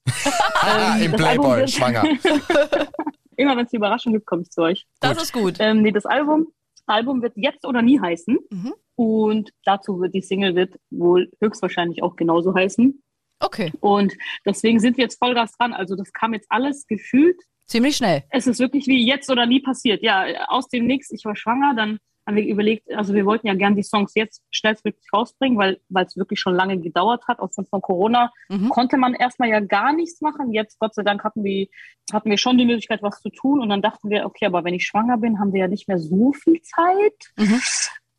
Ah, 0.56 0.97
Ähm, 0.97 1.04
Im 1.04 1.12
Playboy, 1.13 1.67
schwanger. 1.67 2.04
Immer 3.38 3.56
wenn 3.56 3.65
es 3.65 3.71
eine 3.73 3.78
Überraschung 3.78 4.12
gibt, 4.13 4.25
komme 4.25 4.41
ich 4.41 4.49
zu 4.49 4.62
euch. 4.63 4.88
Das 4.99 5.21
ist 5.21 5.32
gut. 5.32 5.58
Ähm, 5.60 5.84
nee, 5.84 5.91
das 5.91 6.06
Album, 6.08 6.47
Album 6.88 7.21
wird 7.21 7.34
jetzt 7.36 7.63
oder 7.65 7.84
nie 7.84 7.99
heißen. 7.99 8.38
Mhm. 8.49 8.73
Und 8.95 9.52
dazu 9.63 10.02
wird 10.02 10.15
die 10.15 10.21
Single 10.23 10.56
wird 10.56 10.80
wohl 10.89 11.32
höchstwahrscheinlich 11.39 12.02
auch 12.02 12.15
genauso 12.15 12.56
heißen. 12.56 13.02
Okay, 13.39 13.71
Und 13.80 14.13
deswegen 14.45 14.80
sind 14.80 14.97
wir 14.97 15.04
jetzt 15.04 15.19
Vollgas 15.19 15.56
dran. 15.58 15.73
Also 15.73 15.95
das 15.95 16.12
kam 16.12 16.34
jetzt 16.34 16.47
alles 16.49 16.88
gefühlt. 16.88 17.39
ziemlich 17.67 17.95
schnell. 17.97 18.23
Es 18.32 18.47
ist 18.47 18.60
wirklich 18.60 18.88
wie 18.88 19.06
jetzt 19.06 19.30
oder 19.30 19.45
nie 19.45 19.62
passiert. 19.62 20.02
Ja, 20.02 20.25
aus 20.47 20.67
dem 20.67 20.88
Nix, 20.88 21.12
ich 21.12 21.23
war 21.23 21.36
schwanger, 21.36 21.73
dann 21.75 21.99
haben 22.30 22.38
wir 22.38 22.46
überlegt, 22.46 22.94
also 22.94 23.15
wir 23.15 23.26
wollten 23.26 23.48
ja 23.48 23.56
gern 23.56 23.76
die 23.76 23.82
Songs 23.84 24.13
jetzt 24.13 24.44
schnellstmöglich 24.52 25.06
rausbringen, 25.12 25.58
weil 25.58 25.80
weil 25.89 26.06
es 26.06 26.15
wirklich 26.15 26.39
schon 26.39 26.54
lange 26.54 26.78
gedauert 26.78 27.28
hat. 27.28 27.39
Aufgrund 27.39 27.70
von 27.70 27.82
Corona 27.82 28.32
Mhm. 28.50 28.70
konnte 28.70 28.98
man 28.98 29.15
erstmal 29.15 29.50
ja 29.50 29.60
gar 29.60 29.94
nichts 29.94 30.22
machen. 30.22 30.54
Jetzt, 30.54 30.78
Gott 30.80 30.94
sei 30.94 31.02
Dank, 31.04 31.24
hatten 31.24 31.44
wir, 31.44 31.68
hatten 32.13 32.30
wir 32.30 32.38
schon 32.38 32.58
die 32.60 32.65
Möglichkeit, 32.65 33.02
was 33.02 33.20
zu 33.22 33.30
tun. 33.30 33.62
Und 33.62 33.70
dann 33.70 33.82
dachten 33.82 34.10
wir, 34.12 34.26
okay, 34.26 34.46
aber 34.46 34.63
wenn 34.63 34.76
ich 34.76 34.86
schwanger 34.86 35.18
bin, 35.18 35.39
haben 35.39 35.54
wir 35.54 35.62
ja 35.62 35.68
nicht 35.68 35.88
mehr 35.88 35.98
so 35.98 36.32
viel 36.34 36.62
Zeit. 36.62 37.34
Mhm. 37.38 37.60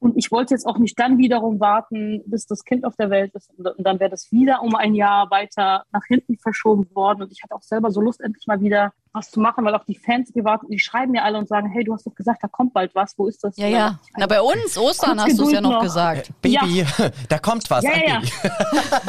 Und 0.01 0.17
ich 0.17 0.33
wollte 0.33 0.55
jetzt 0.55 0.67
auch 0.67 0.79
nicht 0.79 0.99
dann 0.99 1.19
wiederum 1.19 1.61
warten, 1.61 2.23
bis 2.27 2.47
das 2.47 2.65
Kind 2.65 2.85
auf 2.85 2.97
der 2.97 3.11
Welt 3.11 3.35
ist. 3.35 3.51
Und 3.57 3.67
und 3.67 3.85
dann 3.87 4.01
wäre 4.01 4.11
das 4.11 4.33
wieder 4.33 4.63
um 4.63 4.75
ein 4.75 4.95
Jahr 4.95 5.31
weiter 5.31 5.85
nach 5.93 6.05
hinten 6.09 6.39
verschoben 6.39 6.89
worden. 6.95 7.23
Und 7.23 7.31
ich 7.33 7.43
hatte 7.43 7.55
auch 7.55 7.63
selber 7.63 7.91
so 7.91 8.01
Lust, 8.01 8.21
endlich 8.21 8.47
mal 8.47 8.61
wieder 8.61 8.93
was 9.13 9.31
zu 9.31 9.41
machen, 9.41 9.65
weil 9.65 9.75
auch 9.75 9.85
die 9.85 9.97
Fans 9.97 10.33
gewartet, 10.33 10.69
die 10.71 10.79
schreiben 10.79 11.13
mir 11.13 11.25
alle 11.25 11.37
und 11.37 11.49
sagen, 11.49 11.69
hey, 11.69 11.83
du 11.85 11.93
hast 11.93 12.07
doch 12.07 12.15
gesagt, 12.15 12.43
da 12.43 12.49
kommt 12.49 12.73
bald 12.73 12.95
was, 12.95 13.13
wo 13.19 13.27
ist 13.27 13.43
das? 13.45 13.57
Ja, 13.57 13.67
Und 13.67 13.73
ja. 13.73 13.99
Na, 14.17 14.27
bei 14.27 14.41
uns, 14.41 14.79
Ostern 14.79 15.21
hast 15.21 15.39
du 15.39 15.45
es 15.45 15.53
ja 15.53 15.61
noch 15.61 15.73
noch. 15.73 15.83
gesagt. 15.83 16.31
Baby, 16.41 16.85
da 17.29 17.39
kommt 17.39 17.69
was. 17.71 17.85
Ja, 17.85 17.93
ja. 17.97 18.21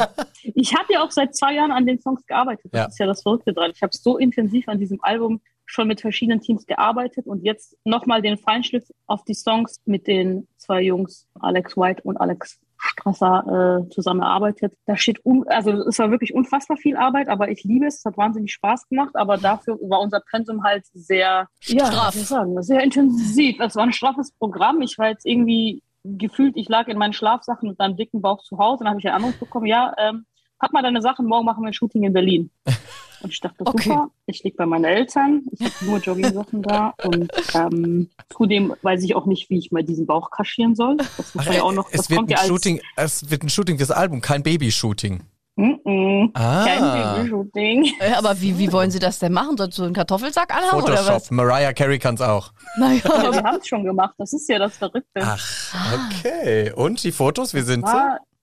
Ich 0.54 0.74
habe 0.74 0.92
ja 0.92 1.02
auch 1.02 1.10
seit 1.10 1.34
zwei 1.36 1.54
Jahren 1.54 1.70
an 1.72 1.86
den 1.86 2.00
Songs 2.00 2.26
gearbeitet. 2.26 2.66
Das 2.72 2.78
Ja. 2.80 2.86
ist 2.88 2.98
ja 2.98 3.06
das 3.06 3.22
Verrückte 3.22 3.52
dran. 3.52 3.70
Ich 3.74 3.82
habe 3.82 3.92
so 3.96 4.18
intensiv 4.18 4.68
an 4.68 4.78
diesem 4.78 5.02
Album 5.02 5.40
schon 5.66 5.86
mit 5.88 6.00
verschiedenen 6.00 6.40
Teams 6.40 6.66
gearbeitet 6.66 7.26
und 7.26 7.44
jetzt 7.44 7.76
nochmal 7.84 8.20
den 8.22 8.36
Feinschliff 8.36 8.84
auf 9.06 9.24
die 9.24 9.34
Songs 9.34 9.80
mit 9.86 10.06
den 10.06 10.48
zwei 10.62 10.82
Jungs, 10.82 11.28
Alex 11.40 11.76
White 11.76 12.02
und 12.02 12.16
Alex 12.18 12.58
Strasser, 12.78 13.84
äh, 13.86 13.90
zusammen 13.90 14.22
erarbeitet. 14.22 14.74
Da 14.86 14.96
steht, 14.96 15.24
un 15.24 15.46
also 15.46 15.70
es 15.86 15.98
war 15.98 16.10
wirklich 16.10 16.34
unfassbar 16.34 16.76
viel 16.76 16.96
Arbeit, 16.96 17.28
aber 17.28 17.48
ich 17.48 17.62
liebe 17.62 17.86
es. 17.86 17.98
Es 17.98 18.04
hat 18.04 18.16
wahnsinnig 18.16 18.52
Spaß 18.52 18.88
gemacht, 18.88 19.14
aber 19.14 19.36
dafür 19.36 19.78
war 19.82 20.00
unser 20.00 20.20
Pensum 20.20 20.64
halt 20.64 20.84
sehr, 20.92 21.48
ja, 21.62 21.86
Straff. 21.86 22.14
ich 22.16 22.26
sagen, 22.26 22.60
sehr 22.62 22.82
intensiv. 22.82 23.60
Es 23.60 23.76
war 23.76 23.84
ein 23.84 23.92
straffes 23.92 24.32
Programm. 24.32 24.80
Ich 24.82 24.98
war 24.98 25.08
jetzt 25.08 25.26
irgendwie 25.26 25.82
gefühlt, 26.04 26.56
ich 26.56 26.68
lag 26.68 26.88
in 26.88 26.98
meinen 26.98 27.12
Schlafsachen 27.12 27.68
mit 27.68 27.80
einem 27.80 27.96
dicken 27.96 28.20
Bauch 28.20 28.42
zu 28.42 28.58
Hause. 28.58 28.82
Dann 28.84 28.90
habe 28.90 29.00
ich 29.00 29.06
einen 29.06 29.22
Anruf 29.22 29.38
bekommen, 29.38 29.66
ja, 29.66 29.94
ähm, 29.98 30.26
pack 30.58 30.72
mal 30.72 30.82
deine 30.82 31.02
Sachen, 31.02 31.26
morgen 31.26 31.44
machen 31.44 31.62
wir 31.62 31.68
ein 31.68 31.74
Shooting 31.74 32.02
in 32.02 32.12
Berlin. 32.12 32.50
Und 33.22 33.30
ich 33.32 33.40
dachte, 33.40 33.64
Okay. 33.64 33.88
super, 33.90 34.08
ich 34.26 34.42
lieg 34.42 34.56
bei 34.56 34.66
meinen 34.66 34.84
Eltern, 34.84 35.42
ich 35.52 35.60
habe 35.64 35.74
nur 35.84 35.98
Joggingsachen 35.98 36.62
da 36.62 36.94
und 37.04 37.30
ähm, 37.54 38.10
zudem 38.36 38.74
weiß 38.82 39.02
ich 39.04 39.14
auch 39.14 39.26
nicht, 39.26 39.48
wie 39.50 39.58
ich 39.58 39.70
mal 39.72 39.84
diesen 39.84 40.06
Bauch 40.06 40.30
kaschieren 40.30 40.74
soll. 40.74 40.96
Das 40.96 41.34
muss 41.34 41.46
Ach, 41.48 41.52
ja 41.54 41.62
auch 41.62 41.72
noch, 41.72 41.88
es, 41.92 42.10
wird 42.10 42.28
ja 42.30 42.38
Shooting, 42.38 42.80
es 42.96 43.30
wird 43.30 43.42
ein 43.44 43.48
Shooting 43.48 43.78
fürs 43.78 43.90
Album, 43.90 44.20
kein 44.20 44.42
Baby-Shooting. 44.42 45.22
Mm 45.54 45.62
-mm, 45.84 46.30
Ah. 46.32 46.64
kein 46.64 46.80
Baby-Shooting. 47.20 47.92
Äh, 48.00 48.12
Aber 48.14 48.40
wie, 48.40 48.58
wie 48.58 48.72
wollen 48.72 48.90
Sie 48.90 48.98
das 48.98 49.18
denn 49.18 49.32
machen? 49.32 49.56
Sollst 49.58 49.76
du 49.78 49.84
einen 49.84 49.92
Kartoffelsack 49.92 50.50
anhaben 50.50 50.82
oder 50.82 50.96
Photoshop. 50.96 51.14
was? 51.14 51.30
Mariah 51.30 51.72
Carey 51.74 51.98
kann 51.98 52.14
es 52.14 52.22
auch. 52.22 52.52
Ja, 52.78 52.88
Naja, 52.88 53.02
wir 53.32 53.42
haben 53.42 53.58
es 53.58 53.68
schon 53.68 53.84
gemacht, 53.84 54.14
das 54.16 54.32
ist 54.32 54.48
ja 54.48 54.58
das 54.58 54.76
Verrückte. 54.78 55.20
Ach, 55.20 55.74
okay. 56.08 56.72
Und 56.72 57.04
die 57.04 57.12
Fotos, 57.12 57.52
wie 57.54 57.60
sind 57.60 57.86
sie? 57.86 57.94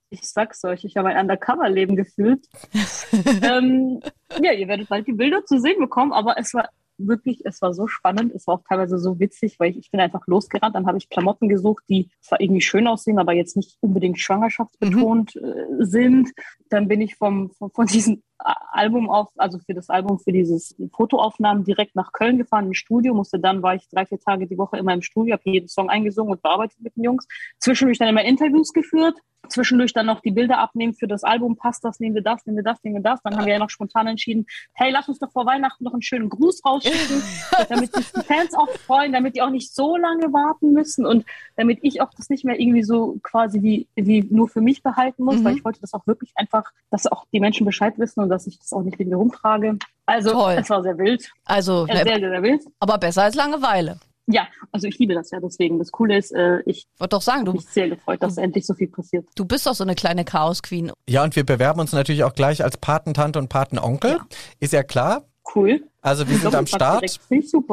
Ich 0.10 0.22
sag's 0.24 0.64
euch, 0.64 0.84
ich 0.86 0.98
habe 0.98 1.10
ein 1.10 1.18
Undercover-Leben 1.18 1.96
gefühlt. 1.96 2.46
ähm, 3.42 4.00
ja, 4.42 4.54
ihr 4.54 4.68
werdet 4.68 4.90
bald 4.90 5.08
die 5.08 5.14
Bilder 5.14 5.46
zu 5.46 5.60
sehen 5.60 5.80
bekommen, 5.80 6.14
aber 6.14 6.38
es 6.38 6.54
war 6.54 6.70
wirklich, 6.98 7.46
es 7.46 7.62
war 7.62 7.74
so 7.74 7.88
spannend, 7.88 8.34
es 8.36 8.46
war 8.46 8.56
auch 8.56 8.64
teilweise 8.68 9.00
so 9.00 9.20
witzig, 9.20 9.60
weil 9.60 9.72
ich, 9.72 9.78
ich 9.78 9.92
bin 9.92 10.02
einfach 10.02 10.28
losgerannt, 10.28 10.76
dann 10.76 10.86
habe 10.86 10.98
ich 10.98 11.10
Klamotten 11.10 11.48
gesucht, 11.48 11.84
die 11.90 12.10
zwar 12.20 12.42
irgendwie 12.42 12.62
schön 12.62 12.88
aussehen, 12.88 13.20
aber 13.20 13.34
jetzt 13.34 13.56
nicht 13.56 13.78
unbedingt 13.80 14.20
schwangerschaftsbetont 14.20 15.36
äh, 15.38 15.66
sind. 15.80 16.30
Dann 16.70 16.88
bin 16.88 17.02
ich 17.02 17.16
vom, 17.16 17.52
von, 17.52 17.72
von 17.72 17.86
diesem 17.86 18.16
A- 18.16 18.20
Album 18.40 19.10
auf, 19.10 19.30
also 19.38 19.60
für 19.60 19.74
das 19.74 19.90
Album, 19.90 20.20
für 20.20 20.32
dieses 20.32 20.76
Fotoaufnahmen 20.94 21.64
direkt 21.64 21.96
nach 21.96 22.12
Köln 22.12 22.38
gefahren 22.38 22.68
ins 22.68 22.78
Studio, 22.78 23.14
musste 23.14 23.40
dann, 23.40 23.62
war 23.62 23.76
ich 23.76 23.88
drei, 23.90 24.06
vier 24.06 24.20
Tage 24.20 24.48
die 24.48 24.58
Woche 24.58 24.78
immer 24.78 24.94
im 24.94 25.02
Studio, 25.02 25.34
habe 25.34 25.44
jeden 25.46 25.68
Song 25.68 25.90
eingesungen 25.90 26.32
und 26.34 26.42
bearbeitet 26.42 26.80
mit 26.82 26.96
den 26.96 27.04
Jungs. 27.04 27.28
Zwischendurch 27.60 27.98
dann 27.98 28.08
immer 28.08 28.24
Interviews 28.24 28.72
geführt, 28.72 29.16
zwischendurch 29.48 29.94
dann 29.94 30.06
noch 30.06 30.22
die 30.22 30.32
Bilder 30.32 30.60
abnehmen 30.60 30.94
für 30.94 31.08
das 31.08 31.24
Album, 31.24 31.56
passt 31.56 31.84
das, 31.84 32.00
nehmen 32.00 32.16
wir 32.16 32.22
das, 32.22 32.46
nehmen 32.46 32.58
wir 32.58 32.64
das, 32.64 32.84
nehmen 32.84 32.98
wir 32.98 33.02
das. 33.04 33.22
Dann 33.24 33.36
haben 33.36 33.46
wir 33.46 33.54
ja 33.54 33.60
noch 33.60 33.70
spontan 33.70 34.08
entschieden, 34.08 34.46
hey, 34.74 34.92
lass 34.92 35.10
uns 35.10 35.20
doch 35.20 35.32
vor 35.32 35.46
Weihnachten 35.46 35.84
noch 35.84 35.94
einen 35.94 36.02
schönen 36.02 36.30
Gruß 36.30 36.62
rausschicken, 36.66 37.22
damit 37.70 37.94
sich 37.94 38.12
die 38.12 38.22
Fans 38.22 38.54
auch 38.54 38.70
freuen, 38.70 39.12
damit 39.12 39.36
die 39.36 39.42
auch 39.42 39.50
nicht 39.50 39.74
so 39.74 39.98
lange 39.98 40.32
warten 40.34 40.74
müssen 40.74 41.06
und 41.06 41.26
damit 41.56 41.80
ich 41.82 42.02
auch 42.02 42.14
das 42.16 42.30
nicht 42.30 42.46
mehr 42.46 42.60
irgendwie 42.60 42.84
so 42.84 43.18
quasi 43.24 43.62
wie, 43.62 43.88
wie 43.96 44.26
nur 44.30 44.48
für 44.48 44.62
mich 44.62 44.84
behalten 44.84 45.24
muss, 45.24 45.40
Mhm. 45.40 45.44
weil 45.44 45.56
ich 45.58 45.66
wollte 45.66 45.82
das 45.82 45.94
auch 45.94 46.06
wirklich 46.06 46.32
einfach, 46.36 46.72
dass 46.92 47.08
auch 47.08 47.26
die 47.32 47.40
Menschen 47.40 47.66
Bescheid 47.66 47.98
wissen 47.98 48.22
und 48.22 48.29
dass 48.30 48.48
ich 48.48 48.58
das 48.60 48.72
auch 48.74 48.84
nicht 48.84 48.98
mit 49.00 49.08
mir 49.08 49.16
rumtrage. 49.18 49.78
Also 50.06 50.32
Toll. 50.32 50.58
es 50.60 50.70
war 50.70 50.82
sehr 50.82 50.98
wild, 50.98 51.30
also, 51.46 51.86
äh, 51.88 51.96
sehr, 51.98 52.06
sehr, 52.06 52.20
sehr 52.20 52.44
wild. 52.44 52.62
aber 52.80 52.98
besser 52.98 53.24
als 53.24 53.36
Langeweile. 53.36 54.00
Ja, 54.32 54.48
also 54.72 54.86
ich 54.88 55.00
liebe 55.00 55.16
das 55.16 55.32
ja 55.32 55.40
deswegen. 55.40 55.80
Das 55.80 55.92
Coole 55.92 56.16
ist, 56.18 56.32
äh, 56.32 56.60
ich 56.68 56.88
Wollte 57.00 57.16
doch 57.16 57.22
sagen, 57.22 57.40
habe 57.40 57.52
du, 57.52 57.58
mich 57.58 57.66
sehr 57.66 57.90
gefreut, 57.90 58.22
dass 58.22 58.38
endlich 58.38 58.66
so 58.66 58.76
viel 58.76 58.88
passiert. 58.88 59.26
du 59.36 59.44
bist 59.44 59.66
doch 59.66 59.74
so 59.74 59.84
eine 59.84 59.96
kleine 59.96 60.24
Chaos-Queen. 60.24 60.92
Ja, 61.08 61.24
und 61.24 61.36
wir 61.36 61.44
bewerben 61.44 61.80
uns 61.80 61.94
natürlich 61.94 62.24
auch 62.24 62.34
gleich 62.36 62.64
als 62.64 62.78
Patentante 62.78 63.40
und 63.40 63.50
Patenonkel. 63.50 64.12
Ja. 64.12 64.28
Ist 64.60 64.74
ja 64.74 64.84
klar. 64.84 65.24
Cool. 65.56 65.84
Also 66.02 66.30
wir 66.30 66.38
sind 66.38 66.56
am 66.56 66.66
Start. 66.66 67.04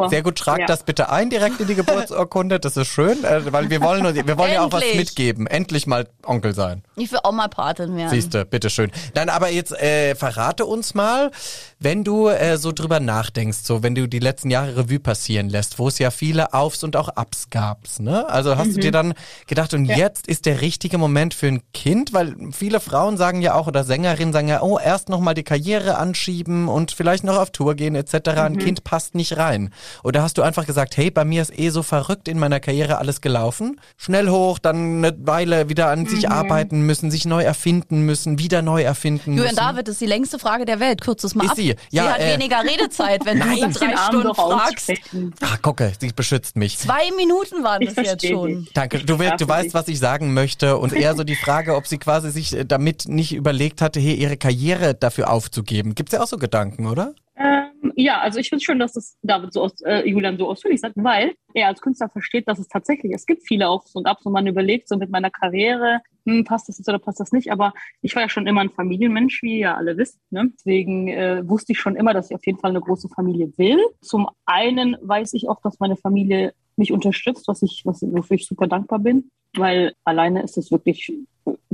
Sehr 0.08 0.22
gut, 0.22 0.36
tragt 0.36 0.60
Ja. 0.60 0.66
das 0.66 0.82
bitte 0.82 1.10
ein 1.10 1.30
direkt 1.30 1.60
in 1.60 1.68
die 1.68 1.76
Geburtsurkunde. 1.76 2.58
Das 2.58 2.76
ist 2.76 2.88
schön, 2.88 3.22
äh, 3.22 3.52
weil 3.52 3.70
wir 3.70 3.80
wollen, 3.80 4.04
uns- 4.04 4.16
wir 4.26 4.36
wollen 4.36 4.52
ja 4.52 4.64
auch 4.64 4.72
was 4.72 4.82
mitgeben. 4.96 5.46
Endlich 5.46 5.86
mal 5.86 6.08
Onkel 6.24 6.52
sein. 6.52 6.82
Ich 6.96 7.12
will 7.12 7.20
auch 7.22 7.30
mal 7.32 7.46
Patin 7.48 7.96
werden. 7.96 8.10
Siehste, 8.10 8.44
bitteschön. 8.44 8.90
Nein, 9.14 9.28
aber 9.28 9.50
jetzt 9.50 9.72
äh, 9.80 10.16
verrate 10.16 10.66
uns 10.66 10.94
mal, 10.94 11.30
wenn 11.78 12.02
du 12.02 12.26
äh, 12.26 12.56
so 12.58 12.72
drüber 12.72 12.98
nachdenkst, 12.98 13.58
so 13.62 13.84
wenn 13.84 13.94
du 13.94 14.08
die 14.08 14.18
letzten 14.18 14.50
Jahre 14.50 14.76
Revue 14.76 14.98
passieren 14.98 15.48
lässt, 15.48 15.78
wo 15.78 15.86
es 15.86 15.98
ja 16.00 16.10
viele 16.10 16.52
Aufs 16.52 16.82
und 16.82 16.96
auch 16.96 17.10
Ups 17.16 17.48
gab's, 17.50 18.00
ne? 18.00 18.28
Also 18.28 18.56
hast 18.56 18.74
du 18.76 18.80
dir 18.80 18.90
dann 18.90 19.14
gedacht, 19.46 19.72
und 19.72 19.84
jetzt 19.84 20.26
ist 20.26 20.46
der 20.46 20.62
richtige 20.62 20.98
Moment 20.98 21.32
für 21.32 21.46
ein 21.46 21.60
Kind, 21.72 22.12
weil 22.12 22.34
viele 22.50 22.80
Frauen 22.80 23.16
sagen 23.16 23.40
ja 23.40 23.54
auch 23.54 23.68
oder 23.68 23.84
Sängerinnen 23.84 24.32
sagen 24.32 24.48
ja, 24.48 24.62
oh, 24.62 24.78
erst 24.80 25.08
noch 25.10 25.20
mal 25.20 25.34
die 25.34 25.44
Karriere 25.44 25.96
anschieben 25.98 26.66
und 26.68 26.90
vielleicht 26.90 27.22
noch 27.22 27.36
auf 27.36 27.50
Tour 27.50 27.74
gehen 27.76 27.94
etc. 27.94 28.15
Ein 28.20 28.58
Kind 28.58 28.84
passt 28.84 29.14
nicht 29.14 29.36
rein. 29.36 29.72
Oder 30.04 30.22
hast 30.22 30.38
du 30.38 30.42
einfach 30.42 30.66
gesagt, 30.66 30.96
hey, 30.96 31.10
bei 31.10 31.24
mir 31.24 31.42
ist 31.42 31.58
eh 31.58 31.70
so 31.70 31.82
verrückt 31.82 32.28
in 32.28 32.38
meiner 32.38 32.60
Karriere 32.60 32.98
alles 32.98 33.20
gelaufen, 33.20 33.80
schnell 33.96 34.28
hoch, 34.28 34.58
dann 34.58 35.04
eine 35.04 35.16
Weile 35.26 35.68
wieder 35.68 35.88
an 35.88 36.06
sich 36.06 36.28
arbeiten 36.30 36.82
müssen, 36.82 37.10
sich 37.10 37.24
neu 37.24 37.42
erfinden 37.42 38.00
müssen, 38.02 38.38
wieder 38.38 38.62
neu 38.62 38.82
erfinden 38.82 39.32
Julian 39.32 39.44
müssen. 39.54 39.56
David 39.56 39.88
ist 39.88 40.00
die 40.00 40.06
längste 40.06 40.38
Frage 40.38 40.64
der 40.64 40.80
Welt. 40.80 41.00
Kürz 41.00 41.24
es 41.24 41.34
mal 41.34 41.44
Ist 41.44 41.50
ab. 41.50 41.56
sie? 41.56 41.74
Ja, 41.90 42.12
hat 42.12 42.20
äh, 42.20 42.34
weniger 42.34 42.62
Redezeit, 42.62 43.24
wenn 43.24 43.38
Nein. 43.38 43.60
du 43.72 43.78
drei 43.78 43.96
Stunden 43.96 44.34
fragst. 44.34 44.90
aussprechen. 44.90 45.34
Ah, 45.40 45.56
gucke, 45.60 45.92
sie 46.00 46.12
beschützt 46.12 46.56
mich. 46.56 46.78
Zwei 46.78 47.10
Minuten 47.16 47.62
waren 47.64 47.82
Ich 47.82 47.94
das 47.94 48.06
jetzt 48.06 48.26
schon. 48.26 48.64
dich. 48.64 48.72
Danke. 48.72 48.98
Du, 49.00 49.16
du 49.16 49.48
weißt, 49.48 49.74
was 49.74 49.88
ich 49.88 49.98
sagen 49.98 50.34
möchte. 50.34 50.76
Und 50.78 50.92
eher 50.92 51.14
so 51.14 51.24
die 51.24 51.36
Frage, 51.36 51.74
ob 51.76 51.86
sie 51.86 51.98
quasi 51.98 52.30
sich 52.30 52.56
äh, 52.56 52.64
damit 52.64 53.08
nicht 53.08 53.34
überlegt 53.34 53.82
hatte, 53.82 54.00
hier 54.00 54.16
ihre 54.16 54.36
Karriere 54.36 54.94
dafür 54.94 55.30
aufzugeben. 55.30 55.94
Gibt's 55.94 56.12
ja 56.12 56.22
auch 56.22 56.26
so 56.26 56.38
Gedanken, 56.38 56.86
oder? 56.86 57.14
Ähm, 57.38 57.92
ja, 57.96 58.20
also 58.20 58.38
ich 58.38 58.48
finde 58.48 58.64
schon, 58.64 58.78
dass 58.78 58.94
das 58.94 59.18
David 59.22 59.52
so 59.52 59.62
aus, 59.62 59.80
äh, 59.82 60.08
Julian 60.08 60.38
so 60.38 60.48
ausführlich 60.48 60.80
sagt, 60.80 60.94
weil 60.96 61.34
er 61.52 61.68
als 61.68 61.82
Künstler 61.82 62.08
versteht, 62.08 62.48
dass 62.48 62.58
es 62.58 62.68
tatsächlich, 62.68 63.12
es 63.14 63.26
gibt 63.26 63.46
viele 63.46 63.68
Aufs 63.68 63.94
und 63.94 64.06
Abs 64.06 64.24
und 64.24 64.32
man 64.32 64.46
überlegt 64.46 64.88
so 64.88 64.96
mit 64.96 65.10
meiner 65.10 65.30
Karriere, 65.30 66.00
hm, 66.24 66.44
passt 66.44 66.68
das 66.68 66.78
jetzt 66.78 66.88
oder 66.88 66.98
passt 66.98 67.20
das 67.20 67.32
nicht, 67.32 67.52
aber 67.52 67.74
ich 68.00 68.14
war 68.14 68.22
ja 68.22 68.30
schon 68.30 68.46
immer 68.46 68.62
ein 68.62 68.70
Familienmensch, 68.70 69.42
wie 69.42 69.60
ihr 69.60 69.76
alle 69.76 69.98
wisst, 69.98 70.18
ne? 70.30 70.50
deswegen 70.54 71.08
äh, 71.08 71.46
wusste 71.46 71.72
ich 71.72 71.78
schon 71.78 71.94
immer, 71.94 72.14
dass 72.14 72.30
ich 72.30 72.36
auf 72.36 72.46
jeden 72.46 72.58
Fall 72.58 72.70
eine 72.70 72.80
große 72.80 73.08
Familie 73.10 73.52
will. 73.58 73.80
Zum 74.00 74.28
einen 74.46 74.96
weiß 75.02 75.34
ich 75.34 75.48
auch, 75.48 75.60
dass 75.60 75.78
meine 75.78 75.96
Familie 75.96 76.54
mich 76.76 76.92
unterstützt, 76.92 77.48
was 77.48 77.62
ich, 77.62 77.82
was, 77.84 78.02
wofür 78.02 78.36
ich 78.36 78.46
super 78.46 78.66
dankbar 78.66 78.98
bin, 78.98 79.30
weil 79.56 79.94
alleine 80.04 80.42
ist 80.42 80.58
es 80.58 80.70
wirklich, 80.70 81.12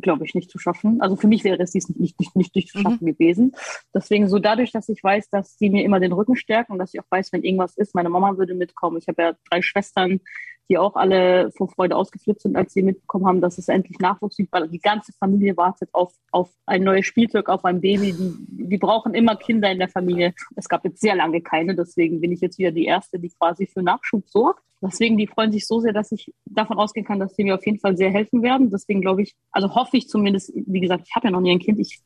glaube 0.00 0.24
ich, 0.24 0.34
nicht 0.34 0.50
zu 0.50 0.58
schaffen. 0.58 1.00
Also 1.00 1.16
für 1.16 1.28
mich 1.28 1.44
wäre 1.44 1.62
es 1.62 1.72
dies 1.72 1.88
nicht, 1.88 2.00
nicht, 2.00 2.20
nicht, 2.20 2.36
nicht, 2.36 2.54
nicht 2.54 2.68
zu 2.70 2.78
Mhm. 2.78 2.82
schaffen 2.82 3.06
gewesen. 3.06 3.52
Deswegen 3.94 4.28
so 4.28 4.38
dadurch, 4.38 4.70
dass 4.72 4.88
ich 4.88 5.02
weiß, 5.02 5.30
dass 5.30 5.56
sie 5.58 5.70
mir 5.70 5.84
immer 5.84 6.00
den 6.00 6.12
Rücken 6.12 6.36
stärken 6.36 6.72
und 6.72 6.78
dass 6.78 6.94
ich 6.94 7.00
auch 7.00 7.10
weiß, 7.10 7.32
wenn 7.32 7.42
irgendwas 7.42 7.76
ist, 7.76 7.94
meine 7.94 8.08
Mama 8.08 8.36
würde 8.38 8.54
mitkommen. 8.54 8.98
Ich 8.98 9.08
habe 9.08 9.22
ja 9.22 9.32
drei 9.50 9.62
Schwestern, 9.62 10.20
die 10.68 10.78
auch 10.78 10.94
alle 10.94 11.50
vor 11.52 11.68
Freude 11.68 11.96
ausgeflippt 11.96 12.42
sind, 12.42 12.56
als 12.56 12.72
sie 12.72 12.82
mitbekommen 12.82 13.26
haben, 13.26 13.40
dass 13.40 13.58
es 13.58 13.68
endlich 13.68 13.98
Nachwuchs 13.98 14.36
gibt, 14.36 14.52
weil 14.52 14.68
die 14.68 14.78
ganze 14.78 15.12
Familie 15.12 15.56
wartet 15.56 15.90
auf, 15.92 16.14
auf 16.30 16.50
ein 16.66 16.84
neues 16.84 17.04
Spielzeug, 17.04 17.48
auf 17.48 17.64
ein 17.64 17.80
Baby. 17.80 18.12
Die, 18.12 18.66
die 18.68 18.78
brauchen 18.78 19.14
immer 19.14 19.36
Kinder 19.36 19.70
in 19.70 19.78
der 19.78 19.88
Familie. 19.88 20.34
Es 20.56 20.68
gab 20.68 20.84
jetzt 20.84 21.00
sehr 21.00 21.16
lange 21.16 21.40
keine, 21.40 21.74
deswegen 21.74 22.20
bin 22.20 22.32
ich 22.32 22.40
jetzt 22.40 22.58
wieder 22.58 22.70
die 22.70 22.84
Erste, 22.84 23.18
die 23.18 23.30
quasi 23.30 23.66
für 23.66 23.82
Nachschub 23.82 24.28
sorgt. 24.28 24.62
Deswegen, 24.82 25.16
die 25.16 25.26
freuen 25.28 25.52
sich 25.52 25.66
so 25.66 25.80
sehr, 25.80 25.92
dass 25.92 26.12
ich 26.12 26.32
davon 26.44 26.78
ausgehen 26.78 27.06
kann, 27.06 27.20
dass 27.20 27.36
sie 27.36 27.44
mir 27.44 27.54
auf 27.54 27.64
jeden 27.64 27.78
Fall 27.78 27.96
sehr 27.96 28.10
helfen 28.10 28.42
werden. 28.42 28.70
Deswegen 28.70 29.00
glaube 29.00 29.22
ich, 29.22 29.34
also 29.52 29.74
hoffe 29.74 29.96
ich 29.96 30.08
zumindest, 30.08 30.52
wie 30.54 30.80
gesagt, 30.80 31.04
ich 31.06 31.14
habe 31.14 31.28
ja 31.28 31.30
noch 31.30 31.40
nie 31.40 31.52
ein 31.52 31.60
Kind. 31.60 31.78
Ich 31.78 32.02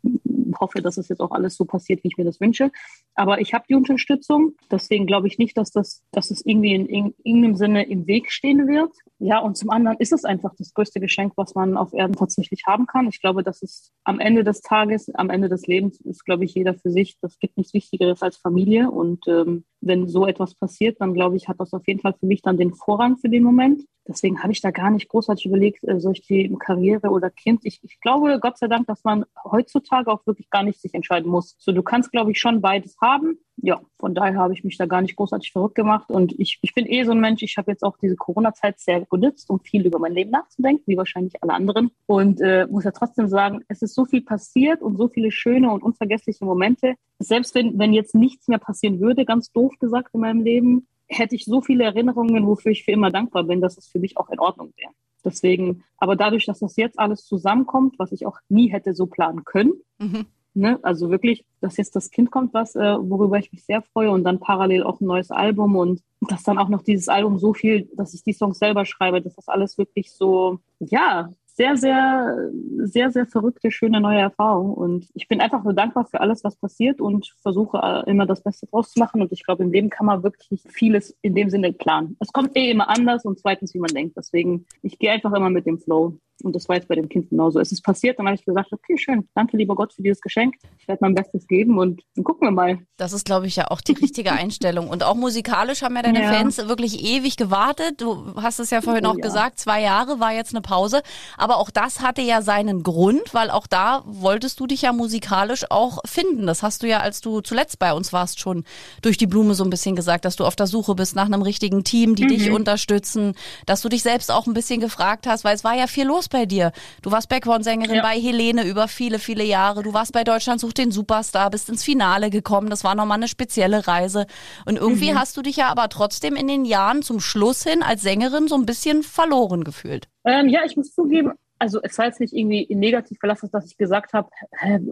hoffe, 0.60 0.82
dass 0.82 0.96
es 0.96 1.08
jetzt 1.08 1.20
auch 1.20 1.30
alles 1.30 1.56
so 1.56 1.64
passiert, 1.64 2.02
wie 2.04 2.08
ich 2.08 2.16
mir 2.16 2.24
das 2.24 2.40
wünsche. 2.40 2.70
Aber 3.14 3.40
ich 3.40 3.54
habe 3.54 3.64
die 3.68 3.74
Unterstützung. 3.74 4.52
Deswegen 4.70 5.06
glaube 5.06 5.26
ich 5.26 5.38
nicht, 5.38 5.56
dass 5.56 5.70
das, 5.70 6.02
dass 6.12 6.30
es 6.30 6.44
irgendwie 6.44 6.74
in, 6.74 6.86
in 6.86 7.14
irgendeinem 7.24 7.56
Sinne 7.56 7.88
im 7.88 8.06
Weg 8.06 8.30
stehen 8.30 8.68
wird. 8.68 8.92
Ja, 9.18 9.38
und 9.38 9.56
zum 9.56 9.70
anderen 9.70 9.96
ist 9.98 10.12
es 10.12 10.24
einfach 10.24 10.54
das 10.58 10.74
größte 10.74 11.00
Geschenk, 11.00 11.32
was 11.36 11.54
man 11.54 11.76
auf 11.76 11.94
Erden 11.94 12.14
tatsächlich 12.14 12.64
haben 12.66 12.86
kann. 12.86 13.08
Ich 13.08 13.20
glaube, 13.20 13.42
dass 13.42 13.62
es 13.62 13.92
am 14.04 14.20
Ende 14.20 14.44
des 14.44 14.60
Tages, 14.60 15.08
am 15.14 15.30
Ende 15.30 15.48
des 15.48 15.66
Lebens 15.66 15.98
ist, 16.00 16.24
glaube 16.24 16.44
ich, 16.44 16.54
jeder 16.54 16.74
für 16.74 16.90
sich. 16.90 17.16
Das 17.20 17.38
gibt 17.38 17.56
nichts 17.56 17.72
Wichtigeres 17.72 18.22
als 18.22 18.36
Familie. 18.36 18.90
Und 18.90 19.26
ähm, 19.28 19.64
wenn 19.86 20.08
so 20.08 20.26
etwas 20.26 20.54
passiert, 20.54 21.00
dann 21.00 21.14
glaube 21.14 21.36
ich, 21.36 21.48
hat 21.48 21.60
das 21.60 21.72
auf 21.72 21.86
jeden 21.86 22.00
Fall 22.00 22.14
für 22.18 22.26
mich 22.26 22.42
dann 22.42 22.58
den 22.58 22.74
Vorrang 22.74 23.16
für 23.18 23.28
den 23.28 23.42
Moment. 23.42 23.82
Deswegen 24.08 24.42
habe 24.42 24.52
ich 24.52 24.60
da 24.60 24.70
gar 24.70 24.90
nicht 24.90 25.08
großartig 25.08 25.46
überlegt, 25.46 25.84
äh, 25.84 26.00
soll 26.00 26.12
ich 26.12 26.22
die 26.22 26.54
Karriere 26.58 27.10
oder 27.10 27.30
Kind. 27.30 27.60
Ich, 27.64 27.80
ich 27.82 28.00
glaube, 28.00 28.38
Gott 28.40 28.58
sei 28.58 28.68
Dank, 28.68 28.86
dass 28.86 29.04
man 29.04 29.24
heutzutage 29.44 30.10
auch 30.10 30.24
wirklich 30.26 30.50
gar 30.50 30.62
nicht 30.62 30.80
sich 30.80 30.94
entscheiden 30.94 31.30
muss. 31.30 31.56
So, 31.58 31.72
du 31.72 31.82
kannst, 31.82 32.12
glaube 32.12 32.30
ich, 32.30 32.38
schon 32.38 32.60
beides 32.60 32.96
haben. 33.00 33.38
Ja, 33.56 33.80
von 33.98 34.14
daher 34.14 34.36
habe 34.36 34.52
ich 34.52 34.64
mich 34.64 34.76
da 34.76 34.86
gar 34.86 35.00
nicht 35.00 35.16
großartig 35.16 35.50
verrückt 35.50 35.74
gemacht. 35.74 36.10
Und 36.10 36.38
ich, 36.38 36.58
ich 36.62 36.74
bin 36.74 36.86
eh 36.86 37.04
so 37.04 37.12
ein 37.12 37.20
Mensch, 37.20 37.42
ich 37.42 37.56
habe 37.56 37.70
jetzt 37.70 37.82
auch 37.82 37.96
diese 37.96 38.16
Corona-Zeit 38.16 38.78
sehr 38.78 39.06
genutzt, 39.06 39.48
um 39.50 39.60
viel 39.60 39.86
über 39.86 39.98
mein 39.98 40.12
Leben 40.12 40.30
nachzudenken, 40.30 40.84
wie 40.86 40.96
wahrscheinlich 40.96 41.42
alle 41.42 41.54
anderen. 41.54 41.90
Und 42.06 42.40
äh, 42.40 42.66
muss 42.66 42.84
ja 42.84 42.90
trotzdem 42.90 43.28
sagen, 43.28 43.64
es 43.68 43.82
ist 43.82 43.94
so 43.94 44.04
viel 44.04 44.22
passiert 44.22 44.82
und 44.82 44.98
so 44.98 45.08
viele 45.08 45.30
schöne 45.30 45.70
und 45.70 45.82
unvergessliche 45.82 46.44
Momente. 46.44 46.94
Selbst 47.18 47.54
wenn, 47.54 47.78
wenn 47.78 47.94
jetzt 47.94 48.14
nichts 48.14 48.46
mehr 48.46 48.58
passieren 48.58 49.00
würde, 49.00 49.24
ganz 49.24 49.50
doof 49.50 49.72
gesagt 49.80 50.10
in 50.12 50.20
meinem 50.20 50.42
Leben, 50.42 50.86
hätte 51.08 51.34
ich 51.34 51.44
so 51.44 51.60
viele 51.60 51.84
Erinnerungen, 51.84 52.46
wofür 52.46 52.72
ich 52.72 52.84
für 52.84 52.92
immer 52.92 53.10
dankbar 53.10 53.44
bin, 53.44 53.60
dass 53.60 53.76
es 53.76 53.86
für 53.86 53.98
mich 53.98 54.16
auch 54.16 54.28
in 54.30 54.40
Ordnung 54.40 54.72
wäre. 54.76 54.92
Deswegen, 55.24 55.82
aber 55.98 56.14
dadurch, 56.14 56.46
dass 56.46 56.60
das 56.60 56.76
jetzt 56.76 56.98
alles 56.98 57.24
zusammenkommt, 57.24 57.98
was 57.98 58.12
ich 58.12 58.26
auch 58.26 58.38
nie 58.48 58.68
hätte 58.68 58.94
so 58.94 59.06
planen 59.06 59.44
können, 59.44 59.72
mhm. 59.98 60.26
ne, 60.54 60.78
also 60.82 61.10
wirklich, 61.10 61.44
dass 61.60 61.76
jetzt 61.76 61.96
das 61.96 62.10
Kind 62.10 62.30
kommt, 62.30 62.54
was, 62.54 62.76
äh, 62.76 62.96
worüber 63.00 63.36
ich 63.38 63.50
mich 63.50 63.64
sehr 63.64 63.82
freue 63.82 64.12
und 64.12 64.22
dann 64.22 64.38
parallel 64.38 64.84
auch 64.84 65.00
ein 65.00 65.06
neues 65.06 65.32
Album 65.32 65.74
und 65.74 66.02
dass 66.20 66.44
dann 66.44 66.58
auch 66.58 66.68
noch 66.68 66.82
dieses 66.82 67.08
Album 67.08 67.38
so 67.38 67.54
viel, 67.54 67.88
dass 67.96 68.14
ich 68.14 68.22
die 68.22 68.32
Songs 68.32 68.58
selber 68.60 68.84
schreibe, 68.84 69.20
dass 69.20 69.34
das 69.34 69.48
alles 69.48 69.78
wirklich 69.78 70.12
so, 70.12 70.60
ja, 70.78 71.30
sehr, 71.56 71.74
sehr, 71.78 72.50
sehr, 72.82 73.10
sehr 73.10 73.26
verrückte, 73.26 73.70
schöne 73.70 73.98
neue 73.98 74.20
Erfahrung. 74.20 74.74
Und 74.74 75.08
ich 75.14 75.26
bin 75.26 75.40
einfach 75.40 75.64
nur 75.64 75.72
dankbar 75.72 76.04
für 76.04 76.20
alles, 76.20 76.44
was 76.44 76.56
passiert 76.56 77.00
und 77.00 77.34
versuche 77.40 77.78
äh, 77.78 78.10
immer 78.10 78.26
das 78.26 78.42
Beste 78.42 78.66
draus 78.66 78.92
zu 78.92 79.00
machen. 79.00 79.22
Und 79.22 79.32
ich 79.32 79.42
glaube, 79.42 79.64
im 79.64 79.72
Leben 79.72 79.88
kann 79.88 80.04
man 80.04 80.22
wirklich 80.22 80.62
vieles 80.68 81.16
in 81.22 81.34
dem 81.34 81.48
Sinne 81.48 81.72
planen. 81.72 82.16
Es 82.20 82.30
kommt 82.30 82.54
eh 82.58 82.70
immer 82.70 82.90
anders 82.90 83.24
und 83.24 83.38
zweitens, 83.38 83.72
wie 83.72 83.78
man 83.78 83.88
denkt. 83.88 84.18
Deswegen, 84.18 84.66
ich 84.82 84.98
gehe 84.98 85.10
einfach 85.10 85.32
immer 85.32 85.48
mit 85.48 85.64
dem 85.64 85.78
Flow. 85.78 86.18
Und 86.42 86.54
das 86.54 86.68
war 86.68 86.76
jetzt 86.76 86.88
bei 86.88 86.94
dem 86.94 87.08
Kind 87.08 87.30
genauso. 87.30 87.60
Es 87.60 87.72
ist 87.72 87.82
passiert, 87.82 88.18
dann 88.18 88.26
habe 88.26 88.36
ich 88.36 88.44
gesagt, 88.44 88.72
okay, 88.72 88.96
schön, 88.98 89.28
danke 89.34 89.56
lieber 89.56 89.74
Gott 89.74 89.92
für 89.92 90.02
dieses 90.02 90.20
Geschenk. 90.20 90.54
Ich 90.78 90.86
werde 90.86 90.98
mein 91.00 91.14
Bestes 91.14 91.46
geben 91.46 91.78
und 91.78 92.02
dann 92.14 92.24
gucken 92.24 92.46
wir 92.46 92.52
mal. 92.52 92.78
Das 92.96 93.12
ist, 93.12 93.24
glaube 93.24 93.46
ich, 93.46 93.56
ja 93.56 93.70
auch 93.70 93.80
die 93.80 93.92
richtige 93.92 94.32
Einstellung. 94.46 94.88
Und 94.88 95.02
auch 95.02 95.14
musikalisch 95.14 95.82
haben 95.82 95.96
ja 95.96 96.02
deine 96.02 96.22
ja. 96.22 96.32
Fans 96.32 96.58
wirklich 96.68 97.02
ewig 97.04 97.36
gewartet. 97.36 98.00
Du 98.00 98.34
hast 98.36 98.60
es 98.60 98.70
ja 98.70 98.82
vorhin 98.82 99.06
oh, 99.06 99.10
auch 99.10 99.16
ja. 99.16 99.22
gesagt, 99.22 99.58
zwei 99.58 99.80
Jahre 99.80 100.20
war 100.20 100.32
jetzt 100.32 100.54
eine 100.54 100.60
Pause. 100.60 101.02
Aber 101.38 101.56
auch 101.56 101.70
das 101.70 102.00
hatte 102.00 102.22
ja 102.22 102.42
seinen 102.42 102.82
Grund, 102.82 103.32
weil 103.32 103.50
auch 103.50 103.66
da 103.66 104.02
wolltest 104.06 104.60
du 104.60 104.66
dich 104.66 104.82
ja 104.82 104.92
musikalisch 104.92 105.64
auch 105.70 106.00
finden. 106.04 106.46
Das 106.46 106.62
hast 106.62 106.82
du 106.82 106.88
ja, 106.88 107.00
als 107.00 107.20
du 107.20 107.40
zuletzt 107.40 107.78
bei 107.78 107.92
uns 107.92 108.12
warst, 108.12 108.40
schon 108.40 108.64
durch 109.02 109.16
die 109.16 109.26
Blume 109.26 109.54
so 109.54 109.64
ein 109.64 109.70
bisschen 109.70 109.96
gesagt, 109.96 110.24
dass 110.24 110.36
du 110.36 110.44
auf 110.44 110.56
der 110.56 110.66
Suche 110.66 110.94
bist 110.94 111.16
nach 111.16 111.26
einem 111.26 111.42
richtigen 111.42 111.84
Team, 111.84 112.14
die 112.14 112.24
mhm. 112.24 112.28
dich 112.28 112.50
unterstützen, 112.50 113.34
dass 113.64 113.80
du 113.80 113.88
dich 113.88 114.02
selbst 114.02 114.30
auch 114.30 114.46
ein 114.46 114.54
bisschen 114.54 114.80
gefragt 114.80 115.26
hast, 115.26 115.44
weil 115.44 115.54
es 115.54 115.64
war 115.64 115.74
ja 115.74 115.86
viel 115.86 116.06
los 116.06 116.25
bei 116.30 116.46
dir. 116.46 116.72
Du 117.02 117.10
warst 117.10 117.28
Background-Sängerin 117.28 117.96
ja. 117.96 118.02
bei 118.02 118.18
Helene 118.18 118.64
über 118.64 118.88
viele, 118.88 119.18
viele 119.18 119.44
Jahre. 119.44 119.82
Du 119.82 119.92
warst 119.92 120.12
bei 120.12 120.24
Deutschland 120.24 120.60
sucht 120.60 120.78
den 120.78 120.90
Superstar, 120.90 121.50
bist 121.50 121.68
ins 121.68 121.84
Finale 121.84 122.30
gekommen. 122.30 122.70
Das 122.70 122.84
war 122.84 122.94
nochmal 122.94 123.18
eine 123.18 123.28
spezielle 123.28 123.86
Reise. 123.86 124.26
Und 124.64 124.76
irgendwie 124.76 125.12
mhm. 125.12 125.18
hast 125.18 125.36
du 125.36 125.42
dich 125.42 125.56
ja 125.56 125.68
aber 125.68 125.88
trotzdem 125.88 126.36
in 126.36 126.48
den 126.48 126.64
Jahren 126.64 127.02
zum 127.02 127.20
Schluss 127.20 127.62
hin 127.62 127.82
als 127.82 128.02
Sängerin 128.02 128.48
so 128.48 128.56
ein 128.56 128.66
bisschen 128.66 129.02
verloren 129.02 129.64
gefühlt. 129.64 130.08
Ähm, 130.24 130.48
ja, 130.48 130.60
ich 130.64 130.76
muss 130.76 130.92
zugeben, 130.94 131.32
also 131.58 131.80
es 131.82 131.96
war 131.98 132.06
jetzt 132.06 132.20
nicht 132.20 132.34
irgendwie 132.34 132.66
negativ 132.74 133.18
verlassen, 133.18 133.48
dass 133.50 133.66
ich 133.66 133.76
gesagt 133.76 134.12
habe, 134.12 134.28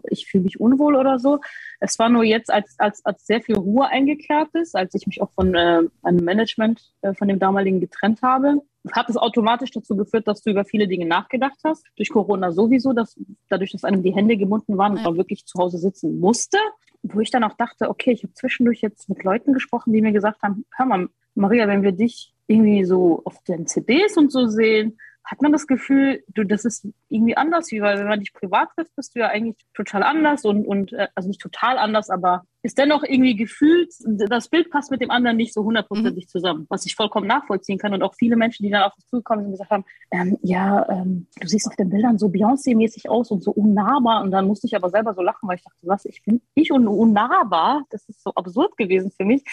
ich 0.09 0.27
fühle 0.27 0.44
mich 0.44 0.61
unwohl 0.61 0.96
oder 0.96 1.18
so. 1.18 1.40
Es 1.81 1.98
war 1.98 2.09
nur 2.09 2.24
jetzt, 2.24 2.53
als, 2.53 2.74
als, 2.79 3.05
als 3.05 3.27
sehr 3.27 3.40
viel 3.40 3.57
Ruhe 3.57 3.87
eingekehrt 3.87 4.48
ist, 4.55 4.74
als 4.74 4.94
ich 4.94 5.07
mich 5.07 5.20
auch 5.20 5.31
von 5.33 5.55
äh, 5.55 5.83
einem 6.03 6.24
Management 6.24 6.83
äh, 7.03 7.14
von 7.14 7.29
dem 7.29 7.38
damaligen 7.38 7.81
getrennt 7.81 8.22
habe, 8.22 8.62
hat 8.92 9.09
es 9.09 9.16
automatisch 9.16 9.70
dazu 9.70 9.96
geführt, 9.96 10.29
dass 10.29 10.42
du 10.42 10.50
über 10.50 10.64
viele 10.64 10.87
Dinge 10.88 11.07
nachgedacht 11.07 11.59
hast. 11.64 11.85
Durch 11.96 12.11
Corona 12.11 12.53
sowieso, 12.53 12.92
dass 12.92 13.18
dadurch, 13.48 13.72
dass 13.72 13.85
einem 13.85 14.03
die 14.03 14.14
Hände 14.14 14.37
gebunden 14.37 14.77
waren 14.77 14.92
und 14.92 15.03
man 15.03 15.16
wirklich 15.16 15.46
zu 15.46 15.59
Hause 15.59 15.79
sitzen 15.79 16.20
musste. 16.20 16.59
Wo 17.03 17.20
ich 17.20 17.31
dann 17.31 17.44
auch 17.44 17.55
dachte, 17.55 17.90
okay, 17.90 18.12
ich 18.12 18.22
habe 18.22 18.33
zwischendurch 18.35 18.81
jetzt 18.81 19.09
mit 19.09 19.22
Leuten 19.24 19.53
gesprochen, 19.53 19.92
die 19.92 20.00
mir 20.00 20.12
gesagt 20.12 20.42
haben, 20.42 20.64
hör 20.77 20.87
mal, 20.87 21.09
Maria, 21.35 21.66
wenn 21.68 21.83
wir 21.83 21.92
dich 21.92 22.35
irgendwie 22.46 22.85
so 22.85 23.22
auf 23.24 23.42
den 23.44 23.66
CDs 23.66 24.16
und 24.16 24.31
so 24.31 24.46
sehen, 24.46 24.98
hat 25.24 25.40
man 25.40 25.52
das 25.52 25.66
Gefühl, 25.66 26.22
du, 26.28 26.44
das 26.44 26.64
ist 26.64 26.87
irgendwie 27.08 27.37
anders, 27.37 27.70
wie 27.70 27.80
weil 27.80 27.98
wenn 27.98 28.08
man 28.08 28.20
dich 28.20 28.32
privat 28.32 28.68
trifft, 28.74 28.94
bist 28.94 29.14
du 29.14 29.20
ja 29.20 29.28
eigentlich 29.28 29.56
total 29.74 30.02
anders 30.02 30.44
und, 30.44 30.66
und 30.66 30.92
äh, 30.92 31.08
also 31.14 31.28
nicht 31.28 31.40
total 31.40 31.78
anders, 31.78 32.10
aber 32.10 32.44
ist 32.64 32.79
dennoch 32.79 33.03
irgendwie 33.03 33.37
gefühlt, 33.37 33.92
das 34.31 34.48
Bild 34.48 34.70
passt 34.70 34.90
mit 34.90 35.03
dem 35.03 35.11
anderen 35.11 35.37
nicht 35.37 35.53
so 35.53 35.62
hundertprozentig 35.64 36.24
mhm. 36.24 36.29
zusammen, 36.29 36.66
was 36.70 36.87
ich 36.87 36.94
vollkommen 36.94 37.27
nachvollziehen 37.27 37.77
kann. 37.77 37.92
Und 37.92 38.03
auch 38.03 38.14
viele 38.14 38.37
Menschen, 38.37 38.64
die 38.64 38.70
dann 38.70 38.85
auf 38.85 38.94
uns 38.96 39.07
zugekommen 39.07 39.44
sind 39.44 39.53
und 39.53 39.59
gesagt 39.59 39.70
haben, 39.70 39.85
ähm, 40.11 40.38
ja, 40.40 40.88
ähm, 40.88 41.27
du 41.38 41.46
siehst 41.46 41.68
auf 41.68 41.77
den 41.77 41.90
Bildern 41.90 42.18
so 42.18 42.29
Beyoncé-mäßig 42.29 43.11
aus 43.11 43.31
und 43.31 43.44
so 43.44 43.50
unnahbar. 43.50 44.22
Und 44.22 44.31
dann 44.31 44.46
musste 44.46 44.66
ich 44.66 44.74
aber 44.74 44.88
selber 44.88 45.12
so 45.12 45.20
lachen, 45.20 45.46
weil 45.46 45.57
ich 45.57 45.62
dachte, 45.62 45.77
was, 45.83 46.07
ich 46.07 46.22
bin 46.24 46.40
ich 46.55 46.72
und 46.72 46.88
unnahbar? 46.88 47.85
Das 47.90 48.09
ist 48.09 48.22
so 48.22 48.31
absurd 48.31 48.79
gewesen 48.79 49.11
für 49.14 49.27
mich. 49.27 49.44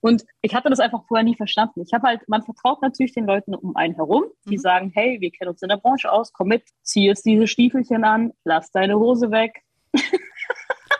Und 0.00 0.24
ich 0.40 0.54
hatte 0.54 0.70
das 0.70 0.78
einfach 0.78 1.02
vorher 1.08 1.24
nie 1.24 1.34
verstanden. 1.34 1.82
Ich 1.84 1.92
habe 1.92 2.06
halt, 2.06 2.28
man 2.28 2.44
vertraut 2.44 2.80
natürlich 2.80 3.12
den 3.12 3.26
Leuten 3.26 3.56
um 3.56 3.74
einen 3.74 3.96
herum, 3.96 4.22
die 4.44 4.58
mhm. 4.58 4.60
sagen, 4.60 4.92
hey, 4.94 5.20
wir 5.20 5.32
kennen 5.32 5.50
uns 5.50 5.62
in 5.62 5.68
der 5.68 5.78
Branche 5.78 6.12
aus, 6.12 6.32
komm 6.32 6.46
mit, 6.46 6.62
zieh 6.82 7.06
jetzt 7.06 7.26
diese 7.26 7.48
Stiefelchen 7.48 8.04
an, 8.04 8.32
lass 8.44 8.70
deine 8.70 9.00
Hose 9.00 9.32
weg. 9.32 9.64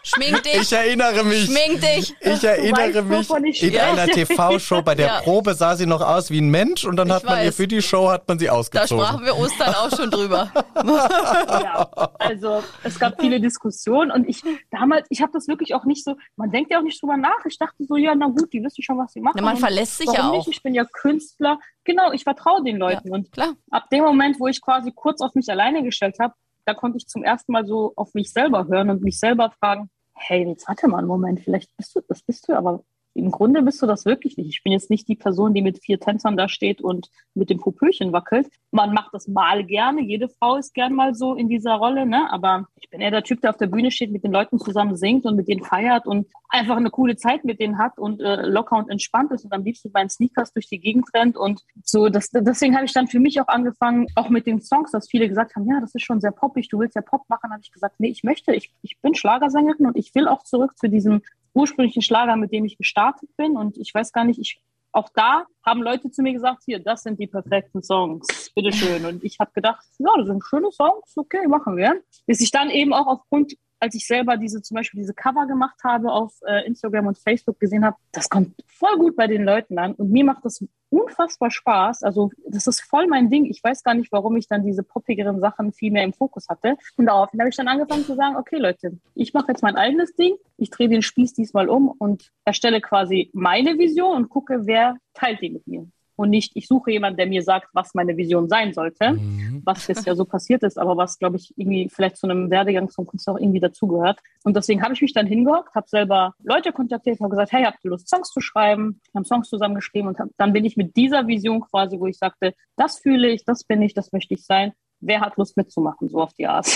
Schmink 0.03 0.43
dich. 0.43 0.57
Ich 0.57 0.73
erinnere 0.73 1.25
mich. 1.25 1.45
Schmink 1.45 1.81
dich. 1.81 2.15
Ich 2.21 2.45
erinnere 2.45 3.03
mich. 3.03 3.63
In 3.63 3.79
einer 3.79 4.07
TV-Show 4.07 4.83
bei 4.83 4.95
der 4.95 5.07
ja. 5.07 5.21
Probe 5.21 5.55
sah 5.55 5.77
sie 5.77 5.87
noch 5.87 6.01
aus 6.01 6.31
wie 6.31 6.41
ein 6.41 6.51
Mensch 6.51 6.85
und 6.85 6.97
dann 6.97 7.09
ich 7.09 7.15
hat 7.15 7.25
man 7.25 7.35
weiß. 7.35 7.45
ihr 7.47 7.53
für 7.53 7.69
die 7.69 7.81
Show 7.81 8.11
hat 8.11 8.27
man 8.27 8.39
sie 8.39 8.51
ausgezogen. 8.51 8.99
Da 8.99 9.09
sprachen 9.09 9.25
wir 9.25 9.37
Ostern 9.37 9.75
auch 9.75 9.97
schon 9.97 10.11
drüber. 10.11 10.53
ja, 10.85 11.89
also 12.19 12.63
es 12.83 12.99
gab 12.99 13.21
viele 13.21 13.41
Diskussionen 13.41 14.11
und 14.11 14.29
ich 14.29 14.43
damals, 14.71 15.07
ich 15.11 15.23
habe 15.23 15.33
das 15.33 15.47
wirklich 15.47 15.75
auch 15.75 15.85
nicht 15.85 16.05
so, 16.05 16.17
man 16.37 16.51
denkt 16.51 16.73
ja 16.73 16.79
auch 16.79 16.83
nicht 16.83 17.01
drüber 17.01 17.17
nach. 17.17 17.45
Ich 17.47 17.59
dachte 17.59 17.85
so, 17.85 17.97
ja, 17.97 18.15
na 18.15 18.27
gut, 18.27 18.53
die 18.53 18.63
wissen 18.63 18.83
schon, 18.83 18.99
was 18.99 19.13
sie 19.13 19.21
machen. 19.21 19.39
Ja, 19.39 19.45
man 19.45 19.57
verlässt 19.57 19.99
sich 19.99 20.13
ja 20.13 20.29
auch. 20.29 20.33
Nicht? 20.33 20.49
Ich 20.49 20.63
bin 20.63 20.75
ja 20.75 20.85
Künstler. 20.85 21.59
Genau, 21.85 22.13
ich 22.13 22.25
vertraue 22.25 22.63
den 22.65 22.77
Leuten. 22.77 23.09
Ja, 23.09 23.15
und 23.15 23.33
klar. 23.33 23.55
ab 23.71 23.89
dem 23.91 24.03
Moment, 24.03 24.39
wo 24.41 24.49
ich 24.49 24.61
quasi 24.61 24.93
kurz 24.93 25.21
auf 25.21 25.35
mich 25.35 25.49
alleine 25.49 25.83
gestellt 25.83 26.17
habe, 26.21 26.35
da 26.65 26.75
konnte 26.75 26.99
ich 26.99 27.07
zum 27.07 27.25
ersten 27.25 27.53
Mal 27.53 27.67
so 27.67 27.93
auf 27.97 28.15
mich 28.15 28.33
selber 28.33 28.69
hören 28.69 28.91
und 28.91 29.03
mich 29.03 29.19
selber 29.19 29.51
fragen, 29.51 29.91
hey, 30.15 30.47
jetzt 30.47 30.69
warte 30.69 30.89
mal 30.89 30.99
einen 30.99 31.09
Moment, 31.09 31.41
vielleicht 31.41 31.77
bist 31.77 31.95
du, 31.95 32.01
das 32.09 32.23
bist 32.23 32.49
du, 32.49 32.55
aber 32.55 32.85
im 33.15 33.31
Grunde 33.31 33.63
bist 33.63 33.83
du 33.83 33.87
das 33.87 34.05
wirklich 34.07 34.37
nicht. 34.37 34.49
Ich 34.49 34.63
bin 34.63 34.73
jetzt 34.73 34.91
nicht 34.91 35.09
die 35.09 35.17
Person, 35.17 35.53
die 35.55 35.63
mit 35.63 35.79
vier 35.79 36.01
Tänzern 36.01 36.37
da 36.37 36.49
steht 36.49 36.81
und 36.81 37.11
mit 37.35 37.51
dem 37.51 37.59
Popöchen 37.59 38.13
wackelt. 38.13 38.49
Man 38.71 38.95
macht 38.95 39.13
das 39.13 39.29
mal 39.29 39.65
gerne. 39.65 40.03
Jede 40.03 40.29
Frau 40.29 40.57
ist 40.57 40.73
gern 40.75 40.95
mal 40.95 41.15
so 41.15 41.35
in 41.35 41.49
dieser 41.49 41.75
Rolle, 41.75 42.07
ne? 42.07 42.31
Aber 42.31 42.67
ich 42.81 42.89
bin 42.89 43.01
eher 43.01 43.11
der 43.11 43.23
Typ, 43.23 43.41
der 43.43 43.51
auf 43.51 43.59
der 43.59 43.67
Bühne 43.67 43.91
steht, 43.91 44.13
mit 44.13 44.25
den 44.25 44.33
Leuten 44.33 44.59
zusammen 44.59 44.97
singt 44.97 45.27
und 45.27 45.37
mit 45.37 45.49
denen 45.49 45.63
feiert 45.63 46.07
und 46.07 46.27
einfach 46.49 46.77
eine 46.77 46.91
coole 46.91 47.17
Zeit 47.17 47.45
mit 47.45 47.61
denen 47.61 47.79
hat 47.79 47.99
und 47.99 48.21
äh, 48.21 48.47
locker 48.47 48.77
und 48.77 48.91
entspannt 48.91 49.33
ist 49.33 49.45
und 49.45 49.53
am 49.53 49.65
liebsten 49.65 49.93
bei 49.93 50.07
Sneakers 50.09 50.53
durch 50.53 50.69
die 50.69 50.81
Gegend 50.81 51.07
rennt 51.15 51.37
und 51.37 51.63
so. 51.83 52.09
Das, 52.09 52.31
deswegen 52.31 52.75
habe 52.75 52.85
ich 52.85 52.93
dann 52.93 53.09
für 53.09 53.21
mich 53.21 53.41
auch 53.41 53.49
angefangen, 53.49 54.07
auch 54.15 54.29
mit 54.29 54.47
den 54.47 54.61
Songs, 54.61 54.91
dass 54.91 55.09
viele 55.09 55.29
gesagt 55.29 55.57
haben, 55.57 55.67
ja, 55.67 55.81
das 55.81 55.95
ist 55.95 56.05
schon 56.05 56.21
sehr 56.21 56.33
poppig, 56.33 56.69
du 56.69 56.79
willst 56.79 56.97
ja 56.97 57.03
Pop 57.03 57.29
machen. 57.29 57.51
habe 57.51 57.63
ich 57.63 57.73
gesagt, 57.73 57.97
nee, 57.99 58.09
ich 58.09 58.23
möchte, 58.23 58.55
ich, 58.55 58.75
ich 58.83 59.01
bin 59.01 59.15
Schlagersängerin 59.15 59.87
und 59.87 59.97
ich 59.97 60.15
will 60.15 60.29
auch 60.29 60.43
zurück 60.45 60.77
zu 60.77 60.89
diesem 60.89 61.23
ursprünglichen 61.55 62.03
Schlager, 62.03 62.37
mit 62.37 62.53
dem 62.53 62.65
ich 62.65 62.77
gestartet 62.77 63.31
bin. 63.37 63.57
Und 63.57 63.77
ich 63.79 63.95
weiß 63.95 64.13
gar 64.13 64.25
nicht, 64.25 64.39
ich, 64.41 64.61
auch 64.93 65.09
da 65.15 65.47
haben 65.65 65.83
Leute 65.83 66.11
zu 66.11 66.23
mir 66.23 66.33
gesagt, 66.33 66.63
hier, 66.65 66.79
das 66.79 67.03
sind 67.03 67.19
die 67.19 67.27
perfekten 67.27 67.83
Songs, 67.83 68.51
bitteschön. 68.55 69.05
Und 69.05 69.25
ich 69.25 69.39
habe 69.39 69.51
gedacht, 69.55 69.85
ja, 69.99 70.11
das 70.17 70.27
sind 70.27 70.43
schöne 70.45 70.71
Songs, 70.71 71.17
okay, 71.17 71.47
machen 71.47 71.77
wir. 71.77 72.03
Bis 72.27 72.41
ich 72.41 72.51
dann 72.51 72.71
eben 72.71 72.93
auch 72.93 73.07
aufgrund 73.07 73.57
als 73.83 73.97
ich 73.97 74.07
selber 74.07 74.37
diese 74.37 74.63
zum 74.63 74.77
Beispiel 74.77 75.01
diese 75.01 75.13
Cover 75.13 75.47
gemacht 75.47 75.81
habe 75.83 76.13
auf 76.13 76.35
äh, 76.47 76.65
Instagram 76.67 77.09
und 77.09 77.19
Facebook 77.19 77.59
gesehen 77.59 77.85
habe, 77.85 77.97
das 78.13 78.29
kommt 78.29 78.55
voll 78.69 78.97
gut 78.97 79.17
bei 79.17 79.27
den 79.27 79.43
Leuten 79.43 79.77
an 79.77 79.95
und 79.95 80.13
mir 80.13 80.25
macht 80.25 80.45
das 80.45 80.65
unfassbar 80.89 81.51
Spaß. 81.51 82.05
Also 82.05 82.31
das 82.47 82.69
ist 82.69 82.81
voll 82.81 83.09
mein 83.09 83.29
Ding. 83.29 83.47
Ich 83.47 83.65
weiß 83.65 83.83
gar 83.83 83.95
nicht, 83.95 84.13
warum 84.13 84.37
ich 84.37 84.47
dann 84.47 84.65
diese 84.65 84.85
poppigeren 84.85 85.41
Sachen 85.41 85.73
viel 85.73 85.91
mehr 85.91 86.05
im 86.05 86.13
Fokus 86.13 86.49
hatte. 86.49 86.77
Und 86.97 87.07
daraufhin 87.07 87.41
habe 87.41 87.49
ich 87.49 87.57
dann 87.57 87.67
angefangen 87.67 88.05
zu 88.05 88.15
sagen, 88.15 88.37
okay 88.37 88.59
Leute, 88.59 89.01
ich 89.15 89.35
mache 89.35 89.49
jetzt 89.49 89.63
mein 89.63 89.77
eigenes 89.77 90.15
Ding. 90.15 90.37
Ich 90.59 90.71
drehe 90.71 90.89
den 90.89 91.03
Spieß 91.03 91.33
diesmal 91.33 91.69
um 91.69 91.89
und 91.89 92.31
erstelle 92.45 92.81
quasi 92.81 93.31
meine 93.33 93.79
Vision 93.79 94.17
und 94.17 94.29
gucke, 94.29 94.61
wer 94.65 94.97
teilt 95.13 95.41
die 95.41 95.51
mit 95.51 95.67
mir. 95.67 95.89
Und 96.17 96.31
nicht, 96.31 96.53
ich 96.55 96.67
suche 96.67 96.93
jemanden, 96.93 97.17
der 97.17 97.27
mir 97.27 97.43
sagt, 97.43 97.69
was 97.73 97.95
meine 97.95 98.17
Vision 98.17 98.49
sein 98.49 98.73
sollte, 98.73 99.13
mhm. 99.13 99.63
was 99.65 99.87
jetzt 99.87 100.07
ja 100.07 100.15
so 100.15 100.25
passiert 100.25 100.63
ist, 100.63 100.79
aber 100.79 100.97
was, 100.97 101.19
glaube 101.19 101.37
ich, 101.37 101.53
irgendwie 101.57 101.89
vielleicht 101.89 102.17
zu 102.17 102.27
einem 102.27 102.51
Werdegang 102.51 102.91
zum 102.91 103.07
Künstler 103.07 103.35
auch 103.35 103.39
irgendwie 103.39 103.61
dazugehört. 103.61 104.21
Und 104.45 104.57
deswegen 104.57 104.83
habe 104.83 104.95
ich 104.95 105.03
mich 105.03 105.13
dann 105.13 105.27
hingehockt, 105.27 105.75
habe 105.75 105.89
selber 105.89 106.35
Leute 106.43 106.73
kontaktiert, 106.73 107.21
habe 107.21 107.31
gesagt, 107.31 107.53
hey, 107.53 107.65
habt 107.65 107.85
ihr 107.85 107.91
Lust, 107.91 108.09
Songs 108.09 108.31
zu 108.31 108.41
schreiben? 108.41 109.01
Wir 109.13 109.19
haben 109.19 109.25
Songs 109.25 109.49
zusammengeschrieben 109.49 110.09
und 110.09 110.19
hab, 110.19 110.29
dann 110.37 110.53
bin 110.53 110.65
ich 110.65 110.77
mit 110.77 110.97
dieser 110.97 111.27
Vision 111.27 111.61
quasi, 111.61 111.99
wo 111.99 112.07
ich 112.07 112.19
sagte, 112.19 112.55
das 112.77 112.99
fühle 112.99 113.29
ich, 113.29 113.45
das 113.45 113.65
bin 113.65 113.83
ich, 113.83 113.95
das 113.95 114.13
möchte 114.13 114.35
ich 114.35 114.45
sein, 114.45 114.73
wer 115.03 115.21
hat 115.21 115.37
Lust 115.37 115.57
mitzumachen, 115.57 116.09
so 116.09 116.21
auf 116.21 116.33
die 116.33 116.47
Art. 116.47 116.67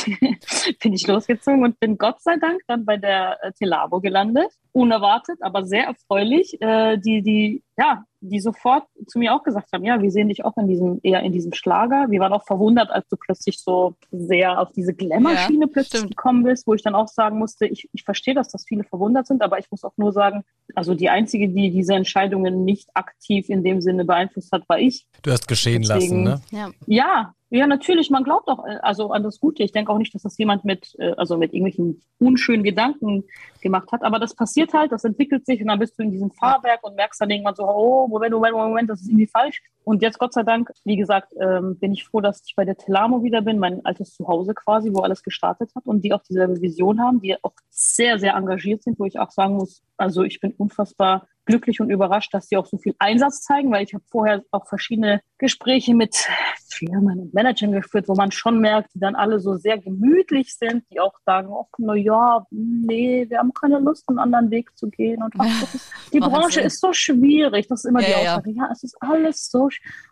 bin 0.83 0.93
ich 0.93 1.07
losgezogen 1.07 1.65
und 1.65 1.81
bin 1.81 1.97
Gott 1.97 2.21
sei 2.21 2.37
Dank 2.37 2.61
dann 2.67 2.85
bei 2.85 2.97
der 2.97 3.39
äh, 3.43 3.53
Telabo 3.53 4.01
gelandet. 4.01 4.51
Unerwartet, 4.77 5.39
aber 5.41 5.65
sehr 5.65 5.85
erfreulich, 5.85 6.61
äh, 6.61 6.99
die, 6.99 7.23
die, 7.23 7.63
ja, 7.79 8.05
die 8.21 8.41
sofort 8.41 8.85
zu 9.07 9.19
mir 9.19 9.35
auch 9.35 9.43
gesagt 9.43 9.69
haben, 9.73 9.85
ja, 9.85 10.03
wir 10.03 10.11
sehen 10.11 10.29
dich 10.29 10.45
auch 10.45 10.55
in 10.59 10.69
diesem, 10.69 11.01
eher 11.03 11.23
in 11.23 11.33
diesem 11.33 11.55
Schlager. 11.55 12.07
Wir 12.11 12.21
waren 12.21 12.35
auch 12.35 12.45
verwundert, 12.45 12.91
als 12.91 13.09
du 13.09 13.17
plötzlich 13.17 13.59
so 13.59 13.95
sehr 14.11 14.61
auf 14.61 14.73
diese 14.73 14.93
Glamour-Schiene 14.93 15.65
ja, 15.65 15.71
plötzlich 15.73 16.01
stimmt. 16.01 16.17
gekommen 16.17 16.43
bist, 16.45 16.67
wo 16.67 16.75
ich 16.75 16.83
dann 16.83 16.95
auch 16.95 17.09
sagen 17.09 17.39
musste, 17.39 17.65
ich, 17.65 17.89
ich 17.95 18.05
verstehe 18.05 18.35
das, 18.35 18.49
dass 18.49 18.67
viele 18.67 18.85
verwundert 18.85 19.27
sind, 19.27 19.41
aber 19.43 19.59
ich 19.59 19.71
muss 19.71 19.83
auch 19.83 19.97
nur 19.97 20.13
sagen, 20.13 20.45
also 20.75 20.95
die 20.95 21.09
Einzige, 21.09 21.49
die 21.49 21.71
diese 21.71 21.95
Entscheidungen 21.95 22.67
nicht 22.67 22.91
aktiv 22.93 23.49
in 23.49 23.65
dem 23.65 23.81
Sinne 23.81 24.05
beeinflusst 24.05 24.53
hat, 24.53 24.69
war 24.69 24.79
ich. 24.79 25.07
Du 25.23 25.31
hast 25.31 25.49
geschehen 25.49 25.83
Deswegen, 25.89 26.25
lassen, 26.25 26.43
ne? 26.53 26.59
Ja. 26.59 26.71
ja, 26.87 27.35
ja, 27.49 27.69
natürlich, 27.69 28.11
man 28.11 28.25
glaubt 28.25 28.49
auch 28.49 28.67
äh, 28.67 28.79
also 28.83 29.13
an 29.13 29.23
das 29.23 29.39
Gute. 29.39 29.63
Ich 29.63 29.71
denke 29.71 29.93
auch 29.93 29.99
nicht, 29.99 30.15
dass 30.15 30.23
das 30.23 30.37
jemand 30.37 30.65
mit, 30.65 30.97
äh, 30.99 31.13
also 31.17 31.37
mit 31.37 31.53
irgendwelchen 31.53 32.03
unschönen 32.19 32.65
Gedanken 32.65 33.25
gemacht 33.61 33.93
hat, 33.93 34.03
aber 34.03 34.19
das 34.19 34.35
passiert 34.35 34.66
halt, 34.73 34.93
das 34.93 35.05
entwickelt 35.05 35.47
sich 35.47 35.61
und 35.61 35.69
dann 35.69 35.79
bist 35.79 35.99
du 35.99 36.03
in 36.03 36.11
diesem 36.11 36.31
Fahrwerk 36.31 36.83
und 36.83 36.97
merkst 36.97 37.21
dann 37.21 37.31
irgendwann 37.31 37.55
so, 37.55 37.65
oh, 37.69 38.07
Moment, 38.09 38.33
Moment, 38.33 38.55
Moment, 38.55 38.91
das 38.91 39.01
ist 39.01 39.09
irgendwie 39.09 39.27
falsch. 39.27 39.63
Und 39.85 40.03
jetzt 40.03 40.19
Gott 40.19 40.33
sei 40.33 40.43
Dank, 40.43 40.71
wie 40.85 40.97
gesagt, 40.97 41.33
ähm, 41.41 41.79
bin 41.79 41.93
ich 41.93 42.05
froh, 42.05 42.21
dass 42.21 42.43
ich 42.47 42.57
bei 42.57 42.65
der 42.65 42.77
Telamo 42.77 43.23
wieder 43.23 43.43
bin, 43.43 43.59
mein 43.59 43.85
altes 43.85 44.15
Zuhause 44.15 44.55
quasi, 44.55 44.91
wo 44.93 45.01
alles 45.01 45.23
gestartet 45.23 45.71
hat 45.75 45.87
und 45.87 46.05
die 46.05 46.13
auch 46.13 46.23
dieselbe 46.23 46.61
Vision 46.61 47.01
haben, 47.01 47.21
die 47.21 47.37
auch 47.43 47.53
sehr, 47.71 48.19
sehr 48.19 48.35
engagiert 48.35 48.83
sind, 48.83 48.99
wo 48.99 49.05
ich 49.05 49.19
auch 49.19 49.31
sagen 49.31 49.57
muss, 49.57 49.83
also 49.97 50.23
ich 50.23 50.41
bin 50.41 50.53
unfassbar 50.53 51.29
glücklich 51.47 51.81
und 51.81 51.91
überrascht, 51.91 52.35
dass 52.35 52.49
sie 52.49 52.57
auch 52.57 52.67
so 52.67 52.77
viel 52.77 52.95
Einsatz 52.99 53.43
zeigen, 53.43 53.71
weil 53.71 53.85
ich 53.85 53.95
habe 53.95 54.05
vorher 54.11 54.43
auch 54.51 54.67
verschiedene 54.67 55.23
Gespräche 55.39 55.95
mit 55.95 56.29
Firmen 56.69 57.21
und 57.21 57.35
Managern 57.35 57.73
geführt, 57.73 58.09
wo 58.09 58.15
man 58.15 58.33
schon 58.33 58.61
merkt, 58.61 58.95
die 58.95 58.99
dann 58.99 59.15
alle 59.15 59.41
so 59.41 59.55
sehr 59.55 59.79
gemütlich 59.79 60.55
sind, 60.57 60.85
die 60.91 61.01
auch 61.01 61.15
sagen, 61.25 61.49
oh, 61.49 61.67
na 61.79 61.95
ja, 61.95 62.45
nee, 62.51 63.27
wir 63.29 63.39
haben 63.39 63.53
keine 63.55 63.79
Lust, 63.79 64.09
einen 64.09 64.19
anderen 64.19 64.51
Weg 64.51 64.77
zu 64.77 64.91
gehen. 64.91 65.23
Und 65.23 65.35
ach, 65.39 65.47
ist, 65.75 65.91
die 66.13 66.21
Branche 66.21 66.61
ist 66.61 66.81
so 66.81 66.93
schwierig. 66.93 67.69
Das 67.69 67.85
ist 67.85 67.89
immer 67.89 68.01
ja, 68.03 68.07
die 68.07 68.15
Aussage. 68.15 68.51
Ja. 68.51 68.65
ja, 68.65 68.73
es 68.73 68.83
ist 68.83 68.97
alles 69.01 69.51
so. 69.51 69.69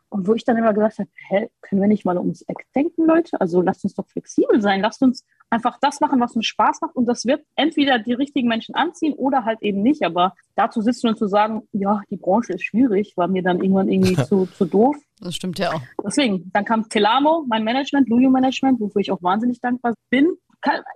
Und 0.09 0.28
wo 0.28 0.35
ich 0.35 0.45
dann 0.45 0.57
immer 0.57 0.72
gesagt 0.72 1.01
habe, 1.01 1.09
hä, 1.28 1.49
können 1.61 1.80
wir 1.80 1.89
nicht 1.89 2.05
mal 2.05 2.18
ums 2.18 2.43
Eck 2.43 2.66
denken, 2.74 3.05
Leute? 3.05 3.41
Also 3.41 3.61
lasst 3.61 3.82
uns 3.82 3.95
doch 3.95 4.07
flexibel 4.07 4.62
sein. 4.62 4.80
Lasst 4.80 5.03
uns 5.03 5.24
einfach 5.55 5.78
das 5.80 6.00
machen, 6.00 6.20
was 6.20 6.34
uns 6.34 6.46
Spaß 6.46 6.80
macht. 6.80 6.96
Und 6.96 7.07
das 7.07 7.24
wird 7.24 7.44
entweder 7.55 7.98
die 7.98 8.12
richtigen 8.12 8.48
Menschen 8.48 8.74
anziehen 8.74 9.14
oder 9.14 9.44
halt 9.44 9.62
eben 9.62 9.82
nicht. 9.82 10.02
Aber 10.02 10.34
dazu 10.57 10.80
sitzen 10.80 11.09
und 11.09 11.16
zu 11.16 11.28
sagen, 11.28 11.62
ja, 11.72 12.02
die 12.11 12.16
Branche 12.16 12.55
ist 12.55 12.64
schwierig, 12.64 13.14
war 13.16 13.28
mir 13.28 13.42
dann 13.42 13.62
irgendwann 13.62 13.88
irgendwie 13.88 14.16
zu, 14.28 14.46
zu 14.46 14.64
doof. 14.64 14.96
Das 15.20 15.36
stimmt 15.36 15.59
ja 15.59 15.72
auch. 15.72 15.80
Deswegen, 16.05 16.50
dann 16.52 16.64
kam 16.64 16.88
Telamo, 16.88 17.44
mein 17.48 17.62
Management, 17.62 18.09
Lujo 18.09 18.30
Management, 18.30 18.80
wofür 18.80 19.00
ich 19.00 19.12
auch 19.12 19.22
wahnsinnig 19.22 19.61
dankbar 19.61 19.94
bin. 20.11 20.28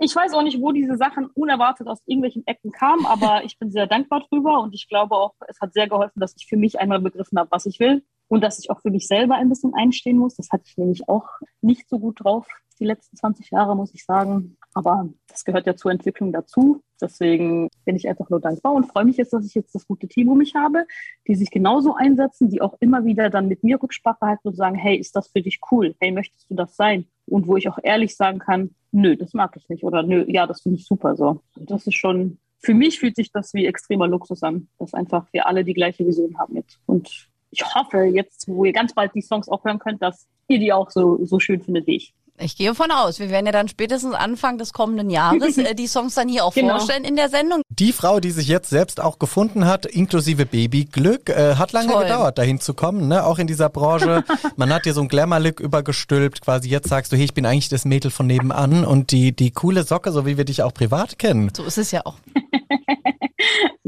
Ich 0.00 0.16
weiß 0.16 0.32
auch 0.32 0.42
nicht, 0.42 0.61
wo 0.61 0.72
diese 0.72 0.96
Sachen 0.96 1.26
unerwartet 1.34 1.86
aus 1.88 2.00
irgendwelchen 2.06 2.42
Ecken 2.46 2.72
kamen, 2.72 3.06
aber 3.06 3.42
ich 3.44 3.59
bin 3.59 3.70
sehr 3.70 3.86
dankbar 3.86 4.24
drüber 4.28 4.61
und 4.61 4.74
ich 4.74 4.88
glaube 4.88 5.14
auch, 5.14 5.34
es 5.46 5.61
hat 5.61 5.72
sehr 5.72 5.88
geholfen, 5.88 6.20
dass 6.20 6.34
ich 6.36 6.46
für 6.46 6.56
mich 6.56 6.80
einmal 6.80 7.00
begriffen 7.00 7.38
habe, 7.38 7.50
was 7.52 7.66
ich 7.66 7.78
will 7.78 8.02
und 8.28 8.42
dass 8.42 8.59
ich 8.59 8.70
auch 8.70 8.80
für 8.80 8.90
mich 8.90 9.06
selber 9.06 9.36
ein 9.36 9.48
bisschen 9.48 9.74
einstehen 9.74 10.18
muss. 10.18 10.36
Das 10.36 10.48
hatte 10.50 10.64
ich 10.66 10.76
nämlich 10.76 11.09
auch 11.09 11.28
nicht 11.61 11.88
so 11.88 11.98
gut 11.98 12.24
drauf 12.24 12.46
die 12.78 12.84
letzten 12.84 13.16
20 13.16 13.50
Jahre, 13.50 13.76
muss 13.76 13.94
ich 13.94 14.04
sagen. 14.04 14.56
Aber 14.74 15.08
das 15.28 15.44
gehört 15.44 15.66
ja 15.66 15.76
zur 15.76 15.90
Entwicklung 15.90 16.32
dazu. 16.32 16.82
Deswegen 17.00 17.68
bin 17.84 17.96
ich 17.96 18.08
einfach 18.08 18.28
nur 18.28 18.40
dankbar 18.40 18.74
und 18.74 18.86
freue 18.86 19.04
mich 19.04 19.16
jetzt, 19.16 19.32
dass 19.32 19.46
ich 19.46 19.54
jetzt 19.54 19.74
das 19.74 19.86
gute 19.86 20.08
Team 20.08 20.28
um 20.28 20.38
mich 20.38 20.54
habe, 20.54 20.84
die 21.26 21.34
sich 21.34 21.50
genauso 21.50 21.94
einsetzen, 21.94 22.50
die 22.50 22.60
auch 22.60 22.76
immer 22.80 23.04
wieder 23.04 23.30
dann 23.30 23.48
mit 23.48 23.62
mir 23.62 23.80
Rücksprache 23.80 24.26
halten 24.26 24.48
und 24.48 24.56
sagen, 24.56 24.76
hey, 24.76 24.96
ist 24.96 25.14
das 25.14 25.28
für 25.28 25.42
dich 25.42 25.60
cool? 25.70 25.94
Hey, 26.00 26.10
möchtest 26.10 26.50
du 26.50 26.54
das 26.54 26.76
sein? 26.76 27.06
Und 27.26 27.46
wo 27.46 27.56
ich 27.56 27.68
auch 27.68 27.78
ehrlich 27.82 28.16
sagen 28.16 28.38
kann, 28.38 28.74
nö, 28.90 29.16
das 29.16 29.34
mag 29.34 29.56
ich 29.56 29.68
nicht 29.68 29.84
oder 29.84 30.02
nö, 30.02 30.24
ja, 30.28 30.46
das 30.46 30.62
finde 30.62 30.78
ich 30.78 30.86
super 30.86 31.16
so. 31.16 31.40
Das 31.56 31.86
ist 31.86 31.96
schon, 31.96 32.38
für 32.58 32.74
mich 32.74 32.98
fühlt 32.98 33.16
sich 33.16 33.30
das 33.30 33.54
wie 33.54 33.66
extremer 33.66 34.08
Luxus 34.08 34.42
an, 34.42 34.68
dass 34.78 34.94
einfach 34.94 35.26
wir 35.32 35.46
alle 35.46 35.64
die 35.64 35.74
gleiche 35.74 36.06
Vision 36.06 36.38
haben 36.38 36.56
jetzt. 36.56 36.80
Und 36.86 37.28
ich 37.50 37.64
hoffe 37.74 38.04
jetzt, 38.04 38.48
wo 38.48 38.64
ihr 38.64 38.72
ganz 38.72 38.94
bald 38.94 39.14
die 39.14 39.22
Songs 39.22 39.48
auch 39.48 39.64
hören 39.64 39.78
könnt, 39.78 40.02
dass 40.02 40.26
ihr 40.48 40.58
die 40.58 40.72
auch 40.72 40.90
so, 40.90 41.24
so 41.24 41.38
schön 41.38 41.60
findet 41.60 41.86
wie 41.86 41.96
ich. 41.96 42.14
Ich 42.41 42.57
gehe 42.57 42.74
von 42.74 42.91
aus. 42.91 43.18
Wir 43.18 43.30
werden 43.30 43.47
ja 43.47 43.53
dann 43.53 43.68
spätestens 43.68 44.14
Anfang 44.14 44.59
des 44.59 44.72
kommenden 44.72 45.11
Jahres 45.11 45.59
äh, 45.59 45.74
die 45.74 45.86
Songs 45.86 46.14
dann 46.14 46.28
hier 46.28 46.45
auch 46.45 46.55
genau. 46.55 46.76
vorstellen 46.76 47.05
in 47.05 47.16
der 47.16 47.28
Sendung. 47.28 47.62
Die 47.68 47.93
Frau, 47.93 48.20
die 48.20 48.30
sich 48.30 48.49
jetzt 48.49 48.70
selbst 48.70 49.01
auch 49.01 49.18
gefunden 49.18 49.66
hat, 49.66 49.86
inklusive 49.86 50.47
Babyglück, 50.47 51.28
äh, 51.30 51.57
hat 51.57 51.72
lange 51.72 51.93
Toll. 51.93 52.05
gedauert, 52.05 52.39
dahin 52.39 52.61
zu 52.61 52.74
kommen, 52.74 53.09
ne? 53.09 53.24
Auch 53.24 53.39
in 53.39 53.47
dieser 53.47 53.68
Branche. 53.68 54.24
Man 54.57 54.72
hat 54.72 54.84
dir 54.84 54.95
so 54.95 55.01
ein 55.01 55.09
Glamour-Look 55.09 55.61
übergestülpt, 55.61 56.43
quasi 56.43 56.68
jetzt 56.68 56.89
sagst 56.89 57.12
du, 57.12 57.16
hey, 57.16 57.24
ich 57.24 57.34
bin 57.34 57.47
eigentlich 57.47 57.68
das 57.68 57.84
Mädel 57.84 58.11
von 58.11 58.26
nebenan 58.26 58.84
und 58.84 59.11
die, 59.11 59.32
die 59.32 59.51
coole 59.51 59.84
Socke, 59.84 60.12
so 60.12 60.26
wie 60.26 60.36
wir 60.36 60.45
dich 60.45 60.62
auch 60.62 60.72
privat 60.74 61.18
kennen. 61.18 61.51
So 61.57 61.64
ist 61.64 61.78
es 61.78 61.91
ja 61.91 62.03
auch. 62.05 62.16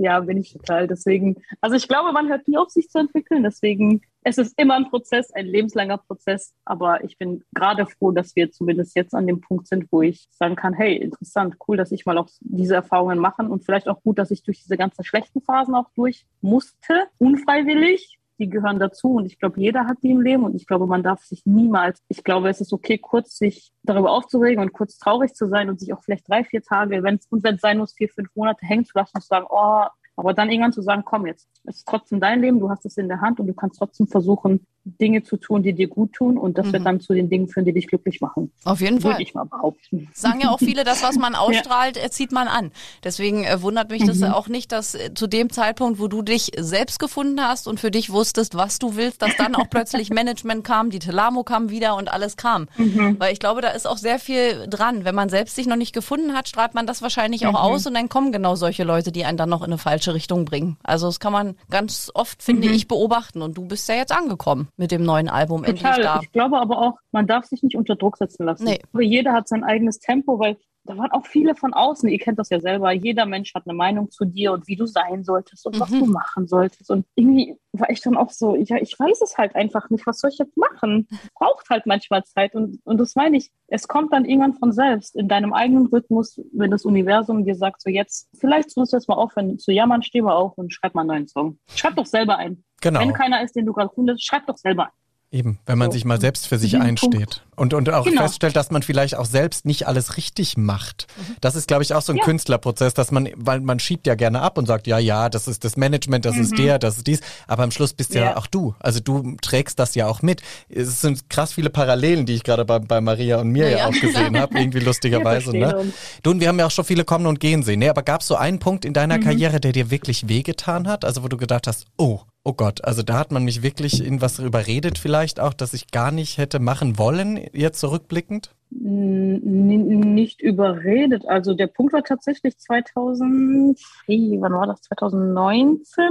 ja, 0.01 0.21
bin 0.21 0.39
ich 0.39 0.53
total. 0.53 0.87
Deswegen, 0.87 1.37
also 1.61 1.77
ich 1.77 1.87
glaube, 1.87 2.13
man 2.13 2.29
hört 2.29 2.49
nie 2.49 2.57
auf, 2.57 2.71
sich 2.71 2.89
zu 2.89 2.99
entwickeln. 2.99 3.43
Deswegen, 3.43 4.01
es 4.23 4.39
ist 4.39 4.59
immer 4.59 4.75
ein 4.77 4.89
Prozess, 4.89 5.31
ein 5.33 5.47
lebenslanger 5.47 5.99
Prozess. 5.99 6.55
Aber 6.65 7.05
ich 7.05 7.19
bin 7.19 7.45
gerade 7.55 7.87
froh, 7.87 8.11
dass 8.11 8.35
wir 8.35 8.51
zumindest 8.51 8.97
jetzt 8.97 9.15
an 9.15 9.27
dem 9.27 9.43
Punkt 9.43 9.69
sind, 9.69 9.87
wo 9.91 10.01
ich 10.01 10.27
sagen 10.31 10.57
kann, 10.57 10.73
hey, 10.73 10.97
interessant, 10.97 11.57
cool, 11.69 11.77
dass 11.77 11.93
ich 11.93 12.07
mal 12.07 12.17
auch 12.17 12.29
diese 12.41 12.75
Erfahrungen 12.75 13.19
machen 13.19 13.49
und 13.49 13.65
vielleicht 13.65 13.89
auch 13.89 14.03
gut, 14.03 14.19
dass 14.19 14.31
ich 14.31 14.43
durch 14.43 14.63
diese 14.63 14.79
ganzen 14.79 15.05
schlechten 15.05 15.43
Phasen 15.43 15.75
auch 15.75 15.91
durch 15.95 16.25
musste, 16.41 17.05
unfreiwillig, 17.19 18.20
die 18.41 18.49
gehören 18.49 18.79
dazu 18.79 19.15
und 19.15 19.27
ich 19.27 19.39
glaube, 19.39 19.61
jeder 19.61 19.87
hat 19.87 19.99
die 20.03 20.11
im 20.11 20.21
Leben 20.21 20.45
und 20.45 20.57
ich 20.57 20.67
glaube, 20.67 20.87
man 20.87 21.03
darf 21.03 21.23
sich 21.23 21.43
niemals, 21.45 22.03
ich 22.09 22.25
glaube, 22.25 22.49
es 22.49 22.61
ist 22.61 22.73
okay, 22.73 22.99
kurz 22.99 23.37
sich 23.37 23.71
darüber 23.83 24.11
aufzuregen 24.11 24.63
und 24.63 24.73
kurz 24.73 24.99
traurig 24.99 25.35
zu 25.35 25.47
sein 25.47 25.69
und 25.69 25.79
sich 25.79 25.93
auch 25.93 26.03
vielleicht 26.03 26.29
drei, 26.29 26.43
vier 26.43 26.63
Tage, 26.63 27.03
wenn 27.03 27.17
es 27.17 27.27
und 27.29 27.45
wenn 27.45 27.57
es 27.57 27.61
sein 27.61 27.79
muss, 27.79 27.95
vier, 27.95 28.09
fünf 28.09 28.35
Monate 28.35 28.65
hängen 28.67 28.85
zu 28.85 28.93
lassen 28.95 29.13
und 29.15 29.23
zu 29.23 29.29
sagen, 29.29 29.47
oh, 29.49 29.85
aber 30.17 30.35
dann 30.35 30.51
irgendwann 30.51 30.73
zu 30.73 30.83
sagen, 30.83 31.03
komm 31.05 31.27
jetzt, 31.27 31.49
es 31.65 31.77
ist 31.77 31.89
trotzdem 31.89 32.21
dein 32.21 32.41
Leben, 32.41 32.61
du 32.61 32.71
hast 32.71 32.85
es 32.85 32.97
in 32.97 33.09
der 33.09 33.21
Hand 33.21 33.41
und 33.41 33.47
du 33.47 33.55
kannst 33.55 33.79
trotzdem 33.79 34.07
versuchen, 34.07 34.67
Dinge 34.85 35.23
zu 35.23 35.37
tun, 35.37 35.63
die 35.63 35.75
dir 35.75 35.89
gut 35.89 36.15
tun 36.15 36.39
und 36.39 36.57
das 36.57 36.67
mhm. 36.67 36.73
wird 36.73 36.87
dann 36.87 37.01
zu 37.01 37.13
den 37.13 37.29
Dingen 37.29 37.49
führen, 37.49 37.67
die 37.67 37.73
dich 37.73 37.87
glücklich 37.87 38.21
machen. 38.21 38.51
Auf 38.65 38.81
jeden 38.81 39.01
Fall. 39.01 39.13
Würde 39.13 39.23
ich 39.23 39.35
mal 39.35 39.45
behaupten. 39.45 40.09
Sagen 40.15 40.41
ja 40.41 40.51
auch 40.51 40.59
viele, 40.59 40.85
das, 40.85 41.03
was 41.03 41.17
man 41.17 41.35
ausstrahlt, 41.37 41.97
ja. 41.97 42.11
zieht 42.11 42.33
man 42.33 42.49
an. 42.49 42.73
Deswegen 43.05 43.45
äh, 43.45 43.61
wundert 43.61 43.91
mich 43.91 44.03
mhm. 44.03 44.07
das 44.07 44.23
auch 44.23 44.49
nicht, 44.49 44.73
dass 44.73 44.95
äh, 44.95 45.13
zu 45.15 45.27
dem 45.27 45.51
Zeitpunkt, 45.51 46.01
wo 46.01 46.09
du 46.09 46.23
dich 46.23 46.53
selbst 46.57 46.99
gefunden 46.99 47.43
hast 47.43 47.69
und 47.69 47.79
für 47.79 47.91
dich 47.91 48.11
wusstest, 48.11 48.57
was 48.57 48.79
du 48.79 48.97
willst, 48.97 49.21
dass 49.21 49.37
dann 49.37 49.55
auch 49.55 49.69
plötzlich 49.69 50.11
Management 50.11 50.65
kam, 50.65 50.89
die 50.89 50.99
Telamo 50.99 51.45
kam 51.45 51.69
wieder 51.69 51.97
und 51.97 52.11
alles 52.11 52.39
kam. 52.39 52.67
Mhm. 52.79 53.17
Weil 53.19 53.35
ich 53.35 53.39
glaube, 53.39 53.61
da 53.61 53.69
ist 53.69 53.87
auch 53.87 53.99
sehr 53.99 54.19
viel 54.19 54.67
dran. 54.67 55.05
Wenn 55.05 55.15
man 55.15 55.29
selbst 55.29 55.57
sich 55.57 55.67
noch 55.67 55.77
nicht 55.77 55.93
gefunden 55.93 56.33
hat, 56.33 56.49
strahlt 56.49 56.75
man 56.75 56.87
das 56.87 57.03
wahrscheinlich 57.03 57.47
auch 57.47 57.53
mhm. 57.53 57.57
aus 57.57 57.87
und 57.87 57.95
dann 57.95 58.09
kommen 58.09 58.33
genau 58.33 58.55
solche 58.55 58.85
Leute, 58.85 59.13
die 59.13 59.27
einen 59.27 59.37
dann 59.37 59.51
noch 59.51 59.61
in 59.61 59.67
eine 59.67 59.79
falsche 59.79 60.15
Richtung 60.15 60.47
bringen. 60.47 60.79
Also 60.83 61.07
das 61.07 61.21
kann 61.21 61.33
man 61.33 61.57
ganz 61.69 62.11
oft, 62.15 62.43
finde 62.43 62.69
mhm. 62.69 62.75
ich, 62.75 62.89
beobachten 62.89 63.43
und 63.43 63.59
du 63.59 63.67
bist 63.67 63.87
ja 63.89 63.95
jetzt 63.95 64.13
angekommen 64.13 64.69
mit 64.81 64.91
dem 64.93 65.05
neuen 65.05 65.29
Album 65.29 65.63
Total. 65.63 65.91
endlich 65.91 66.07
da. 66.07 66.21
Ich 66.23 66.33
glaube 66.33 66.59
aber 66.59 66.79
auch, 66.79 66.99
man 67.13 67.27
darf 67.27 67.45
sich 67.45 67.63
nicht 67.63 67.77
unter 67.77 67.97
Druck 67.97 68.17
setzen 68.17 68.47
lassen. 68.47 68.65
Nee. 68.65 68.81
Jeder 68.99 69.35
hat 69.35 69.47
sein 69.47 69.63
eigenes 69.63 69.99
Tempo, 69.99 70.39
weil 70.39 70.57
da 70.85 70.97
waren 70.97 71.13
auch 71.13 71.27
viele 71.27 71.55
von 71.55 71.75
außen, 71.75 72.09
ihr 72.09 72.19
kennt 72.19 72.39
das 72.39 72.49
ja 72.49 72.59
selber, 72.59 72.91
jeder 72.91 73.27
Mensch 73.27 73.55
hat 73.55 73.65
eine 73.67 73.77
Meinung 73.77 74.11
zu 74.11 74.25
dir 74.25 74.53
und 74.53 74.67
wie 74.67 74.77
du 74.77 74.87
sein 74.87 75.23
solltest 75.23 75.67
und 75.67 75.77
mhm. 75.77 75.81
was 75.81 75.91
du 75.91 76.07
machen 76.07 76.49
solltest. 76.49 76.91
Und 76.91 77.05
irgendwie 77.15 77.57
war 77.73 77.91
ich 77.91 78.01
dann 78.01 78.17
auch 78.17 78.31
so, 78.31 78.57
ja, 78.57 78.77
ich 78.77 78.99
weiß 78.99 79.21
es 79.21 79.37
halt 79.37 79.55
einfach 79.55 79.91
nicht, 79.91 80.07
was 80.07 80.21
soll 80.21 80.31
ich 80.31 80.39
jetzt 80.39 80.57
machen? 80.57 81.07
Braucht 81.35 81.69
halt 81.69 81.85
manchmal 81.85 82.25
Zeit 82.25 82.55
und, 82.55 82.81
und 82.85 82.99
das 82.99 83.15
meine 83.15 83.37
ich, 83.37 83.51
es 83.69 83.87
kommt 83.87 84.15
dann 84.15 84.25
irgendwann 84.25 84.55
von 84.55 84.73
selbst 84.73 85.15
in 85.15 85.29
deinem 85.29 85.53
eigenen 85.53 85.87
Rhythmus, 85.89 86.41
wenn 86.55 86.71
das 86.71 86.87
Universum 86.87 87.45
dir 87.45 87.55
sagt, 87.55 87.83
so 87.83 87.91
jetzt, 87.91 88.31
vielleicht 88.39 88.75
musst 88.79 88.95
du 88.95 88.97
jetzt 88.97 89.09
mal 89.09 89.17
aufhören 89.17 89.59
zu 89.59 89.73
jammern, 89.73 90.03
steh 90.03 90.23
mal 90.23 90.35
auf 90.35 90.57
und 90.57 90.73
schreib 90.73 90.95
mal 90.95 91.03
einen 91.03 91.09
neuen 91.09 91.29
Song. 91.29 91.59
Schreib 91.75 91.97
doch 91.97 92.07
selber 92.07 92.39
ein. 92.39 92.65
Genau. 92.81 93.01
Wenn 93.01 93.13
keiner 93.13 93.43
ist, 93.43 93.55
den 93.55 93.67
du 93.67 93.73
gerade 93.73 93.91
findest, 93.95 94.27
schreib 94.27 94.47
doch 94.47 94.57
selber. 94.57 94.91
Eben, 95.33 95.61
wenn 95.65 95.79
man 95.79 95.91
so. 95.91 95.93
sich 95.93 96.05
mal 96.05 96.21
selbst 96.21 96.49
für 96.49 96.59
sich 96.59 96.77
einsteht 96.77 97.45
und, 97.55 97.73
und 97.73 97.89
auch 97.91 98.05
genau. 98.05 98.23
feststellt, 98.23 98.57
dass 98.57 98.73
man 98.73 98.83
vielleicht 98.83 99.15
auch 99.15 99.27
selbst 99.27 99.65
nicht 99.65 99.87
alles 99.87 100.17
richtig 100.17 100.57
macht. 100.57 101.07
Mhm. 101.17 101.37
Das 101.41 101.55
ist, 101.55 101.69
glaube 101.69 101.85
ich, 101.85 101.95
auch 101.95 102.03
so 102.03 102.13
ein 102.13 102.17
ja. 102.17 102.25
Künstlerprozess, 102.25 102.95
dass 102.95 103.13
man, 103.13 103.29
weil 103.37 103.61
man 103.61 103.79
schiebt 103.79 104.09
ja 104.09 104.17
gerne 104.17 104.41
ab 104.41 104.59
und 104.59 104.67
sagt, 104.67 104.89
ja, 104.89 104.99
ja, 104.99 105.29
das 105.29 105.47
ist 105.47 105.63
das 105.63 105.77
Management, 105.77 106.25
das 106.25 106.35
mhm. 106.35 106.43
ist 106.43 106.59
der, 106.59 106.81
das 106.81 106.97
ist 106.97 107.07
dies, 107.07 107.21
aber 107.47 107.63
am 107.63 107.71
Schluss 107.71 107.93
bist 107.93 108.13
ja. 108.13 108.23
ja 108.23 108.37
auch 108.39 108.49
du. 108.49 108.75
Also 108.81 108.99
du 108.99 109.37
trägst 109.41 109.79
das 109.79 109.95
ja 109.95 110.09
auch 110.09 110.21
mit. 110.21 110.43
Es 110.69 111.01
sind 111.01 111.31
krass 111.31 111.53
viele 111.53 111.71
Parallelen, 111.71 112.27
die 112.27 112.35
ich 112.35 112.43
gerade 112.43 112.65
bei, 112.65 112.81
bei 112.81 113.01
Maria 113.01 113.41
und 113.41 113.51
mir 113.51 113.71
ja, 113.71 113.79
ja 113.79 113.87
auch 113.87 114.01
gesehen 114.01 114.37
habe, 114.37 114.59
irgendwie 114.59 114.81
lustigerweise. 114.81 115.57
Ne? 115.57 115.93
Du 116.25 116.31
und 116.31 116.41
wir 116.41 116.49
haben 116.49 116.59
ja 116.59 116.67
auch 116.67 116.73
schon 116.73 116.85
viele 116.85 117.05
kommen 117.05 117.27
und 117.27 117.39
gehen 117.39 117.63
sehen. 117.63 117.79
Ne? 117.79 117.91
Aber 117.91 118.03
gab 118.03 118.23
es 118.23 118.27
so 118.27 118.35
einen 118.35 118.59
Punkt 118.59 118.85
in 118.85 118.95
deiner 118.95 119.19
mhm. 119.19 119.23
Karriere, 119.23 119.61
der 119.61 119.71
dir 119.71 119.93
wirklich 119.93 120.29
wehgetan 120.29 120.89
hat? 120.89 121.05
Also 121.05 121.23
wo 121.23 121.29
du 121.29 121.37
gedacht 121.37 121.69
hast, 121.69 121.87
oh, 121.99 122.21
Oh 122.43 122.55
Gott, 122.55 122.85
also 122.85 123.03
da 123.03 123.19
hat 123.19 123.33
man 123.33 123.45
mich 123.45 123.63
wirklich 123.63 124.05
in 124.05 124.23
was 124.23 124.39
überredet 124.39 124.99
vielleicht 124.99 125.41
auch, 125.41 125.53
dass 125.53 125.75
ich 125.75 125.91
gar 125.91 126.11
nicht 126.11 126.39
hätte 126.39 126.59
machen 126.59 126.99
wollen, 126.99 127.39
jetzt 127.53 127.81
zurückblickend? 127.81 128.55
N 128.73 130.15
nicht 130.15 130.41
überredet. 130.41 131.27
Also 131.27 131.55
der 131.55 131.67
Punkt 131.67 131.93
war 131.93 132.03
tatsächlich 132.03 132.57
2000, 132.57 133.79
hey, 134.07 134.39
wann 134.41 134.53
war 134.53 134.67
das? 134.67 134.81
2019? 134.83 136.05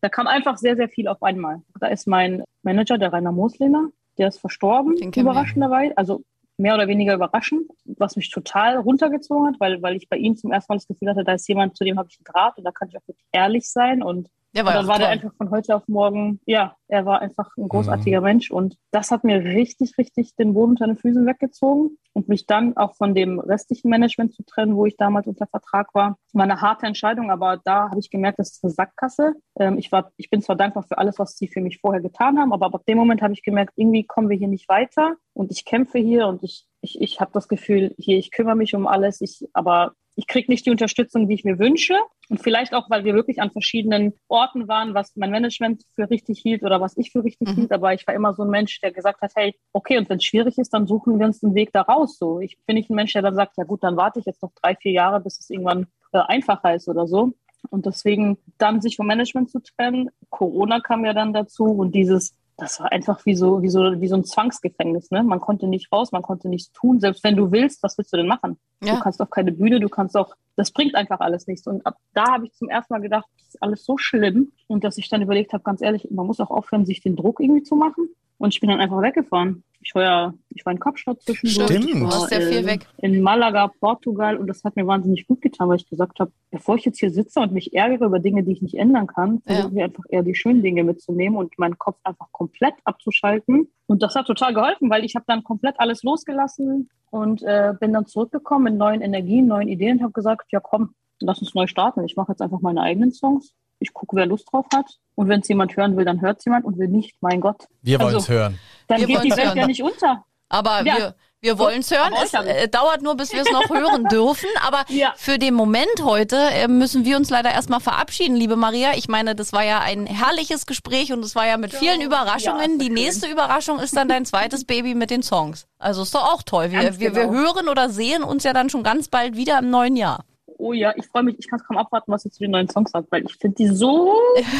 Da 0.00 0.08
kam 0.08 0.26
einfach 0.26 0.56
sehr, 0.56 0.76
sehr 0.76 0.88
viel 0.88 1.06
auf 1.08 1.22
einmal. 1.22 1.62
Da 1.78 1.86
ist 1.86 2.08
mein 2.08 2.42
Manager, 2.62 2.98
der 2.98 3.12
Rainer 3.12 3.32
Moslehner, 3.32 3.90
der 4.18 4.28
ist 4.28 4.38
verstorben, 4.38 4.96
überraschenderweise. 5.14 5.96
Also 5.96 6.22
mehr 6.58 6.74
oder 6.74 6.88
weniger 6.88 7.14
überraschend, 7.14 7.70
was 7.84 8.16
mich 8.16 8.30
total 8.30 8.78
runtergezogen 8.78 9.48
hat, 9.48 9.60
weil, 9.60 9.82
weil 9.82 9.96
ich 9.96 10.08
bei 10.08 10.16
ihm 10.16 10.36
zum 10.36 10.52
ersten 10.52 10.72
Mal 10.72 10.76
das 10.78 10.88
Gefühl 10.88 11.10
hatte, 11.10 11.22
da 11.22 11.34
ist 11.34 11.48
jemand, 11.48 11.76
zu 11.76 11.84
dem 11.84 11.98
habe 11.98 12.08
ich 12.10 12.18
einen 12.18 12.24
Draht 12.24 12.56
und 12.58 12.64
da 12.64 12.72
kann 12.72 12.88
ich 12.88 12.96
auch 12.96 13.06
wirklich 13.06 13.26
ehrlich 13.32 13.70
sein 13.70 14.02
und 14.02 14.28
der 14.56 14.64
war 14.64 14.72
und 14.72 14.78
dann 14.78 14.86
war 14.88 14.94
toll. 14.96 15.02
der 15.02 15.08
einfach 15.10 15.34
von 15.36 15.50
heute 15.50 15.76
auf 15.76 15.86
morgen, 15.86 16.40
ja, 16.46 16.76
er 16.88 17.04
war 17.04 17.20
einfach 17.20 17.50
ein 17.58 17.68
großartiger 17.68 18.20
mhm. 18.20 18.24
Mensch 18.24 18.50
und 18.50 18.76
das 18.90 19.10
hat 19.10 19.22
mir 19.22 19.44
richtig, 19.44 19.98
richtig 19.98 20.34
den 20.36 20.54
Boden 20.54 20.70
unter 20.70 20.86
den 20.86 20.96
Füßen 20.96 21.26
weggezogen 21.26 21.98
und 22.14 22.28
mich 22.28 22.46
dann 22.46 22.76
auch 22.76 22.94
von 22.94 23.14
dem 23.14 23.38
restlichen 23.38 23.90
Management 23.90 24.34
zu 24.34 24.42
trennen, 24.44 24.74
wo 24.74 24.86
ich 24.86 24.96
damals 24.96 25.26
unter 25.26 25.46
Vertrag 25.46 25.94
war, 25.94 26.16
war 26.32 26.44
eine 26.44 26.60
harte 26.60 26.86
Entscheidung, 26.86 27.30
aber 27.30 27.60
da 27.64 27.90
habe 27.90 28.00
ich 28.00 28.10
gemerkt, 28.10 28.38
das 28.38 28.52
ist 28.52 28.64
eine 28.64 28.72
Sackgasse. 28.72 29.34
Ähm, 29.58 29.76
ich 29.76 29.92
war, 29.92 30.10
ich 30.16 30.30
bin 30.30 30.40
zwar 30.40 30.56
dankbar 30.56 30.84
für 30.84 30.96
alles, 30.96 31.18
was 31.18 31.36
sie 31.36 31.48
für 31.48 31.60
mich 31.60 31.78
vorher 31.78 32.00
getan 32.00 32.38
haben, 32.38 32.52
aber 32.54 32.66
ab 32.66 32.86
dem 32.88 32.96
Moment 32.96 33.20
habe 33.20 33.34
ich 33.34 33.42
gemerkt, 33.42 33.74
irgendwie 33.76 34.04
kommen 34.04 34.30
wir 34.30 34.38
hier 34.38 34.48
nicht 34.48 34.68
weiter 34.68 35.16
und 35.34 35.52
ich 35.52 35.66
kämpfe 35.66 35.98
hier 35.98 36.26
und 36.28 36.42
ich, 36.42 36.66
ich, 36.80 37.00
ich 37.00 37.20
habe 37.20 37.32
das 37.34 37.48
Gefühl, 37.48 37.94
hier, 37.98 38.16
ich 38.16 38.30
kümmere 38.30 38.56
mich 38.56 38.74
um 38.74 38.86
alles, 38.86 39.20
ich, 39.20 39.46
aber 39.52 39.92
ich 40.16 40.26
kriege 40.26 40.50
nicht 40.50 40.64
die 40.64 40.70
Unterstützung, 40.70 41.28
die 41.28 41.34
ich 41.34 41.44
mir 41.44 41.58
wünsche. 41.58 41.94
Und 42.28 42.42
vielleicht 42.42 42.74
auch, 42.74 42.88
weil 42.90 43.04
wir 43.04 43.14
wirklich 43.14 43.40
an 43.40 43.50
verschiedenen 43.50 44.14
Orten 44.28 44.66
waren, 44.66 44.94
was 44.94 45.14
mein 45.14 45.30
Management 45.30 45.82
für 45.94 46.10
richtig 46.10 46.40
hielt 46.40 46.62
oder 46.62 46.80
was 46.80 46.96
ich 46.96 47.12
für 47.12 47.22
richtig 47.22 47.48
mhm. 47.48 47.54
hielt. 47.54 47.72
Aber 47.72 47.92
ich 47.92 48.06
war 48.06 48.14
immer 48.14 48.34
so 48.34 48.42
ein 48.42 48.50
Mensch, 48.50 48.80
der 48.80 48.92
gesagt 48.92 49.20
hat, 49.20 49.32
hey, 49.36 49.54
okay, 49.72 49.98
und 49.98 50.08
wenn 50.08 50.16
es 50.16 50.24
schwierig 50.24 50.56
ist, 50.56 50.72
dann 50.72 50.86
suchen 50.86 51.18
wir 51.18 51.26
uns 51.26 51.44
einen 51.44 51.54
Weg 51.54 51.70
da 51.72 51.82
raus. 51.82 52.16
So, 52.18 52.40
ich 52.40 52.56
bin 52.66 52.76
nicht 52.76 52.90
ein 52.90 52.96
Mensch, 52.96 53.12
der 53.12 53.22
dann 53.22 53.34
sagt, 53.34 53.52
ja 53.58 53.64
gut, 53.64 53.84
dann 53.84 53.96
warte 53.96 54.18
ich 54.18 54.24
jetzt 54.24 54.42
noch 54.42 54.52
drei, 54.60 54.74
vier 54.74 54.92
Jahre, 54.92 55.20
bis 55.20 55.38
es 55.38 55.50
irgendwann 55.50 55.86
äh, 56.12 56.18
einfacher 56.18 56.74
ist 56.74 56.88
oder 56.88 57.06
so. 57.06 57.34
Und 57.68 57.84
deswegen 57.84 58.38
dann 58.58 58.80
sich 58.80 58.96
vom 58.96 59.06
Management 59.06 59.50
zu 59.50 59.60
trennen. 59.60 60.08
Corona 60.30 60.80
kam 60.80 61.04
ja 61.04 61.12
dann 61.12 61.34
dazu 61.34 61.64
und 61.64 61.94
dieses 61.94 62.34
das 62.56 62.80
war 62.80 62.90
einfach 62.90 63.24
wie 63.26 63.34
so, 63.34 63.60
wie 63.62 63.68
so, 63.68 64.00
wie 64.00 64.08
so 64.08 64.16
ein 64.16 64.24
Zwangsgefängnis. 64.24 65.10
Ne? 65.10 65.22
Man 65.22 65.40
konnte 65.40 65.66
nicht 65.66 65.92
raus, 65.92 66.12
man 66.12 66.22
konnte 66.22 66.48
nichts 66.48 66.72
tun. 66.72 67.00
Selbst 67.00 67.22
wenn 67.22 67.36
du 67.36 67.52
willst, 67.52 67.82
was 67.82 67.98
willst 67.98 68.12
du 68.12 68.16
denn 68.16 68.26
machen? 68.26 68.58
Ja. 68.82 68.94
Du 68.94 69.00
kannst 69.00 69.20
auf 69.20 69.28
keine 69.28 69.52
Bühne, 69.52 69.78
du 69.78 69.88
kannst 69.88 70.16
auch, 70.16 70.34
das 70.56 70.70
bringt 70.70 70.94
einfach 70.94 71.20
alles 71.20 71.46
nichts. 71.46 71.66
Und 71.66 71.84
ab 71.84 71.98
da 72.14 72.32
habe 72.32 72.46
ich 72.46 72.52
zum 72.54 72.70
ersten 72.70 72.94
Mal 72.94 73.00
gedacht, 73.00 73.26
das 73.36 73.48
ist 73.48 73.62
alles 73.62 73.84
so 73.84 73.98
schlimm. 73.98 74.52
Und 74.68 74.84
dass 74.84 74.96
ich 74.96 75.10
dann 75.10 75.20
überlegt 75.20 75.52
habe, 75.52 75.64
ganz 75.64 75.82
ehrlich, 75.82 76.08
man 76.10 76.26
muss 76.26 76.40
auch 76.40 76.50
aufhören, 76.50 76.86
sich 76.86 77.02
den 77.02 77.14
Druck 77.14 77.40
irgendwie 77.40 77.62
zu 77.62 77.76
machen. 77.76 78.08
Und 78.38 78.54
ich 78.54 78.60
bin 78.60 78.70
dann 78.70 78.80
einfach 78.80 79.00
weggefahren. 79.00 79.64
Ich 79.80 79.94
war 79.94 80.02
ja, 80.02 80.34
ich 80.50 80.66
war 80.66 80.72
in 80.72 80.80
Kapstadt 80.80 81.22
zwischendurch. 81.22 81.70
Stimmt. 81.70 81.94
Du 81.94 82.04
warst 82.06 82.32
ja 82.32 82.40
viel 82.40 82.66
weg. 82.66 82.86
In 82.98 83.22
Malaga, 83.22 83.68
Portugal. 83.68 84.36
Und 84.36 84.48
das 84.48 84.64
hat 84.64 84.74
mir 84.74 84.86
wahnsinnig 84.86 85.28
gut 85.28 85.40
getan, 85.40 85.68
weil 85.68 85.76
ich 85.76 85.88
gesagt 85.88 86.18
habe, 86.18 86.32
bevor 86.50 86.74
ich 86.74 86.84
jetzt 86.84 86.98
hier 86.98 87.10
sitze 87.10 87.38
und 87.40 87.52
mich 87.52 87.72
ärgere 87.72 88.06
über 88.06 88.18
Dinge, 88.18 88.42
die 88.42 88.52
ich 88.52 88.62
nicht 88.62 88.74
ändern 88.74 89.06
kann, 89.06 89.42
versuche 89.46 89.74
ja. 89.74 89.76
ich 89.76 89.82
einfach 89.84 90.04
eher 90.08 90.22
die 90.24 90.34
schönen 90.34 90.62
Dinge 90.62 90.82
mitzunehmen 90.82 91.38
und 91.38 91.56
meinen 91.58 91.78
Kopf 91.78 91.98
einfach 92.02 92.26
komplett 92.32 92.74
abzuschalten. 92.84 93.68
Und 93.86 94.02
das 94.02 94.16
hat 94.16 94.26
total 94.26 94.54
geholfen, 94.54 94.90
weil 94.90 95.04
ich 95.04 95.14
habe 95.14 95.24
dann 95.28 95.44
komplett 95.44 95.78
alles 95.78 96.02
losgelassen 96.02 96.90
und 97.10 97.42
äh, 97.44 97.72
bin 97.78 97.92
dann 97.92 98.06
zurückgekommen 98.06 98.64
mit 98.64 98.74
neuen 98.74 99.02
Energien, 99.02 99.46
neuen 99.46 99.68
Ideen 99.68 99.98
und 99.98 100.02
habe 100.02 100.12
gesagt, 100.12 100.50
ja 100.50 100.58
komm, 100.58 100.94
lass 101.20 101.40
uns 101.40 101.54
neu 101.54 101.68
starten. 101.68 102.04
Ich 102.04 102.16
mache 102.16 102.32
jetzt 102.32 102.42
einfach 102.42 102.60
meine 102.60 102.82
eigenen 102.82 103.12
Songs 103.12 103.54
ich 103.78 103.92
gucke, 103.92 104.16
wer 104.16 104.26
Lust 104.26 104.48
drauf 104.52 104.66
hat. 104.74 104.86
Und 105.14 105.28
wenn 105.28 105.40
es 105.40 105.48
jemand 105.48 105.76
hören 105.76 105.96
will, 105.96 106.04
dann 106.04 106.20
hört 106.20 106.38
es 106.38 106.44
jemand 106.44 106.64
und 106.64 106.78
will 106.78 106.88
nicht, 106.88 107.16
mein 107.20 107.40
Gott. 107.40 107.66
Wir 107.82 108.00
wollen 108.00 108.16
es 108.16 108.28
also, 108.28 108.32
hören. 108.32 108.58
Dann 108.86 109.00
wir 109.00 109.06
geht 109.06 109.24
die 109.24 109.30
Welt 109.30 109.46
hören. 109.46 109.58
ja 109.58 109.66
nicht 109.66 109.82
unter. 109.82 110.24
Aber 110.48 110.82
ja. 110.84 110.96
wir, 110.96 111.14
wir 111.40 111.58
wollen 111.58 111.80
es 111.80 111.90
hören. 111.90 112.12
Es 112.22 112.32
äh, 112.34 112.68
dauert 112.68 113.02
nur, 113.02 113.16
bis 113.16 113.32
wir 113.32 113.42
es 113.42 113.50
noch 113.50 113.68
hören 113.68 114.04
dürfen. 114.10 114.48
Aber 114.66 114.84
ja. 114.88 115.12
für 115.16 115.38
den 115.38 115.54
Moment 115.54 116.02
heute 116.02 116.36
äh, 116.36 116.68
müssen 116.68 117.04
wir 117.04 117.16
uns 117.16 117.30
leider 117.30 117.50
erstmal 117.50 117.80
verabschieden, 117.80 118.36
liebe 118.36 118.56
Maria. 118.56 118.94
Ich 118.96 119.08
meine, 119.08 119.34
das 119.34 119.52
war 119.52 119.64
ja 119.64 119.80
ein 119.80 120.06
herrliches 120.06 120.66
Gespräch 120.66 121.12
und 121.12 121.24
es 121.24 121.34
war 121.34 121.46
ja 121.46 121.56
mit 121.56 121.74
vielen 121.74 122.00
Überraschungen. 122.00 122.72
Ja, 122.72 122.78
Die 122.78 122.90
nächste 122.90 123.26
Überraschung 123.26 123.80
ist 123.80 123.96
dann 123.96 124.08
dein 124.08 124.24
zweites 124.24 124.64
Baby 124.66 124.94
mit 124.94 125.10
den 125.10 125.22
Songs. 125.22 125.66
Also 125.78 126.02
ist 126.02 126.14
doch 126.14 126.32
auch 126.32 126.42
toll. 126.42 126.70
Wir, 126.70 126.98
wir, 126.98 127.00
wir 127.00 127.10
genau. 127.10 127.32
hören 127.32 127.68
oder 127.68 127.90
sehen 127.90 128.22
uns 128.22 128.44
ja 128.44 128.52
dann 128.52 128.70
schon 128.70 128.82
ganz 128.82 129.08
bald 129.08 129.36
wieder 129.36 129.58
im 129.58 129.70
neuen 129.70 129.96
Jahr 129.96 130.24
oh 130.66 130.72
ja, 130.72 130.92
ich 130.96 131.06
freue 131.06 131.22
mich, 131.22 131.38
ich 131.38 131.48
kann 131.48 131.60
es 131.60 131.66
kaum 131.66 131.78
abwarten, 131.78 132.10
was 132.10 132.24
ihr 132.24 132.30
zu 132.30 132.40
den 132.40 132.50
neuen 132.50 132.68
Songs 132.68 132.90
sagt, 132.90 133.10
weil 133.12 133.24
ich 133.24 133.36
finde 133.36 133.56
die 133.56 133.68
so 133.68 134.14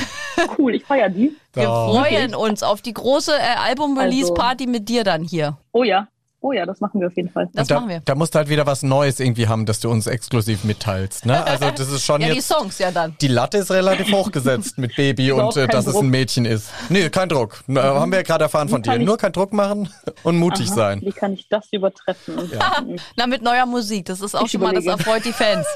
cool. 0.58 0.74
Ich 0.74 0.84
feiere 0.84 1.08
die. 1.08 1.36
Wir 1.52 1.64
freuen 1.64 2.34
uns 2.34 2.62
auf 2.62 2.82
die 2.82 2.94
große 2.94 3.32
äh, 3.32 3.68
Album-Release-Party 3.68 4.64
also. 4.64 4.72
mit 4.72 4.88
dir 4.88 5.04
dann 5.04 5.22
hier. 5.22 5.58
Oh 5.72 5.82
ja, 5.82 6.08
Oh 6.46 6.52
ja, 6.52 6.64
das 6.64 6.78
machen 6.78 7.00
wir 7.00 7.08
auf 7.08 7.16
jeden 7.16 7.28
Fall. 7.28 7.48
Das 7.54 7.66
da, 7.66 7.74
machen 7.74 7.88
wir. 7.88 8.02
Da 8.04 8.14
musst 8.14 8.32
du 8.32 8.38
halt 8.38 8.48
wieder 8.48 8.66
was 8.66 8.84
Neues 8.84 9.18
irgendwie 9.18 9.48
haben, 9.48 9.66
dass 9.66 9.80
du 9.80 9.90
uns 9.90 10.06
exklusiv 10.06 10.62
mitteilst. 10.62 11.26
Ne? 11.26 11.44
Also 11.44 11.72
das 11.72 11.90
ist 11.90 12.04
schon 12.04 12.20
ja, 12.22 12.28
jetzt, 12.28 12.36
die 12.36 12.54
Songs 12.54 12.78
ja 12.78 12.92
dann. 12.92 13.16
Die 13.20 13.26
Latte 13.26 13.58
ist 13.58 13.72
relativ 13.72 14.12
hochgesetzt 14.12 14.78
mit 14.78 14.94
Baby 14.94 15.32
und 15.32 15.56
äh, 15.56 15.66
dass 15.66 15.86
Druck. 15.86 15.96
es 15.96 16.00
ein 16.02 16.08
Mädchen 16.08 16.44
ist. 16.44 16.70
Nee, 16.88 17.10
kein 17.10 17.28
Druck. 17.28 17.64
Mhm. 17.66 17.78
Haben 17.78 18.12
wir 18.12 18.18
ja 18.18 18.22
gerade 18.22 18.44
erfahren 18.44 18.68
von 18.68 18.80
dir. 18.80 18.96
Nur 18.96 19.16
kein 19.16 19.32
Druck 19.32 19.52
machen 19.52 19.88
und 20.22 20.38
mutig 20.38 20.68
Aha, 20.68 20.74
sein. 20.76 21.00
Wie 21.00 21.10
kann 21.10 21.32
ich 21.32 21.48
das 21.48 21.66
übertreffen? 21.72 22.48
Ja. 22.52 22.76
Na, 23.16 23.26
mit 23.26 23.42
neuer 23.42 23.66
Musik. 23.66 24.04
Das 24.04 24.20
ist 24.20 24.36
auch 24.36 24.44
ich 24.44 24.52
schon 24.52 24.60
überlege. 24.60 24.86
mal, 24.86 24.96
das 24.98 25.04
erfreut 25.04 25.24
die 25.24 25.32
Fans. 25.32 25.66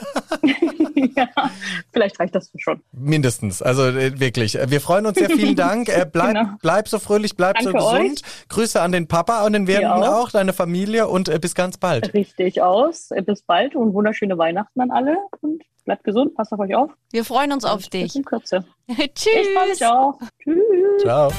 ja, 1.16 1.26
vielleicht 1.92 2.20
reicht 2.20 2.36
das 2.36 2.48
schon. 2.58 2.80
Mindestens. 2.92 3.60
Also 3.60 3.88
äh, 3.88 4.20
wirklich. 4.20 4.56
Wir 4.66 4.80
freuen 4.80 5.06
uns 5.06 5.18
sehr. 5.18 5.30
Vielen 5.30 5.56
Dank. 5.56 5.88
Äh, 5.88 6.06
bleib, 6.10 6.34
genau. 6.34 6.50
bleib 6.62 6.86
so 6.86 7.00
fröhlich, 7.00 7.34
bleib 7.36 7.56
Danke 7.56 7.72
so 7.72 7.90
gesund. 7.90 8.22
Euch. 8.22 8.48
Grüße 8.48 8.80
an 8.80 8.92
den 8.92 9.08
Papa 9.08 9.44
und 9.44 9.54
den 9.54 9.66
Werdenden 9.66 10.04
auch. 10.04 10.26
auch, 10.26 10.30
deine 10.30 10.59
Familie 10.60 11.08
und 11.08 11.30
äh, 11.30 11.38
bis 11.38 11.54
ganz 11.54 11.78
bald. 11.78 12.12
Richtig 12.12 12.60
aus. 12.60 13.10
Äh, 13.12 13.22
bis 13.22 13.40
bald 13.40 13.74
und 13.74 13.94
wunderschöne 13.94 14.36
Weihnachten 14.36 14.78
an 14.82 14.90
alle. 14.90 15.16
Und 15.40 15.62
bleibt 15.86 16.04
gesund, 16.04 16.34
passt 16.34 16.52
auf 16.52 16.60
euch 16.60 16.74
auf. 16.74 16.90
Wir 17.12 17.24
freuen 17.24 17.52
uns 17.52 17.64
und 17.64 17.70
auf 17.70 17.88
dich. 17.88 18.02
Bis 18.02 18.14
in 18.16 18.24
Kürze. 18.26 18.66
Tschüss. 18.88 19.28
Ich 19.40 19.54
freue 19.54 19.68
mich 19.70 19.86
auch. 19.86 20.18
Tschüss. 20.42 21.00
Ciao. 21.00 21.32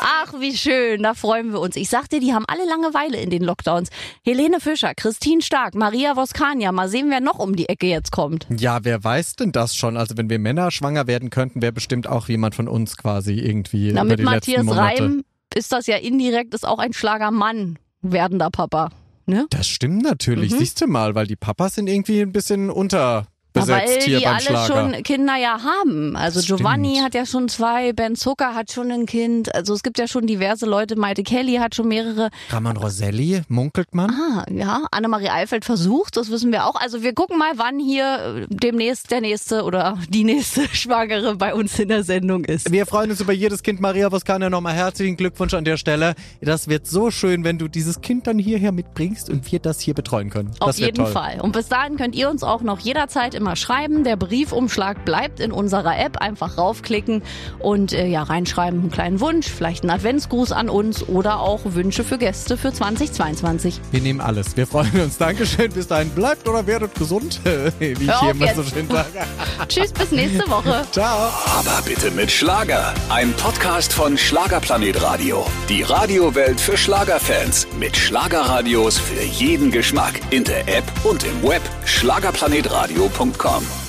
Ach, 0.00 0.34
wie 0.38 0.54
schön, 0.54 1.02
da 1.02 1.14
freuen 1.14 1.50
wir 1.50 1.60
uns. 1.60 1.74
Ich 1.76 1.88
sagte, 1.88 2.20
die 2.20 2.32
haben 2.32 2.44
alle 2.46 2.64
Langeweile 2.68 3.16
in 3.16 3.30
den 3.30 3.42
Lockdowns. 3.42 3.88
Helene 4.22 4.60
Fischer, 4.60 4.94
Christine 4.94 5.42
Stark, 5.42 5.74
Maria 5.74 6.14
Voskania, 6.14 6.70
mal 6.72 6.88
sehen, 6.88 7.06
wer 7.08 7.20
noch 7.20 7.38
um 7.38 7.56
die 7.56 7.68
Ecke 7.68 7.86
jetzt 7.86 8.12
kommt. 8.12 8.46
Ja, 8.54 8.80
wer 8.82 9.02
weiß 9.02 9.36
denn 9.36 9.50
das 9.50 9.74
schon? 9.74 9.96
Also 9.96 10.16
wenn 10.16 10.30
wir 10.30 10.38
Männer 10.38 10.70
schwanger 10.70 11.06
werden 11.06 11.30
könnten, 11.30 11.62
wäre 11.62 11.72
bestimmt 11.72 12.06
auch 12.06 12.28
jemand 12.28 12.54
von 12.54 12.68
uns 12.68 12.96
quasi 12.96 13.32
irgendwie 13.32 13.92
Na, 13.92 14.02
über 14.02 14.10
mit 14.10 14.18
die 14.20 14.24
Matthias 14.24 14.46
letzten 14.58 14.66
Monate. 14.66 15.02
Reim 15.02 15.24
ist 15.58 15.72
das 15.72 15.86
ja 15.86 15.96
indirekt, 15.96 16.54
ist 16.54 16.66
auch 16.66 16.78
ein 16.78 16.92
Schlagermann 16.92 17.78
werdender 18.00 18.50
Papa. 18.50 18.90
Ne? 19.26 19.46
Das 19.50 19.66
stimmt 19.66 20.02
natürlich. 20.02 20.52
Mhm. 20.52 20.58
Siehst 20.58 20.80
du 20.80 20.86
mal, 20.86 21.14
weil 21.14 21.26
die 21.26 21.36
Papas 21.36 21.74
sind 21.74 21.88
irgendwie 21.88 22.22
ein 22.22 22.32
bisschen 22.32 22.70
unter 22.70 23.26
besetzt 23.60 23.88
weil 23.88 24.02
hier 24.02 24.18
die 24.18 24.24
beim 24.24 24.34
alle 24.34 24.42
Schlager. 24.42 24.66
schon 24.66 25.02
Kinder 25.02 25.36
ja 25.36 25.60
haben. 25.62 26.16
Also 26.16 26.40
Giovanni 26.40 26.96
hat 26.96 27.14
ja 27.14 27.26
schon 27.26 27.48
zwei, 27.48 27.92
Ben 27.92 28.16
Zucker 28.16 28.54
hat 28.54 28.72
schon 28.72 28.90
ein 28.90 29.06
Kind. 29.06 29.54
Also 29.54 29.74
es 29.74 29.82
gibt 29.82 29.98
ja 29.98 30.06
schon 30.08 30.26
diverse 30.26 30.66
Leute. 30.66 30.96
Maite 30.96 31.22
Kelly 31.22 31.56
hat 31.56 31.74
schon 31.74 31.88
mehrere. 31.88 32.30
Ramon 32.50 32.76
Roselli, 32.76 33.42
munkelt 33.48 33.94
man. 33.94 34.10
Ah, 34.10 34.44
ja. 34.50 34.82
Annemarie 34.90 35.28
Eifeld 35.28 35.64
versucht, 35.64 36.16
das 36.16 36.30
wissen 36.30 36.52
wir 36.52 36.66
auch. 36.66 36.74
Also 36.76 37.02
wir 37.02 37.14
gucken 37.14 37.38
mal, 37.38 37.52
wann 37.56 37.78
hier 37.78 38.46
demnächst 38.48 39.10
der 39.10 39.20
nächste 39.20 39.62
oder 39.64 39.98
die 40.08 40.24
nächste 40.24 40.68
Schwangere 40.72 41.36
bei 41.36 41.54
uns 41.54 41.78
in 41.78 41.88
der 41.88 42.04
Sendung 42.04 42.44
ist. 42.44 42.70
Wir 42.70 42.86
freuen 42.86 43.10
uns 43.10 43.20
über 43.20 43.32
jedes 43.32 43.62
Kind. 43.62 43.80
Maria 43.80 44.10
Voskania, 44.10 44.50
nochmal 44.50 44.74
herzlichen 44.74 45.16
Glückwunsch 45.16 45.54
an 45.54 45.64
der 45.64 45.76
Stelle. 45.76 46.14
Das 46.40 46.68
wird 46.68 46.86
so 46.86 47.10
schön, 47.10 47.44
wenn 47.44 47.58
du 47.58 47.68
dieses 47.68 48.00
Kind 48.00 48.26
dann 48.26 48.38
hierher 48.38 48.72
mitbringst 48.72 49.30
und 49.30 49.50
wir 49.50 49.58
das 49.58 49.80
hier 49.80 49.94
betreuen 49.94 50.30
können. 50.30 50.50
Das 50.60 50.68
Auf 50.68 50.78
jeden 50.78 50.96
toll. 50.96 51.06
Fall. 51.06 51.40
Und 51.40 51.52
bis 51.52 51.68
dahin 51.68 51.96
könnt 51.96 52.14
ihr 52.14 52.28
uns 52.30 52.42
auch 52.42 52.62
noch 52.62 52.78
jederzeit 52.80 53.34
immer 53.48 53.56
schreiben. 53.56 54.04
Der 54.04 54.16
Briefumschlag 54.16 55.06
bleibt 55.06 55.40
in 55.40 55.52
unserer 55.52 55.98
App. 55.98 56.18
Einfach 56.18 56.58
raufklicken 56.58 57.22
und 57.58 57.94
äh, 57.94 58.06
ja 58.06 58.22
reinschreiben, 58.22 58.80
einen 58.80 58.90
kleinen 58.90 59.20
Wunsch, 59.20 59.46
vielleicht 59.48 59.84
einen 59.84 59.90
Adventsgruß 59.90 60.52
an 60.52 60.68
uns 60.68 61.08
oder 61.08 61.40
auch 61.40 61.60
Wünsche 61.64 62.04
für 62.04 62.18
Gäste 62.18 62.58
für 62.58 62.74
2022. 62.74 63.80
Wir 63.90 64.02
nehmen 64.02 64.20
alles. 64.20 64.54
Wir 64.54 64.66
freuen 64.66 65.00
uns. 65.00 65.16
Dankeschön. 65.16 65.72
Bis 65.72 65.86
dahin 65.86 66.10
bleibt 66.10 66.46
oder 66.46 66.66
werdet 66.66 66.94
gesund, 66.94 67.40
wie 67.78 67.86
ich 67.92 68.06
Hör 68.06 68.20
hier 68.20 68.30
immer 68.32 68.46
jetzt. 68.46 68.56
so 68.56 68.62
schön 68.64 68.86
sage. 68.86 69.08
Tschüss, 69.68 69.92
bis 69.92 70.10
nächste 70.12 70.46
Woche. 70.50 70.84
Ciao. 70.92 71.30
Aber 71.58 71.82
bitte 71.86 72.10
mit 72.10 72.30
Schlager. 72.30 72.92
Ein 73.08 73.32
Podcast 73.32 73.94
von 73.94 74.18
Schlagerplanet 74.18 75.02
Radio. 75.02 75.46
Die 75.70 75.82
Radiowelt 75.82 76.60
für 76.60 76.76
Schlagerfans. 76.76 77.66
Mit 77.80 77.96
Schlagerradios 77.96 78.98
für 78.98 79.22
jeden 79.22 79.70
Geschmack. 79.70 80.20
In 80.28 80.44
der 80.44 80.68
App 80.68 80.84
und 81.04 81.24
im 81.24 81.42
Web. 81.42 81.62
Come. 83.32 83.87